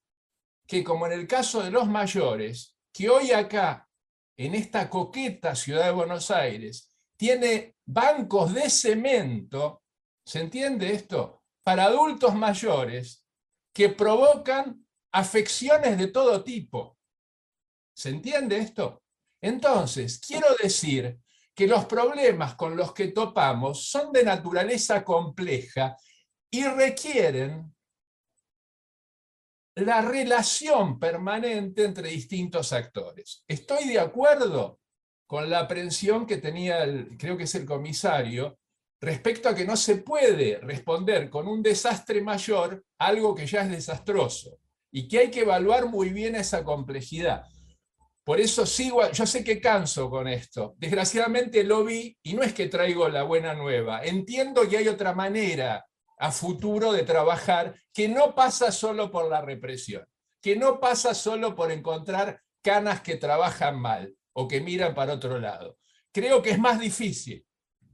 que 0.68 0.84
como 0.84 1.08
en 1.08 1.14
el 1.14 1.28
caso 1.28 1.62
de 1.64 1.72
los 1.72 1.88
mayores, 1.88 2.76
que 2.94 3.10
hoy 3.10 3.32
acá, 3.32 3.88
en 4.38 4.56
esta 4.56 4.90
coqueta 4.90 5.56
ciudad 5.56 5.86
de 5.86 5.92
Buenos 5.92 6.32
Aires, 6.32 6.90
tiene 7.18 7.76
bancos 7.86 8.54
de 8.54 8.70
cemento, 8.70 9.81
¿se 10.32 10.40
entiende 10.40 10.94
esto? 10.94 11.44
Para 11.62 11.84
adultos 11.84 12.34
mayores 12.34 13.26
que 13.74 13.90
provocan 13.90 14.88
afecciones 15.12 15.98
de 15.98 16.08
todo 16.08 16.42
tipo. 16.42 16.98
¿Se 17.94 18.12
entiende 18.12 18.58
esto? 18.58 19.04
Entonces, 19.42 20.22
quiero 20.26 20.48
decir 20.64 21.20
que 21.54 21.68
los 21.68 21.84
problemas 21.84 22.56
con 22.56 22.78
los 22.78 22.94
que 22.94 23.10
topamos 23.10 23.90
son 23.90 24.14
de 24.14 24.24
naturaleza 24.24 25.04
compleja 25.04 25.98
y 26.50 26.64
requieren 26.64 27.76
la 29.76 30.02
relación 30.02 30.98
permanente 30.98 31.84
entre 31.84 32.08
distintos 32.08 32.72
actores. 32.72 33.44
Estoy 33.50 33.86
de 33.90 34.00
acuerdo 34.00 34.80
con 35.28 35.50
la 35.50 35.60
aprensión 35.60 36.26
que 36.26 36.38
tenía, 36.38 36.86
creo 37.18 37.36
que 37.36 37.44
es 37.44 37.56
el 37.56 37.66
comisario, 37.66 38.61
respecto 39.02 39.50
a 39.50 39.56
que 39.56 39.66
no 39.66 39.76
se 39.76 39.98
puede 39.98 40.60
responder 40.60 41.30
con 41.30 41.48
un 41.48 41.64
desastre 41.64 42.22
mayor 42.22 42.84
a 43.00 43.08
algo 43.08 43.34
que 43.34 43.48
ya 43.48 43.64
es 43.64 43.72
desastroso 43.72 44.60
y 44.92 45.08
que 45.08 45.20
hay 45.20 45.32
que 45.32 45.42
evaluar 45.42 45.88
muy 45.88 46.10
bien 46.10 46.36
esa 46.36 46.64
complejidad. 46.64 47.44
Por 48.24 48.40
eso 48.40 48.68
sigo, 48.68 49.10
yo 49.12 49.26
sé 49.26 49.44
que 49.44 49.60
canso 49.60 50.08
con 50.10 50.28
esto. 50.28 50.76
Desgraciadamente 50.78 51.64
lo 51.64 51.84
vi 51.84 52.16
y 52.22 52.36
no 52.36 52.44
es 52.44 52.54
que 52.54 52.68
traigo 52.68 53.10
la 53.10 53.24
buena 53.24 53.56
nueva. 53.56 54.04
Entiendo 54.04 54.70
que 54.70 54.78
hay 54.78 54.88
otra 54.88 55.14
manera 55.14 55.84
a 56.20 56.32
futuro 56.32 56.92
de 56.92 57.02
trabajar 57.02 57.76
que 57.92 58.08
no 58.08 58.36
pasa 58.36 58.72
solo 58.72 59.10
por 59.10 59.28
la 59.28 59.42
represión, 59.42 60.06
que 60.40 60.56
no 60.56 60.80
pasa 60.80 61.16
solo 61.16 61.56
por 61.56 61.72
encontrar 61.72 62.40
canas 62.62 63.02
que 63.02 63.16
trabajan 63.16 63.80
mal 63.80 64.16
o 64.34 64.48
que 64.48 64.62
miran 64.62 64.94
para 64.94 65.14
otro 65.14 65.40
lado. 65.40 65.80
Creo 66.12 66.44
que 66.44 66.52
es 66.52 66.60
más 66.60 66.80
difícil 66.80 67.44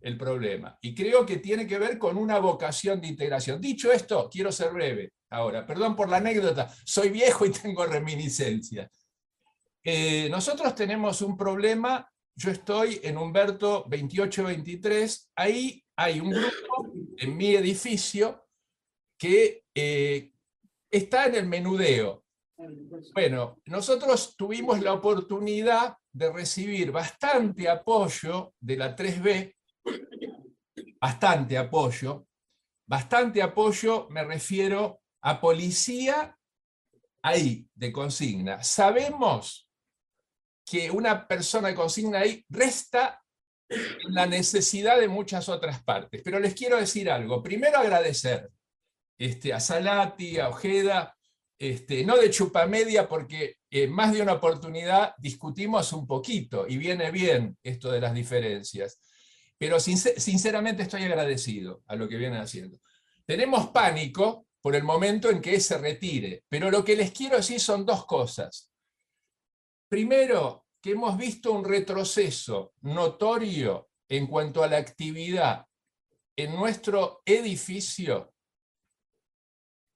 el 0.08 0.18
problema 0.18 0.78
y 0.82 0.96
creo 0.96 1.26
que 1.26 1.38
tiene 1.38 1.68
que 1.68 1.78
ver 1.78 2.00
con 2.00 2.18
una 2.18 2.40
vocación 2.40 3.02
de 3.02 3.08
integración. 3.08 3.60
Dicho 3.60 3.92
esto, 3.92 4.30
quiero 4.32 4.52
ser 4.52 4.72
breve 4.72 5.12
ahora, 5.30 5.66
perdón 5.66 5.96
por 5.96 6.08
la 6.10 6.18
anécdota, 6.18 6.74
soy 6.86 7.10
viejo 7.10 7.46
y 7.46 7.52
tengo 7.64 7.86
reminiscencia. 7.86 8.90
Eh, 9.84 10.30
nosotros 10.30 10.74
tenemos 10.76 11.22
un 11.22 11.38
problema, 11.38 12.10
yo 12.36 12.52
estoy 12.52 13.00
en 13.04 13.18
Humberto 13.18 13.86
2823, 13.90 15.32
ahí 15.36 15.84
hay 15.98 16.20
un 16.20 16.32
grupo 16.32 16.94
en 17.18 17.36
mi 17.36 17.56
edificio 17.56 18.46
que 19.18 19.64
eh, 19.76 20.32
está 20.90 21.26
en 21.26 21.36
el 21.36 21.48
menudeo. 21.48 22.24
Bueno, 23.14 23.60
nosotros 23.66 24.36
tuvimos 24.38 24.82
la 24.82 24.94
oportunidad 24.94 25.98
de 26.12 26.32
recibir 26.32 26.92
bastante 26.92 27.70
apoyo 27.70 28.54
de 28.60 28.78
la 28.78 28.96
3B, 28.96 29.57
bastante 31.00 31.58
apoyo, 31.58 32.28
bastante 32.88 33.42
apoyo 33.42 34.08
me 34.10 34.24
refiero 34.24 35.02
a 35.22 35.40
policía 35.40 36.38
ahí 37.22 37.68
de 37.74 37.92
consigna. 37.92 38.64
Sabemos 38.64 39.70
que 40.66 40.92
una 40.92 41.28
persona 41.28 41.70
de 41.70 41.76
consigna 41.76 42.20
ahí 42.20 42.46
resta 42.50 43.24
la 44.10 44.26
necesidad 44.26 45.00
de 45.00 45.08
muchas 45.08 45.50
otras 45.50 45.84
partes. 45.84 46.22
Pero 46.24 46.40
les 46.40 46.54
quiero 46.54 46.78
decir 46.78 47.10
algo. 47.10 47.44
Primero 47.44 47.78
agradecer 47.78 48.50
este, 49.18 49.54
a 49.54 49.60
Salati, 49.60 50.40
a 50.40 50.50
Ojeda, 50.50 51.16
este, 51.60 52.06
no 52.06 52.18
de 52.18 52.30
chupamedia, 52.30 53.08
porque 53.08 53.56
en 53.70 53.92
más 53.92 54.14
de 54.14 54.22
una 54.22 54.34
oportunidad 54.34 55.14
discutimos 55.18 55.92
un 55.94 56.06
poquito 56.06 56.68
y 56.68 56.78
viene 56.78 57.12
bien 57.12 57.58
esto 57.64 57.92
de 57.92 58.02
las 58.02 58.14
diferencias. 58.14 59.00
Pero 59.58 59.80
sinceramente 59.80 60.84
estoy 60.84 61.04
agradecido 61.04 61.84
a 61.88 61.96
lo 61.96 62.08
que 62.08 62.18
vienen 62.18 62.42
haciendo. 62.42 62.80
Tenemos 63.26 63.70
pánico 63.70 64.48
por 64.62 64.76
el 64.76 64.84
momento 64.84 65.30
en 65.30 65.42
que 65.42 65.60
se 65.60 65.78
retire, 65.78 66.44
pero 66.48 66.70
lo 66.70 66.84
que 66.84 66.96
les 66.96 67.12
quiero 67.12 67.38
decir 67.38 67.60
son 67.60 67.86
dos 67.86 68.06
cosas. 68.06 68.72
Primero, 69.90 70.68
que 70.82 70.92
hemos 70.92 71.18
visto 71.18 71.52
un 71.52 71.66
retroceso 71.66 72.74
notorio 72.82 73.90
en 74.10 74.28
cuanto 74.28 74.64
a 74.64 74.68
la 74.68 74.78
actividad 74.78 75.66
en 76.36 76.56
nuestro 76.56 77.22
edificio 77.26 78.34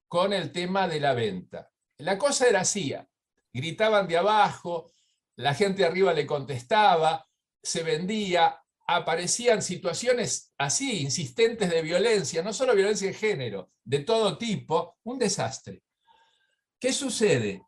con 0.07 0.33
el 0.33 0.51
tema 0.51 0.87
de 0.87 0.99
la 0.99 1.13
venta. 1.13 1.71
La 1.99 2.17
cosa 2.17 2.47
era 2.47 2.61
así, 2.61 2.93
gritaban 3.53 4.07
de 4.07 4.17
abajo, 4.17 4.91
la 5.35 5.53
gente 5.53 5.85
arriba 5.85 6.13
le 6.13 6.25
contestaba, 6.25 7.25
se 7.61 7.83
vendía, 7.83 8.61
aparecían 8.87 9.61
situaciones 9.61 10.53
así, 10.57 11.01
insistentes 11.01 11.69
de 11.69 11.81
violencia, 11.81 12.43
no 12.43 12.53
solo 12.53 12.75
violencia 12.75 13.07
de 13.07 13.13
género, 13.13 13.71
de 13.83 13.99
todo 13.99 14.37
tipo, 14.37 14.97
un 15.03 15.17
desastre. 15.17 15.81
¿Qué 16.79 16.91
sucede? 16.91 17.63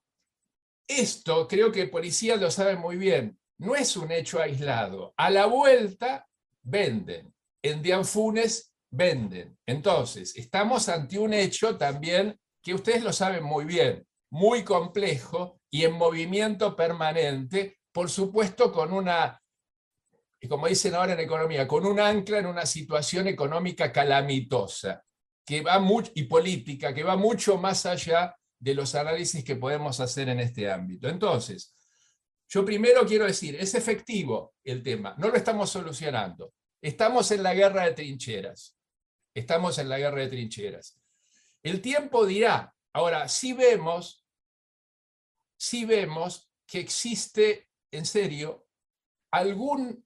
Esto, 0.87 1.47
creo 1.47 1.71
que 1.71 1.87
policía 1.87 2.35
lo 2.35 2.51
sabe 2.51 2.75
muy 2.75 2.97
bien, 2.97 3.39
no 3.57 3.75
es 3.75 3.95
un 3.95 4.11
hecho 4.11 4.41
aislado. 4.41 5.13
A 5.17 5.29
la 5.29 5.45
vuelta 5.45 6.27
venden, 6.61 7.33
en 7.61 7.81
Dianfunes 7.81 8.73
venden. 8.89 9.57
Entonces, 9.65 10.35
estamos 10.35 10.89
ante 10.89 11.17
un 11.17 11.33
hecho 11.33 11.77
también 11.77 12.39
que 12.61 12.73
ustedes 12.73 13.03
lo 13.03 13.13
saben 13.13 13.43
muy 13.43 13.65
bien, 13.65 14.05
muy 14.29 14.63
complejo 14.63 15.59
y 15.69 15.83
en 15.85 15.93
movimiento 15.93 16.75
permanente, 16.75 17.77
por 17.91 18.09
supuesto 18.09 18.71
con 18.71 18.93
una, 18.93 19.42
como 20.47 20.67
dicen 20.67 20.95
ahora 20.95 21.13
en 21.13 21.21
economía, 21.21 21.67
con 21.67 21.85
un 21.85 21.99
ancla 21.99 22.39
en 22.39 22.47
una 22.47 22.65
situación 22.65 23.27
económica 23.27 23.91
calamitosa 23.91 25.03
que 25.45 25.61
va 25.61 25.81
y 26.13 26.23
política 26.23 26.93
que 26.93 27.03
va 27.03 27.15
mucho 27.15 27.57
más 27.57 27.85
allá 27.85 28.35
de 28.59 28.75
los 28.75 28.95
análisis 28.95 29.43
que 29.43 29.55
podemos 29.55 29.99
hacer 29.99 30.29
en 30.29 30.39
este 30.39 30.71
ámbito. 30.71 31.07
Entonces, 31.07 31.75
yo 32.49 32.63
primero 32.63 33.05
quiero 33.05 33.25
decir, 33.25 33.55
es 33.55 33.73
efectivo 33.75 34.53
el 34.63 34.83
tema, 34.83 35.15
no 35.17 35.29
lo 35.29 35.35
estamos 35.35 35.69
solucionando. 35.69 36.53
Estamos 36.81 37.31
en 37.31 37.43
la 37.43 37.53
guerra 37.53 37.85
de 37.85 37.93
trincheras. 37.93 38.77
Estamos 39.33 39.79
en 39.79 39.87
la 39.87 39.97
guerra 39.97 40.19
de 40.19 40.27
trincheras. 40.27 40.99
El 41.63 41.81
tiempo 41.81 42.25
dirá. 42.25 42.75
Ahora, 42.93 43.27
si 43.29 43.53
vemos, 43.53 44.25
si 45.57 45.85
vemos 45.85 46.51
que 46.67 46.79
existe, 46.79 47.69
en 47.89 48.05
serio, 48.05 48.67
algún, 49.31 50.05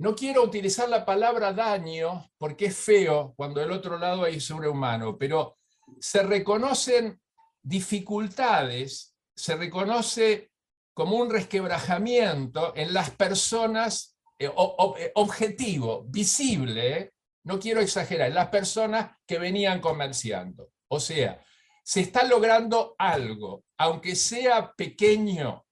no 0.00 0.14
quiero 0.14 0.42
utilizar 0.42 0.88
la 0.88 1.04
palabra 1.04 1.52
daño, 1.52 2.30
porque 2.38 2.66
es 2.66 2.76
feo 2.76 3.34
cuando 3.36 3.60
del 3.60 3.70
otro 3.70 3.98
lado 3.98 4.24
hay 4.24 4.40
sobrehumano, 4.40 5.16
pero 5.16 5.58
se 6.00 6.22
reconocen 6.22 7.20
dificultades 7.62 9.10
se 9.40 9.56
reconoce 9.56 10.50
como 10.92 11.16
un 11.16 11.30
resquebrajamiento 11.30 12.74
en 12.76 12.92
las 12.92 13.10
personas, 13.10 14.18
eh, 14.38 14.50
eh, 14.98 15.12
objetivo, 15.14 16.04
visible, 16.08 17.14
no 17.44 17.58
quiero 17.58 17.80
exagerar, 17.80 18.28
en 18.28 18.34
las 18.34 18.48
personas 18.48 19.16
que 19.26 19.38
venían 19.38 19.80
comerciando. 19.80 20.70
O 20.88 21.00
sea, 21.00 21.42
se 21.82 22.00
está 22.00 22.24
logrando 22.24 22.94
algo, 22.98 23.64
aunque 23.78 24.14
sea 24.14 24.72
pequeño, 24.74 25.64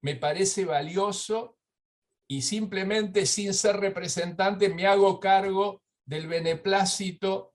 me 0.00 0.16
parece 0.16 0.64
valioso 0.64 1.58
y 2.28 2.42
simplemente 2.42 3.26
sin 3.26 3.54
ser 3.54 3.76
representante 3.76 4.68
me 4.68 4.86
hago 4.86 5.20
cargo 5.20 5.82
del 6.06 6.26
beneplácito 6.26 7.54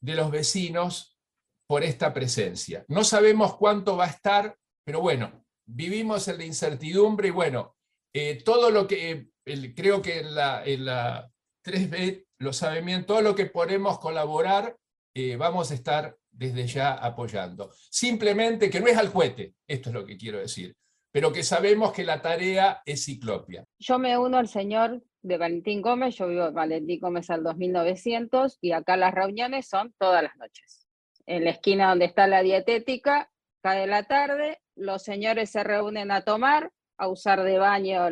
de 0.00 0.14
los 0.14 0.30
vecinos 0.30 1.18
por 1.66 1.82
esta 1.82 2.14
presencia. 2.14 2.84
No 2.88 3.04
sabemos 3.04 3.56
cuánto 3.56 3.96
va 3.96 4.06
a 4.06 4.10
estar, 4.10 4.56
pero 4.84 5.00
bueno, 5.00 5.44
vivimos 5.66 6.28
en 6.28 6.38
la 6.38 6.44
incertidumbre 6.44 7.28
y 7.28 7.32
bueno, 7.32 7.76
eh, 8.14 8.42
todo 8.42 8.70
lo 8.70 8.86
que, 8.86 9.30
creo 9.76 10.00
que 10.00 10.20
en 10.20 10.34
la, 10.34 10.62
la 10.64 11.30
3B 11.64 12.26
lo 12.38 12.52
saben 12.52 12.86
bien, 12.86 13.04
todo 13.04 13.20
lo 13.20 13.34
que 13.34 13.46
podemos 13.46 13.98
colaborar, 13.98 14.76
eh, 15.14 15.36
vamos 15.36 15.70
a 15.70 15.74
estar 15.74 16.16
desde 16.30 16.66
ya 16.66 16.94
apoyando. 16.94 17.72
Simplemente 17.90 18.70
que 18.70 18.80
no 18.80 18.86
es 18.86 18.96
al 18.96 19.08
juguete, 19.08 19.54
esto 19.66 19.90
es 19.90 19.94
lo 19.94 20.06
que 20.06 20.16
quiero 20.16 20.38
decir, 20.38 20.74
pero 21.18 21.32
que 21.32 21.42
sabemos 21.42 21.92
que 21.92 22.04
la 22.04 22.22
tarea 22.22 22.80
es 22.86 23.04
ciclopia. 23.04 23.64
Yo 23.76 23.98
me 23.98 24.16
uno 24.16 24.38
al 24.38 24.46
señor 24.46 25.02
de 25.20 25.36
Valentín 25.36 25.82
Gómez, 25.82 26.14
yo 26.14 26.28
vivo 26.28 26.46
en 26.46 26.54
Valentín 26.54 27.00
Gómez 27.00 27.28
al 27.28 27.42
2900 27.42 28.58
y 28.60 28.70
acá 28.70 28.96
las 28.96 29.12
reuniones 29.12 29.68
son 29.68 29.92
todas 29.98 30.22
las 30.22 30.36
noches 30.36 30.86
en 31.26 31.42
la 31.42 31.50
esquina 31.50 31.88
donde 31.88 32.04
está 32.04 32.28
la 32.28 32.44
dietética, 32.44 33.32
cae 33.62 33.88
la 33.88 34.04
tarde, 34.04 34.60
los 34.76 35.02
señores 35.02 35.50
se 35.50 35.64
reúnen 35.64 36.12
a 36.12 36.22
tomar, 36.22 36.70
a 36.96 37.08
usar 37.08 37.42
de 37.42 37.58
baño 37.58 38.10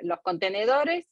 los 0.00 0.20
contenedores, 0.22 1.06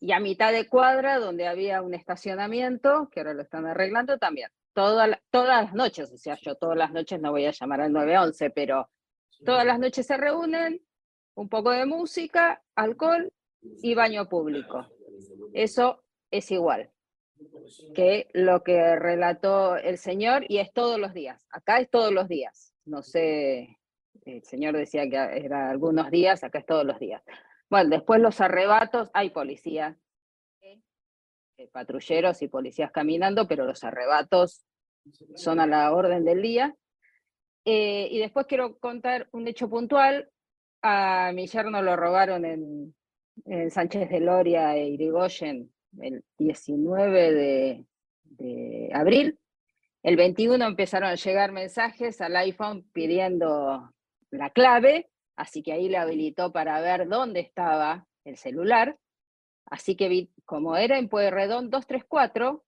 y 0.00 0.12
a 0.12 0.20
mitad 0.20 0.52
de 0.52 0.68
cuadra, 0.68 1.18
donde 1.18 1.48
había 1.48 1.80
un 1.80 1.94
estacionamiento, 1.94 3.08
que 3.10 3.20
ahora 3.20 3.32
lo 3.32 3.40
están 3.40 3.64
arreglando 3.64 4.18
también, 4.18 4.50
toda 4.74 5.18
todas 5.30 5.64
las 5.64 5.74
noches, 5.74 6.12
o 6.12 6.18
sea, 6.18 6.36
yo 6.42 6.56
todas 6.56 6.76
las 6.76 6.92
noches 6.92 7.22
no 7.22 7.30
voy 7.30 7.46
a 7.46 7.52
llamar 7.52 7.80
al 7.80 7.92
911, 7.94 8.50
pero 8.50 8.90
todas 9.44 9.64
las 9.64 9.78
noches 9.78 10.06
se 10.06 10.16
reúnen, 10.16 10.80
un 11.34 11.48
poco 11.48 11.70
de 11.70 11.86
música, 11.86 12.62
alcohol 12.74 13.32
y 13.82 13.94
baño 13.94 14.28
público. 14.28 14.86
Eso 15.52 16.02
es 16.30 16.50
igual 16.50 16.90
que 17.94 18.28
lo 18.32 18.62
que 18.62 18.96
relató 18.96 19.76
el 19.76 19.98
señor 19.98 20.44
y 20.48 20.58
es 20.58 20.72
todos 20.72 20.98
los 20.98 21.12
días. 21.14 21.46
Acá 21.50 21.80
es 21.80 21.90
todos 21.90 22.12
los 22.12 22.28
días. 22.28 22.72
No 22.84 23.02
sé, 23.02 23.78
el 24.24 24.42
señor 24.44 24.76
decía 24.76 25.08
que 25.08 25.16
era 25.16 25.70
algunos 25.70 26.10
días, 26.10 26.44
acá 26.44 26.58
es 26.58 26.66
todos 26.66 26.84
los 26.84 26.98
días. 26.98 27.22
Bueno, 27.70 27.90
después 27.90 28.20
los 28.20 28.40
arrebatos, 28.40 29.10
hay 29.14 29.30
policías, 29.30 29.96
eh, 30.60 31.68
patrulleros 31.72 32.42
y 32.42 32.48
policías 32.48 32.90
caminando, 32.90 33.48
pero 33.48 33.64
los 33.64 33.84
arrebatos 33.84 34.64
son 35.34 35.60
a 35.60 35.66
la 35.66 35.92
orden 35.92 36.24
del 36.24 36.42
día. 36.42 36.76
Eh, 37.64 38.08
y 38.10 38.18
después 38.18 38.46
quiero 38.46 38.78
contar 38.78 39.28
un 39.32 39.48
hecho 39.48 39.68
puntual. 39.68 40.30
A 40.82 41.32
mi 41.32 41.46
yerno 41.46 41.82
lo 41.82 41.96
robaron 41.96 42.44
en, 42.44 42.94
Sánchez 43.70 44.10
de 44.10 44.20
Loria 44.20 44.76
e 44.76 44.90
Irigoyen 44.90 45.72
el 46.00 46.22
19 46.38 47.32
de, 47.32 47.84
de 48.22 48.90
abril. 48.92 49.38
El 50.04 50.16
21 50.16 50.64
empezaron 50.64 51.08
a 51.08 51.14
llegar 51.16 51.50
mensajes 51.50 52.20
al 52.20 52.36
iPhone 52.36 52.88
pidiendo 52.92 53.90
la 54.30 54.50
clave, 54.50 55.10
así 55.34 55.62
que 55.62 55.72
ahí 55.72 55.88
le 55.88 55.96
habilitó 55.96 56.52
para 56.52 56.80
ver 56.80 57.08
dónde 57.08 57.40
estaba 57.40 58.06
el 58.24 58.36
celular. 58.36 58.98
Así 59.66 59.96
que 59.96 60.08
vi, 60.08 60.30
como 60.44 60.76
era 60.76 60.98
en 60.98 61.08
Pueyrredón 61.08 61.70
234, 61.70 62.62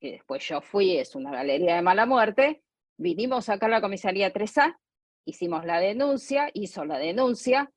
que 0.00 0.12
después 0.12 0.46
yo 0.46 0.60
fui, 0.60 0.98
es 0.98 1.14
una 1.14 1.30
galería 1.30 1.76
de 1.76 1.82
mala 1.82 2.06
muerte, 2.06 2.62
vinimos 2.98 3.48
acá 3.48 3.66
a 3.66 3.70
la 3.70 3.80
comisaría 3.80 4.32
3A, 4.32 4.76
hicimos 5.24 5.64
la 5.64 5.80
denuncia, 5.80 6.50
hizo 6.52 6.84
la 6.84 6.98
denuncia, 6.98 7.70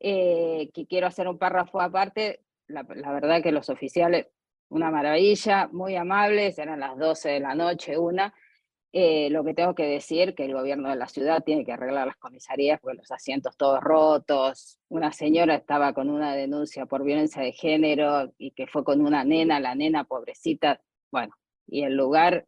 eh, 0.00 0.70
que 0.74 0.86
quiero 0.86 1.06
hacer 1.06 1.28
un 1.28 1.38
párrafo 1.38 1.80
aparte, 1.80 2.42
la, 2.66 2.84
la 2.96 3.12
verdad 3.12 3.42
que 3.42 3.52
los 3.52 3.68
oficiales, 3.70 4.26
una 4.68 4.90
maravilla, 4.90 5.68
muy 5.72 5.96
amables, 5.96 6.58
eran 6.58 6.80
las 6.80 6.98
12 6.98 7.28
de 7.28 7.40
la 7.40 7.54
noche, 7.54 7.96
una, 7.96 8.34
eh, 8.92 9.28
lo 9.30 9.44
que 9.44 9.52
tengo 9.52 9.74
que 9.74 9.84
decir 9.84 10.34
que 10.34 10.46
el 10.46 10.54
gobierno 10.54 10.88
de 10.88 10.96
la 10.96 11.08
ciudad 11.08 11.44
tiene 11.44 11.64
que 11.64 11.72
arreglar 11.72 12.06
las 12.06 12.16
comisarías 12.16 12.80
porque 12.80 12.96
los 12.96 13.10
asientos 13.10 13.56
todos 13.56 13.80
rotos. 13.82 14.78
Una 14.88 15.12
señora 15.12 15.54
estaba 15.54 15.92
con 15.92 16.08
una 16.08 16.34
denuncia 16.34 16.86
por 16.86 17.04
violencia 17.04 17.42
de 17.42 17.52
género 17.52 18.32
y 18.38 18.52
que 18.52 18.66
fue 18.66 18.84
con 18.84 19.02
una 19.02 19.24
nena, 19.24 19.60
la 19.60 19.74
nena 19.74 20.04
pobrecita. 20.04 20.80
Bueno, 21.10 21.34
y 21.66 21.82
el 21.82 21.96
lugar 21.96 22.46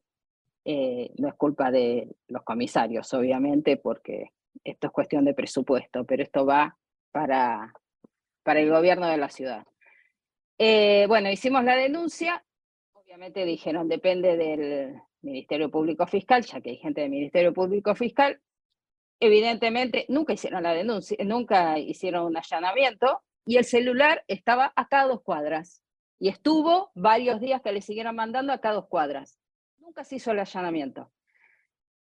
eh, 0.65 1.13
no 1.19 1.29
es 1.29 1.35
culpa 1.35 1.71
de 1.71 2.09
los 2.29 2.43
comisarios, 2.43 3.13
obviamente, 3.15 3.77
porque 3.77 4.33
esto 4.65 4.89
es 4.89 4.93
cuestión 4.93 5.25
de 5.25 5.35
presupuesto, 5.35 6.05
pero 6.05 6.23
esto 6.23 6.45
va 6.45 6.77
para, 7.11 7.73
para 8.43 8.61
el 8.61 8.71
gobierno 8.71 9.07
de 9.07 9.17
la 9.17 9.29
ciudad. 9.29 9.67
Eh, 10.59 11.07
bueno, 11.09 11.31
hicimos 11.31 11.65
la 11.65 11.77
denuncia, 11.77 12.45
obviamente 12.93 13.45
dijeron 13.45 13.89
depende 13.89 14.37
del 14.37 15.01
Ministerio 15.23 15.71
Público 15.71 16.07
Fiscal, 16.07 16.43
ya 16.45 16.61
que 16.61 16.71
hay 16.71 16.77
gente 16.77 17.01
del 17.01 17.11
Ministerio 17.11 17.55
Público 17.55 17.95
Fiscal, 17.95 18.41
evidentemente 19.19 20.07
nunca 20.09 20.35
hicieron 20.35 20.63
la 20.63 20.75
denuncia, 20.75 21.17
nunca 21.25 21.79
hicieron 21.79 22.27
un 22.27 22.37
allanamiento, 22.37 23.23
y 23.47 23.57
el 23.57 23.65
celular 23.65 24.23
estaba 24.29 24.73
a 24.77 24.87
cada 24.89 25.09
dos 25.09 25.23
cuadras, 25.23 25.83
y 26.19 26.29
estuvo 26.29 26.91
varios 26.95 27.41
días 27.41 27.63
que 27.63 27.73
le 27.73 27.81
siguieron 27.81 28.15
mandando 28.15 28.53
a 28.53 28.61
cada 28.61 28.77
dos 28.77 28.89
cuadras. 28.89 29.40
Nunca 29.91 30.05
se 30.05 30.15
hizo 30.15 30.31
el 30.31 30.39
allanamiento. 30.39 31.11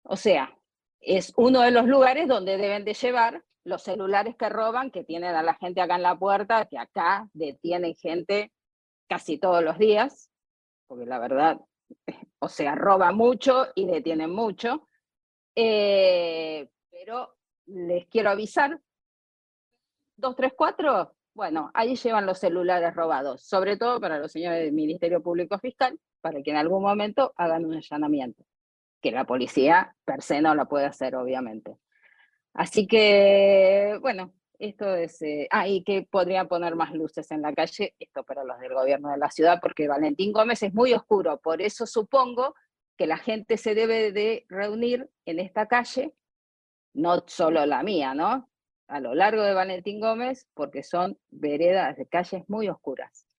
O 0.04 0.16
sea, 0.16 0.56
es 1.00 1.34
uno 1.36 1.62
de 1.62 1.72
los 1.72 1.88
lugares 1.88 2.28
donde 2.28 2.58
deben 2.58 2.86
de 2.86 2.94
llevar 2.94 3.44
los 3.64 3.82
celulares 3.82 4.36
que 4.36 4.50
roban, 4.50 4.92
que 4.92 5.04
tienen 5.04 5.34
a 5.34 5.42
la 5.42 5.56
gente 5.56 5.82
acá 5.82 5.96
en 5.96 6.04
la 6.04 6.16
puerta, 6.16 6.68
que 6.68 6.78
acá 6.78 7.28
detienen 7.34 7.96
gente 7.96 8.52
casi 9.10 9.40
todos 9.40 9.64
los 9.64 9.80
días, 9.80 10.30
porque 10.86 11.08
la 11.08 11.18
verdad, 11.18 11.60
o 12.40 12.48
sea, 12.48 12.76
roba 12.76 13.12
mucho 13.14 13.70
y 13.74 13.88
detienen 13.88 14.30
mucho. 14.30 14.88
Eh, 15.56 16.70
pero 16.92 17.36
les 17.66 18.06
quiero 18.10 18.30
avisar, 18.30 18.80
234, 20.18 21.16
bueno, 21.34 21.72
ahí 21.74 21.96
llevan 21.96 22.28
los 22.28 22.38
celulares 22.38 22.94
robados, 22.94 23.42
sobre 23.42 23.76
todo 23.76 24.00
para 24.00 24.20
los 24.20 24.32
señores 24.32 24.60
del 24.60 24.72
Ministerio 24.72 25.24
Público 25.24 25.58
Fiscal, 25.58 26.00
para 26.22 26.41
que 26.41 26.51
en 26.51 26.57
algún 26.57 26.82
momento 26.82 27.34
hagan 27.36 27.65
un 27.65 27.74
allanamiento, 27.74 28.43
que 29.01 29.11
la 29.11 29.26
policía 29.26 29.95
per 30.05 30.22
se 30.22 30.41
no 30.41 30.55
lo 30.55 30.67
puede 30.67 30.86
hacer, 30.86 31.15
obviamente. 31.15 31.78
Así 32.53 32.88
que, 32.88 33.97
bueno, 34.01 34.34
esto 34.59 34.95
es... 34.95 35.22
Eh, 35.22 35.47
ah, 35.51 35.67
y 35.67 35.84
que 35.84 36.03
podrían 36.09 36.47
poner 36.47 36.76
más 36.76 36.93
luces 36.93 37.32
en 37.32 37.41
la 37.41 37.53
calle, 37.53 37.95
esto 37.99 38.24
para 38.24 38.43
los 38.43 38.59
del 38.59 38.74
gobierno 38.74 39.09
de 39.09 39.17
la 39.17 39.32
ciudad, 39.32 39.59
porque 39.61 39.88
Valentín 39.88 40.32
Gómez 40.32 40.61
es 40.63 40.74
muy 40.74 40.93
oscuro, 40.93 41.39
por 41.39 41.61
eso 41.61 41.86
supongo 41.86 42.55
que 42.97 43.07
la 43.07 43.17
gente 43.17 43.57
se 43.57 43.74
debe 43.74 44.11
de 44.11 44.45
reunir 44.49 45.09
en 45.26 45.39
esta 45.39 45.67
calle, 45.67 46.13
no 46.93 47.24
solo 47.26 47.65
la 47.65 47.84
mía, 47.84 48.13
¿no? 48.13 48.49
A 48.88 48.99
lo 48.99 49.15
largo 49.15 49.41
de 49.41 49.53
Valentín 49.53 50.01
Gómez, 50.01 50.47
porque 50.53 50.84
son 50.84 51.17
veredas 51.32 51.97
de 51.97 52.05
calles 52.07 52.43
muy 52.47 52.67
oscuras. 52.67 53.26